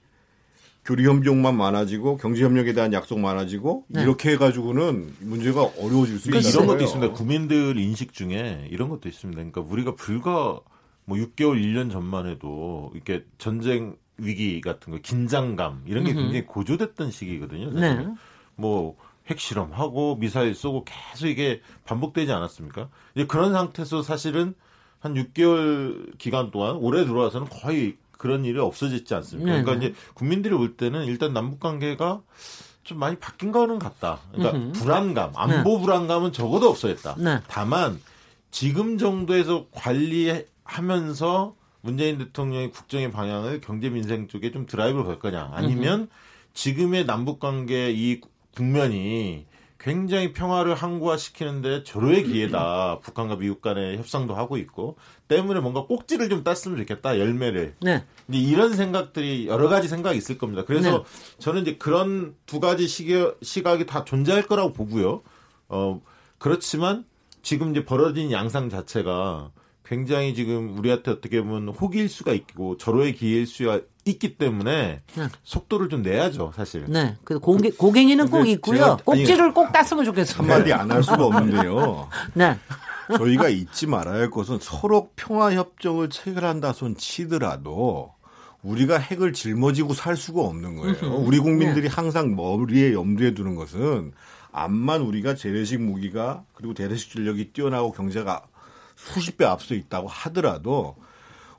교류협력만 0.85 1.55
많아지고 1.55 2.17
경제 2.17 2.43
협력에 2.43 2.73
대한 2.73 2.93
약속 2.93 3.19
많아지고 3.19 3.85
네. 3.89 4.01
이렇게 4.03 4.31
해가지고는 4.31 5.15
문제가 5.19 5.63
어려워질 5.63 6.17
수 6.17 6.29
그러니까 6.29 6.49
있는 6.49 6.63
이런. 6.63 6.67
것도 6.67 6.83
있습니다. 6.85 7.13
국민들 7.13 7.77
인식 7.77 8.13
중에 8.13 8.67
이런 8.71 8.87
것도 8.87 9.09
있습니다. 9.09 9.35
그러니까 9.37 9.61
우리가 9.61 9.95
불과 9.95 10.59
뭐 11.03 11.17
6개월, 11.17 11.61
1년 11.61 11.91
전만 11.91 12.27
해도 12.27 12.91
이렇게 12.93 13.25
전쟁 13.37 13.97
위기 14.17 14.61
같은 14.61 14.91
거, 14.91 14.99
긴장감 14.99 15.83
이런 15.85 16.05
게 16.05 16.13
굉장히 16.13 16.45
고조됐던 16.45 17.11
시기거든요. 17.11 17.71
사실. 17.73 17.97
네. 17.97 18.13
뭐 18.55 18.95
핵실험하고 19.27 20.15
미사일 20.15 20.55
쏘고 20.55 20.85
계속 20.85 21.27
이게 21.27 21.61
반복되지 21.85 22.31
않았습니까? 22.31 22.89
이제 23.13 23.25
그런 23.25 23.51
상태에서 23.51 24.01
사실은 24.01 24.55
한 24.99 25.13
6개월 25.13 26.17
기간 26.17 26.49
동안 26.49 26.77
올해 26.77 27.05
들어와서는 27.05 27.47
거의 27.49 27.97
그런 28.17 28.45
일이 28.45 28.59
없어졌지 28.59 29.13
않습니까? 29.13 29.51
네네. 29.51 29.63
그러니까 29.63 29.85
이제 29.85 29.95
국민들이 30.13 30.55
볼 30.55 30.75
때는 30.75 31.05
일단 31.05 31.33
남북 31.33 31.59
관계가 31.59 32.21
좀 32.83 32.99
많이 32.99 33.17
바뀐 33.17 33.51
거는 33.51 33.79
같다. 33.79 34.19
그러니까 34.31 34.57
음흠. 34.57 34.71
불안감, 34.73 35.31
안보 35.35 35.79
불안감은 35.79 36.31
적어도 36.31 36.69
없어졌다. 36.69 37.15
네. 37.19 37.39
다만 37.47 37.99
지금 38.49 38.97
정도에서 38.97 39.67
관리하면서 39.71 41.55
문재인 41.81 42.17
대통령의 42.17 42.71
국정의 42.71 43.11
방향을 43.11 43.61
경제 43.61 43.89
민생 43.89 44.27
쪽에 44.27 44.51
좀 44.51 44.65
드라이브를 44.65 45.05
걸 45.05 45.19
거냐 45.19 45.51
아니면 45.53 46.09
지금의 46.53 47.05
남북 47.05 47.39
관계 47.39 47.91
이 47.91 48.19
국면이 48.55 49.45
굉장히 49.87 50.33
평화를 50.33 50.75
항구화시키는데 50.75 51.85
절호의 51.85 52.25
기회다. 52.25 52.99
북한과 53.03 53.37
미국 53.37 53.61
간의 53.61 53.97
협상도 53.97 54.35
하고 54.35 54.57
있고 54.57 54.97
때문에 55.29 55.61
뭔가 55.61 55.85
꼭지를 55.85 56.27
좀 56.27 56.43
땄으면 56.43 56.77
좋겠다. 56.79 57.17
열매를. 57.17 57.75
네. 57.79 58.03
이런 58.29 58.73
생각들이 58.73 59.47
여러 59.47 59.69
가지 59.69 59.87
생각이 59.87 60.17
있을 60.17 60.37
겁니다. 60.37 60.65
그래서 60.65 60.97
네. 60.97 61.03
저는 61.39 61.61
이제 61.61 61.77
그런 61.77 62.35
두 62.45 62.59
가지 62.59 62.85
시각이 62.85 63.85
다 63.85 64.03
존재할 64.03 64.45
거라고 64.45 64.73
보고요. 64.73 65.21
어, 65.69 66.01
그렇지만 66.37 67.05
지금 67.41 67.71
이제 67.71 67.85
벌어진 67.85 68.33
양상 68.33 68.69
자체가 68.69 69.51
굉장히 69.85 70.35
지금 70.35 70.77
우리한테 70.77 71.11
어떻게 71.11 71.41
보면 71.41 71.69
호기일 71.69 72.09
수가 72.09 72.33
있고 72.33 72.75
절호의 72.75 73.15
기회일 73.15 73.47
수가 73.47 73.79
있기 74.11 74.37
때문에 74.37 75.01
네. 75.15 75.27
속도를 75.43 75.89
좀 75.89 76.01
내야죠, 76.01 76.53
사실. 76.55 76.85
네. 76.87 77.15
그 77.23 77.39
고개, 77.39 77.69
고갱이는 77.71 78.29
꼭 78.29 78.45
있고요. 78.47 78.97
제가- 78.97 79.03
꼭지를 79.05 79.53
꼭 79.53 79.71
땄으면 79.71 80.05
좋겠습니다. 80.05 80.53
한마디 80.53 80.73
안 80.73 80.91
할 80.91 81.03
수가 81.03 81.25
없는데요. 81.25 82.09
네. 82.33 82.57
저희가 83.17 83.49
잊지 83.49 83.87
말아야 83.87 84.15
할 84.19 84.29
것은 84.29 84.59
서로 84.61 85.09
평화 85.15 85.53
협정을 85.53 86.09
체결한다 86.09 86.73
손 86.73 86.95
치더라도 86.97 88.13
우리가 88.63 88.97
핵을 88.97 89.31
짊어지고 89.33 89.93
살 89.93 90.17
수가 90.17 90.41
없는 90.41 90.75
거예요. 90.77 91.15
우리 91.15 91.39
국민들이 91.39 91.87
항상 91.87 92.35
머리에 92.35 92.93
염두에 92.93 93.33
두는 93.33 93.55
것은 93.55 94.11
암만 94.51 95.01
우리가 95.01 95.35
재래식 95.35 95.79
무기가 95.81 96.43
그리고 96.53 96.73
재래식 96.73 97.11
전력이 97.13 97.51
뛰어나고 97.53 97.91
경제가 97.93 98.43
수십 98.95 99.37
배 99.37 99.45
앞서 99.45 99.73
있다고 99.75 100.07
하더라도 100.07 100.95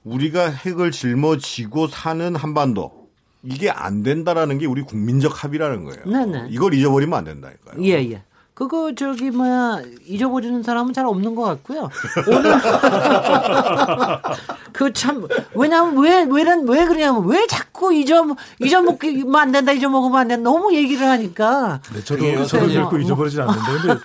우리가 0.04 0.50
핵을 0.50 0.90
짊어지고 0.90 1.88
사는 1.88 2.34
한반도 2.36 3.08
이게 3.42 3.70
안 3.70 4.02
된다라는 4.02 4.58
게 4.58 4.66
우리 4.66 4.82
국민적 4.82 5.44
합의라는 5.44 5.84
거예요. 5.84 6.04
네네. 6.06 6.48
이걸 6.50 6.74
잊어버리면 6.74 7.18
안 7.18 7.24
된다니까요. 7.24 7.82
예, 7.84 8.10
예. 8.10 8.22
그거 8.54 8.92
저기 8.96 9.30
뭐야 9.30 9.82
잊어버리는 10.04 10.64
사람은 10.64 10.92
잘 10.92 11.06
없는 11.06 11.36
것 11.36 11.42
같고요. 11.44 11.88
오늘 12.26 12.58
그 14.72 14.92
참 14.92 15.26
왜냐면 15.54 15.96
왜 15.98 16.24
왜는 16.28 16.68
왜 16.68 16.84
그러냐면 16.86 17.24
왜 17.26 17.46
자꾸 17.46 17.92
잊어 17.94 18.24
잊어먹기만 18.60 19.42
안 19.42 19.52
된다 19.52 19.72
잊어먹으면 19.72 20.18
안 20.18 20.28
된다 20.28 20.50
너무 20.50 20.74
얘기를 20.74 21.06
하니까 21.06 21.80
네, 21.94 22.02
저도 22.02 22.44
저도 22.46 22.68
결코 22.68 22.90
뭐- 22.96 23.00
잊어버리지 23.00 23.40
않는데 23.40 23.60
근데 23.82 24.00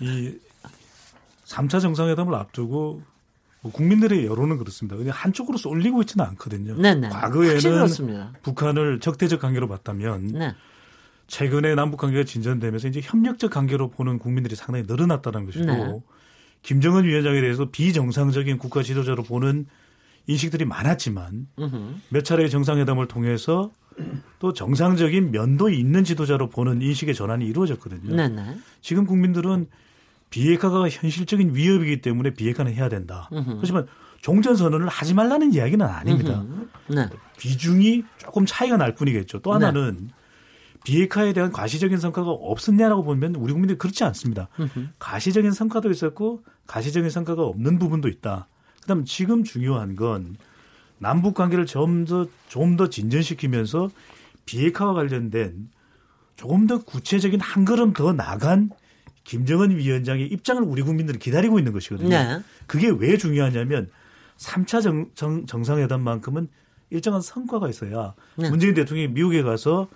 이 0.00 0.32
3차 1.46 1.80
정상회담을 1.80 2.34
앞두고 2.34 3.02
뭐 3.64 3.72
국민들의 3.72 4.26
여론은 4.26 4.58
그렇습니다. 4.58 4.94
그냥 4.94 5.14
한쪽으로 5.16 5.56
쏠리고 5.56 6.02
있지는 6.02 6.26
않거든요. 6.26 6.76
네네. 6.76 7.08
확실히 7.08 7.74
과거에는. 7.74 8.32
북한을 8.42 9.00
적대적 9.00 9.40
관계로 9.40 9.68
봤다면 9.68 10.26
네. 10.26 10.54
최근에 11.28 11.74
남북 11.74 11.96
관계가 11.96 12.24
진전되면서 12.24 12.88
이제 12.88 13.00
협력적 13.02 13.50
관계로 13.50 13.88
보는 13.88 14.18
국민들이 14.18 14.54
상당히 14.54 14.84
늘어났다는 14.86 15.46
것이고 15.46 15.64
네. 15.64 16.00
김정은 16.60 17.04
위원장에 17.04 17.40
대해서 17.40 17.70
비정상적인 17.70 18.58
국가 18.58 18.82
지도자로 18.82 19.22
보는 19.22 19.64
인식들이 20.26 20.66
많았지만 20.66 21.46
음흠. 21.58 21.76
몇 22.10 22.22
차례의 22.22 22.50
정상회담을 22.50 23.08
통해서 23.08 23.72
또 24.40 24.52
정상적인 24.52 25.30
면도 25.30 25.70
있는 25.70 26.04
지도자로 26.04 26.50
보는 26.50 26.82
인식의 26.82 27.14
전환이 27.14 27.46
이루어졌거든요. 27.46 28.14
네네. 28.14 28.58
지금 28.82 29.06
국민들은 29.06 29.68
비핵화가 30.34 30.88
현실적인 30.88 31.54
위협이기 31.54 32.00
때문에 32.00 32.30
비핵화는 32.30 32.74
해야 32.74 32.88
된다. 32.88 33.30
하지만 33.60 33.86
종전 34.20 34.56
선언을 34.56 34.88
하지 34.88 35.14
말라는 35.14 35.54
이야기는 35.54 35.86
아닙니다. 35.86 36.44
네. 36.88 37.08
비중이 37.38 38.02
조금 38.18 38.44
차이가 38.44 38.76
날 38.76 38.96
뿐이겠죠. 38.96 39.38
또 39.42 39.56
네. 39.56 39.64
하나는 39.64 40.10
비핵화에 40.82 41.34
대한 41.34 41.52
가시적인 41.52 41.98
성과가 41.98 42.30
없었냐라고 42.30 43.04
보면 43.04 43.36
우리 43.36 43.52
국민들이 43.52 43.78
그렇지 43.78 44.02
않습니다. 44.02 44.48
가시적인 44.98 45.52
성과도 45.52 45.88
있었고 45.88 46.42
가시적인 46.66 47.10
성과가 47.10 47.44
없는 47.44 47.78
부분도 47.78 48.08
있다. 48.08 48.48
그다음 48.82 49.04
지금 49.04 49.44
중요한 49.44 49.94
건 49.94 50.36
남북 50.98 51.34
관계를 51.34 51.64
좀더 51.64 52.26
좀 52.48 52.76
더 52.76 52.88
진전시키면서 52.88 53.88
비핵화와 54.46 54.94
관련된 54.94 55.68
조금 56.34 56.66
더 56.66 56.78
구체적인 56.82 57.40
한 57.40 57.64
걸음 57.64 57.92
더 57.92 58.12
나간 58.12 58.70
김정은 59.24 59.76
위원장의 59.76 60.26
입장을 60.26 60.62
우리 60.62 60.82
국민들이 60.82 61.18
기다리고 61.18 61.58
있는 61.58 61.72
것이거든요. 61.72 62.08
네. 62.10 62.40
그게 62.66 62.88
왜 62.90 63.16
중요하냐면 63.16 63.90
3차 64.36 64.82
정, 64.82 65.10
정, 65.14 65.46
정상회담만큼은 65.46 66.48
일정한 66.90 67.20
성과가 67.20 67.68
있어야 67.70 68.14
네. 68.36 68.50
문재인 68.50 68.74
대통령이 68.74 69.08
미국에 69.08 69.42
가서 69.42 69.88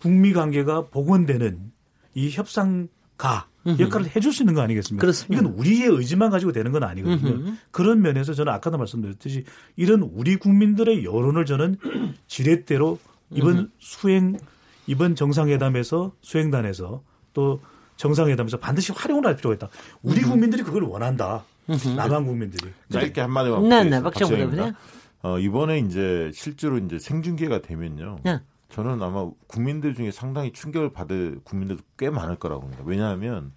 북미 0.00 0.32
관계가 0.32 0.86
복원되는 0.88 1.72
이 2.14 2.30
협상가 2.30 3.46
역할을 3.66 4.14
해줄 4.14 4.32
수 4.32 4.42
있는 4.42 4.54
거 4.54 4.60
아니겠습니까? 4.60 5.00
그렇습니다. 5.00 5.40
이건 5.40 5.54
우리의 5.58 5.88
의지만 5.88 6.30
가지고 6.30 6.52
되는 6.52 6.72
건 6.72 6.82
아니거든요. 6.82 7.54
그런 7.70 8.02
면에서 8.02 8.34
저는 8.34 8.52
아까도 8.52 8.78
말씀드렸듯이 8.78 9.44
이런 9.76 10.02
우리 10.02 10.36
국민들의 10.36 11.04
여론을 11.04 11.46
저는 11.46 11.76
지렛대로 12.26 12.98
이번 13.32 13.70
수행 13.78 14.38
이번 14.86 15.14
정상회담에서 15.14 16.12
수행단에서 16.20 17.02
또 17.32 17.60
정상회담에서 17.96 18.58
반드시 18.58 18.92
활용을 18.92 19.26
할 19.26 19.36
필요가 19.36 19.54
있다. 19.54 19.68
우리 20.02 20.22
국민들이 20.22 20.62
그걸 20.62 20.82
원한다. 20.84 21.44
남한 21.66 22.26
국민들이. 22.26 22.70
짧게 22.90 23.20
한마디만 23.20 23.68
네, 23.68 23.84
네. 23.84 24.02
대표님. 24.02 24.74
어, 25.22 25.38
이번에 25.38 25.78
이제 25.78 26.30
실제로 26.32 26.78
이제 26.78 26.98
생중계가 26.98 27.62
되면요. 27.62 28.18
네. 28.22 28.40
저는 28.68 29.02
아마 29.02 29.28
국민들 29.46 29.94
중에 29.94 30.10
상당히 30.10 30.52
충격을 30.52 30.92
받을 30.92 31.40
국민들도 31.44 31.82
꽤 31.98 32.10
많을 32.10 32.36
거라고 32.36 32.62
봅니다. 32.62 32.82
왜냐하면 32.86 33.52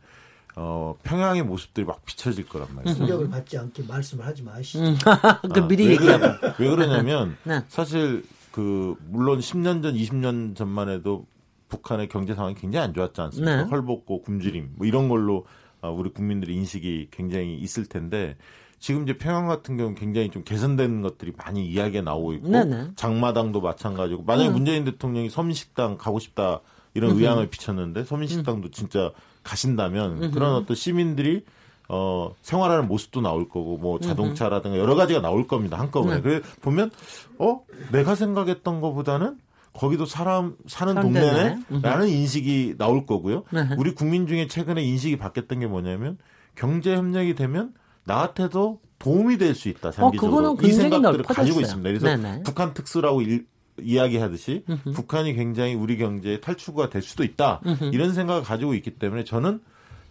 어, 0.55 0.95
평양의 1.03 1.43
모습들이 1.43 1.85
막 1.85 2.03
비춰질 2.05 2.47
거란 2.47 2.67
말이에요. 2.75 2.95
충격을 2.95 3.29
받지 3.29 3.57
않게 3.57 3.83
말씀을 3.83 4.25
하지 4.25 4.43
마시죠. 4.43 4.83
그 5.53 5.67
미리 5.67 5.87
왜, 5.87 5.91
얘기하고. 5.93 6.39
그러, 6.39 6.53
왜 6.57 6.75
그러냐면 6.75 7.37
네. 7.43 7.61
사실 7.67 8.25
그 8.51 8.95
물론 9.07 9.39
10년 9.39 9.83
전, 9.83 9.93
20년 9.93 10.55
전만 10.55 10.89
해도 10.89 11.25
북한의 11.69 12.09
경제 12.09 12.35
상황이 12.35 12.55
굉장히 12.55 12.87
안 12.87 12.93
좋았지 12.93 13.21
않습니까? 13.21 13.63
네. 13.63 13.69
헐벗고 13.69 14.23
굶주림 14.23 14.73
뭐 14.75 14.85
이런 14.85 15.07
걸로 15.07 15.45
아, 15.81 15.89
우리 15.89 16.09
국민들의 16.09 16.53
인식이 16.55 17.07
굉장히 17.11 17.55
있을 17.57 17.85
텐데 17.85 18.35
지금 18.79 19.03
이제 19.03 19.17
평양 19.17 19.47
같은 19.47 19.77
경우는 19.77 19.95
굉장히 19.95 20.29
좀 20.29 20.43
개선된 20.43 21.01
것들이 21.01 21.33
많이 21.37 21.65
이야기가 21.67 22.03
나오고 22.03 22.33
있고 22.33 22.49
네네. 22.49 22.91
장마당도 22.95 23.61
마찬가지고 23.61 24.23
만약에 24.23 24.49
문재인 24.49 24.83
대통령이 24.85 25.29
서민식당 25.29 25.97
가고 25.97 26.19
싶다 26.19 26.61
이런 26.93 27.11
의향을 27.11 27.47
비쳤는데 27.47 28.03
서민식당도 28.03 28.71
진짜 28.71 29.11
가신다면 29.43 30.31
그런 30.31 30.55
어떤 30.55 30.75
시민들이 30.75 31.43
어, 31.91 32.35
생활하는 32.43 32.87
모습도 32.87 33.19
나올 33.19 33.49
거고, 33.49 33.77
뭐, 33.77 33.99
자동차라든가 33.99 34.77
여러 34.77 34.93
가지가 34.93 35.21
나올 35.21 35.47
겁니다, 35.47 35.79
한꺼번에. 35.79 36.17
네. 36.17 36.21
그래, 36.21 36.41
보면, 36.61 36.91
어, 37.39 37.61
내가 37.91 38.13
생각했던 38.13 38.79
것보다는 38.79 39.39
거기도 39.73 40.05
사람 40.05 40.55
사는 40.67 40.93
사람들네. 40.93 41.31
동네네? 41.69 41.81
라는 41.81 42.07
인식이 42.07 42.75
나올 42.77 43.05
거고요. 43.05 43.43
네. 43.51 43.67
우리 43.77 43.93
국민 43.93 44.27
중에 44.27 44.47
최근에 44.47 44.83
인식이 44.83 45.17
바뀌었던 45.17 45.59
게 45.59 45.67
뭐냐면, 45.67 46.17
경제 46.55 46.95
협력이 46.95 47.35
되면 47.35 47.73
나한테도 48.05 48.81
도움이 48.97 49.37
될 49.37 49.55
수 49.55 49.69
있다, 49.69 49.91
장기적으로. 49.91 50.55
그거는 50.55 50.69
이 50.69 50.73
생각들을. 50.73 51.23
가지고 51.23 51.61
있습니다. 51.61 51.89
그래서 51.89 52.05
네네. 52.07 52.43
북한 52.43 52.73
특수라고 52.73 53.21
일- 53.21 53.45
이야기하듯이 53.81 54.65
북한이 54.93 55.33
굉장히 55.35 55.73
우리 55.73 55.97
경제의 55.97 56.41
탈출구가 56.41 56.89
될 56.89 57.01
수도 57.01 57.23
있다. 57.23 57.61
이런 57.93 58.13
생각을 58.13 58.43
가지고 58.43 58.73
있기 58.73 58.91
때문에 58.91 59.23
저는 59.23 59.61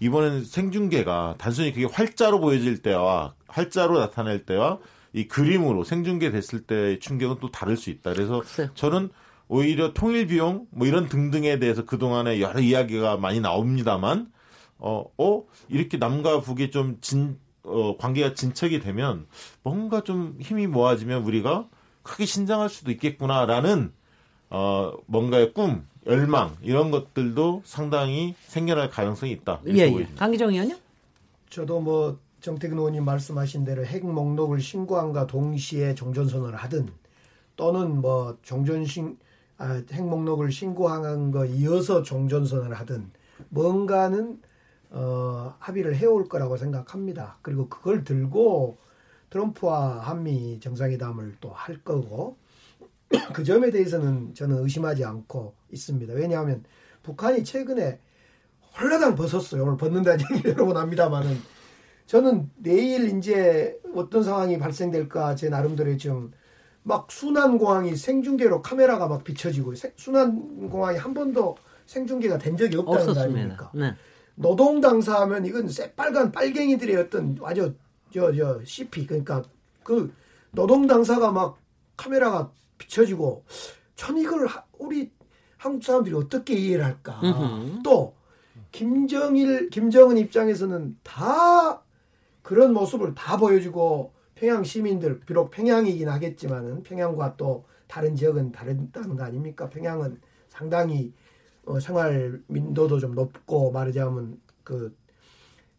이번에는 0.01 0.45
생중계가 0.45 1.35
단순히 1.37 1.73
그게 1.73 1.85
활자로 1.85 2.41
보여질 2.41 2.79
때와 2.83 3.35
활자로 3.49 3.99
나타낼 3.99 4.47
때와 4.47 4.79
이 5.13 5.27
그림으로 5.29 5.85
생중계 5.85 6.31
됐을 6.31 6.61
때의 6.61 7.01
충격은 7.01 7.37
또 7.41 7.51
다를 7.51 7.77
수 7.77 7.91
있다. 7.91 8.13
그래서 8.15 8.41
글쎄요. 8.41 8.69
저는 8.75 9.11
오히려 9.49 9.93
통일 9.95 10.27
비용 10.27 10.67
뭐 10.71 10.87
이런 10.87 11.09
등등에 11.09 11.59
대해서 11.59 11.85
그동안에 11.85 12.41
여러 12.41 12.61
이야기가 12.61 13.17
많이 13.17 13.41
나옵니다만 13.41 14.31
어, 14.79 15.05
어 15.19 15.45
이렇게 15.69 15.97
남과 15.97 16.41
북이 16.41 16.71
좀 16.71 16.99
진, 17.01 17.39
어, 17.65 17.97
관계가 17.97 18.35
진척이 18.35 18.81
되면 18.81 19.27
뭔가 19.63 20.03
좀 20.03 20.37
힘이 20.41 20.67
모아지면 20.67 21.25
우리가 21.25 21.69
크게 22.03 22.27
신장할 22.27 22.69
수도 22.69 22.91
있겠구나라는 22.91 23.93
어, 24.51 24.93
뭔가의 25.07 25.53
꿈, 25.53 25.87
열망 26.07 26.57
이런 26.63 26.91
것들도 26.91 27.63
상당히 27.65 28.35
생겨날 28.47 28.89
가능성이 28.89 29.33
있다. 29.33 29.61
예, 29.67 29.81
예. 29.81 30.09
강기정 30.17 30.51
의원요? 30.51 30.77
저도 31.51 31.81
뭐 31.81 32.19
정태근 32.41 32.79
의원님 32.79 33.05
말씀하신 33.05 33.65
대로 33.65 33.85
핵 33.85 34.07
목록을 34.07 34.61
신고함과 34.61 35.27
동시에 35.27 35.95
종전선언을 35.95 36.57
하든 36.57 36.89
또는 37.57 38.01
뭐 38.01 38.39
종전신 38.43 39.19
아, 39.21 39.28
핵 39.61 40.03
목록을 40.03 40.53
신고한 40.53 41.31
거 41.31 41.45
이어서 41.45 42.03
종전선언을 42.03 42.75
하든 42.81 43.11
뭔가는 43.49 44.41
어, 44.91 45.55
합의를 45.59 45.97
해올 45.97 46.29
거라고 46.29 46.57
생각합니다. 46.57 47.39
그리고 47.43 47.69
그걸 47.69 48.05
들고 48.05 48.79
트럼프와 49.31 50.01
한미 50.01 50.61
정상회담을 50.61 51.37
또 51.41 51.51
할 51.51 51.83
거고 51.83 52.39
그 53.35 53.45
점에 53.45 53.71
대해서는 53.71 54.35
저는 54.35 54.63
의심하지 54.63 55.05
않고 55.05 55.55
있습니다. 55.73 56.15
왜냐하면 56.15 56.65
북한이 57.03 57.45
최근에 57.45 58.01
홀라당 58.79 59.17
벗었어요. 59.17 59.65
오늘 59.65 59.77
벗는다는 59.77 60.25
얘기를 60.33 60.53
여러 60.53 60.67
번 60.67 60.77
합니다만은 60.77 61.37
저는 62.07 62.51
내일 62.57 63.17
이제 63.19 63.79
어떤 63.95 64.23
상황이 64.23 64.59
발생될까 64.59 65.35
제 65.35 65.49
나름대로 65.51 65.97
좀 65.97 66.33
막 66.83 67.11
순환공항이 67.11 67.97
생중계로 67.97 68.63
카메라가 68.63 69.09
막 69.09 69.25
비춰지고 69.25 69.75
세- 69.75 69.93
순환공항이 69.97 70.99
한 70.99 71.13
번도 71.15 71.57
생중계가 71.87 72.39
된 72.39 72.57
적이 72.57 72.77
없다는 72.79 73.05
거 73.05 73.11
없었습니다. 73.11 73.39
아닙니까? 73.41 73.71
네. 73.75 73.95
노동 74.35 74.81
당사하면 74.81 75.45
이건 75.47 75.69
새빨간 75.69 76.33
빨갱이들의 76.33 76.97
어떤 76.97 77.39
아주 77.43 77.75
저저 78.15 78.61
CP 78.65 79.07
그러니까 79.07 79.43
그 79.83 80.13
노동 80.53 80.87
당사가 80.87 81.33
막 81.33 81.59
카메라가 81.97 82.51
비춰지고 82.79 83.45
전 83.97 84.17
이걸 84.17 84.47
하- 84.47 84.65
우리 84.79 85.11
한국 85.57 85.83
사람들이 85.85 86.15
어떻게 86.15 86.55
이해를 86.55 86.85
할까? 86.85 87.21
음흠. 87.23 87.83
또 87.83 88.15
김정일 88.71 89.71
김정은 89.71 90.17
입장에서는 90.19 90.97
다 91.03 91.83
그런 92.43 92.73
모습을 92.73 93.15
다 93.15 93.37
보여주고 93.37 94.13
평양 94.39 94.63
시민들 94.63 95.19
비록 95.21 95.51
평양이긴 95.51 96.09
하겠지만은 96.09 96.85
평양과 96.85 97.37
또 97.37 97.65
다른 97.89 98.15
지역은 98.15 98.53
다르다는 98.53 99.17
거 99.17 99.25
아닙니까? 99.25 99.69
평양은 99.69 100.21
상당히 100.49 101.13
어, 101.65 101.81
생활 101.81 102.41
민도도 102.47 103.01
좀 103.01 103.15
높고 103.15 103.73
말하자면 103.73 104.41
그 104.63 104.97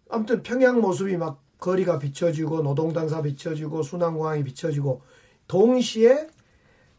아무튼 0.09 0.43
평양 0.43 0.81
모습이 0.81 1.15
막 1.15 1.41
거리가 1.59 1.99
비춰지고 1.99 2.61
노동당사 2.61 3.21
비춰지고 3.21 3.81
순환공항이 3.81 4.43
비춰지고 4.43 5.01
동시에 5.47 6.27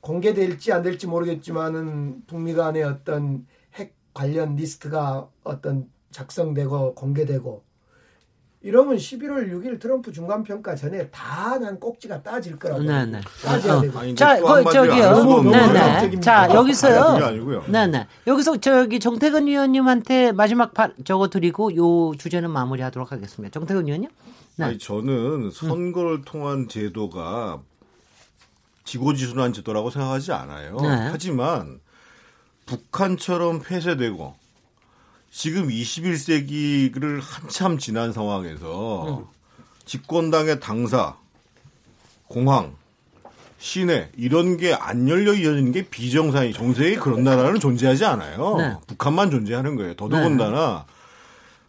공개될지 0.00 0.72
안 0.72 0.82
될지 0.82 1.06
모르겠지만은 1.06 2.24
북미 2.26 2.54
간의 2.54 2.84
어떤 2.84 3.46
핵 3.74 3.94
관련 4.14 4.56
리스트가 4.56 5.28
어떤 5.44 5.90
작성되고 6.10 6.94
공개되고 6.94 7.62
이러면 8.62 8.96
11월 8.98 9.50
6일 9.50 9.80
트럼프 9.80 10.12
중간 10.12 10.42
평가 10.44 10.74
전에 10.74 11.08
다 11.08 11.58
난 11.58 11.78
꼭지가 11.80 12.22
따질 12.22 12.58
거라고 12.58 12.82
네, 12.82 13.06
네. 13.06 13.20
따져야 13.42 13.74
어. 13.74 13.80
되고 13.80 13.98
아니, 13.98 14.14
자, 14.14 14.38
또 14.38 14.46
그, 14.46 14.72
저기요. 14.72 15.42
네. 15.44 15.72
네. 16.08 16.20
자, 16.20 16.40
아니, 16.40 16.54
여기서요. 16.54 17.66
네, 17.68 17.86
네. 17.86 18.06
여기서 18.26 18.58
저기 18.58 19.00
정태근 19.00 19.48
의원님한테 19.48 20.32
마지막 20.32 20.74
바, 20.74 20.90
적어 21.04 21.28
드리고 21.28 21.74
요 21.76 22.14
주제는 22.16 22.50
마무리하도록 22.50 23.10
하겠습니다. 23.12 23.52
정태근 23.52 23.86
의원님? 23.86 24.10
네. 24.56 24.64
아니 24.64 24.78
저는 24.78 25.50
선거를 25.50 26.22
통한 26.22 26.68
제도가 26.68 27.60
지고지순한 28.84 29.52
제도라고 29.54 29.90
생각하지 29.90 30.32
않아요. 30.32 30.76
네. 30.76 30.88
하지만 31.10 31.80
북한처럼 32.66 33.62
폐쇄되고 33.62 34.34
지금 35.30 35.68
21세기를 35.68 37.20
한참 37.22 37.78
지난 37.78 38.12
상황에서 38.12 39.28
집권당의 39.84 40.60
당사, 40.60 41.16
공항, 42.26 42.76
시내 43.58 44.10
이런 44.16 44.56
게 44.56 44.72
안 44.74 45.08
열려 45.08 45.34
있는 45.34 45.72
게 45.72 45.82
비정상이 45.82 46.52
정세에 46.52 46.96
그런 46.96 47.24
나라는 47.24 47.60
존재하지 47.60 48.04
않아요. 48.06 48.56
네. 48.56 48.76
북한만 48.86 49.30
존재하는 49.30 49.76
거예요. 49.76 49.94
더더군다나 49.94 50.86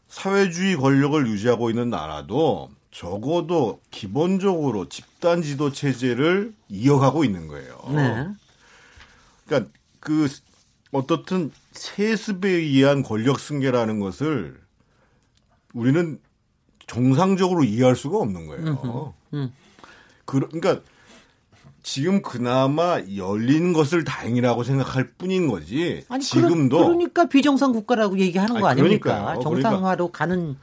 사회주의 0.08 0.76
권력을 0.76 1.28
유지하고 1.28 1.70
있는 1.70 1.90
나라도 1.90 2.70
적어도 2.92 3.80
기본적으로 3.92 4.90
집단 4.90 5.42
지도 5.42 5.72
체제를 5.72 6.54
이어가고 6.70 7.24
있는 7.24 7.48
거예요. 7.48 7.78
네. 7.90 8.28
그러니까 9.46 9.72
그 10.00 10.28
어떻든 10.92 11.52
세습에 11.72 12.50
의한 12.50 13.04
권력 13.04 13.40
승계라는 13.40 14.00
것을 14.00 14.60
우리는 15.74 16.20
정상적으로 16.88 17.64
이해할 17.64 17.96
수가 17.96 18.18
없는 18.18 18.48
거예요. 18.48 19.14
음. 19.34 19.54
그, 20.26 20.40
그러니까 20.40 20.82
지금 21.84 22.22
그나마 22.22 23.02
열린 23.16 23.74
것을 23.74 24.04
다행이라고 24.04 24.64
생각할 24.64 25.14
뿐인 25.18 25.48
거지. 25.48 26.04
아니, 26.10 26.24
지금도 26.24 26.78
그러, 26.78 26.94
니까 26.94 27.26
비정상 27.26 27.72
국가라고 27.72 28.20
얘기하는 28.20 28.60
거 28.60 28.68
아니, 28.68 28.82
아닙니까? 28.82 29.22
그러니까요. 29.22 29.40
정상화로 29.42 30.12
가는 30.12 30.58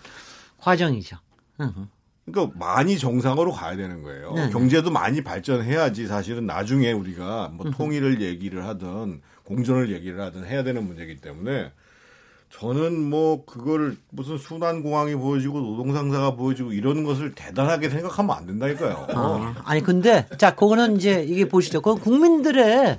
과정이죠. 0.59 1.17
음. 1.61 1.89
그러니까 2.25 2.59
많이 2.59 2.99
정상으로 2.99 3.53
가야 3.53 3.77
되는 3.77 4.03
거예요. 4.03 4.33
네. 4.35 4.51
경제도 4.51 4.91
많이 4.91 5.25
발전해야지 5.25 6.07
사실은 6.07 6.47
나중에 6.47 6.93
우리가 6.93 7.51
뭐 7.55 7.71
통일을 7.71 8.21
얘기를 8.21 8.67
하든 8.67 9.23
공존을 9.49 9.91
얘기를 9.91 10.21
하든 10.21 10.45
해야 10.45 10.63
되는 10.63 10.87
문제이기 10.87 11.23
때문에 11.23 11.73
저는 12.51 13.03
뭐 13.03 13.45
그걸 13.47 13.97
무슨 14.11 14.37
순환 14.39 14.83
공항이 14.83 15.15
보여지고 15.15 15.61
노동 15.61 15.93
상사가 15.93 16.35
보여지고 16.35 16.73
이런 16.73 17.05
것을 17.05 17.35
대단하게 17.35 17.89
생각하면 17.89 18.37
안 18.37 18.47
된다니까요. 18.47 19.07
아, 19.11 19.55
아니 19.65 19.83
근데 19.83 20.27
자 20.39 20.55
그거는 20.55 20.97
이제 20.97 21.25
이게 21.27 21.49
보시죠. 21.49 21.81
그건 21.81 22.01
국민들의 22.01 22.99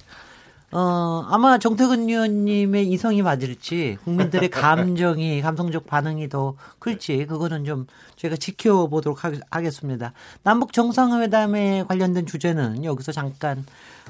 어 0.72 1.26
아마 1.28 1.58
정태근 1.58 2.08
의원님의 2.10 2.88
이성이 2.90 3.24
맞을지 3.24 3.98
국민들의 4.04 4.50
감정이 4.50 5.42
감성적 5.42 5.88
반응이 5.88 6.30
더 6.30 6.56
클지 6.78 7.26
그거는 7.26 7.66
좀 7.66 7.88
저희가 8.18 8.38
지켜보도록 8.38 9.24
하, 9.24 9.32
하겠습니다. 9.50 10.14
남북 10.44 10.74
정상회담에 10.74 11.86
관련된 11.88 12.28
주제는 12.28 12.86
여기서 12.86 13.12
잠깐 13.12 13.66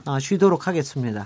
어, 0.06 0.20
쉬도록 0.20 0.68
하겠습니다. 0.68 1.26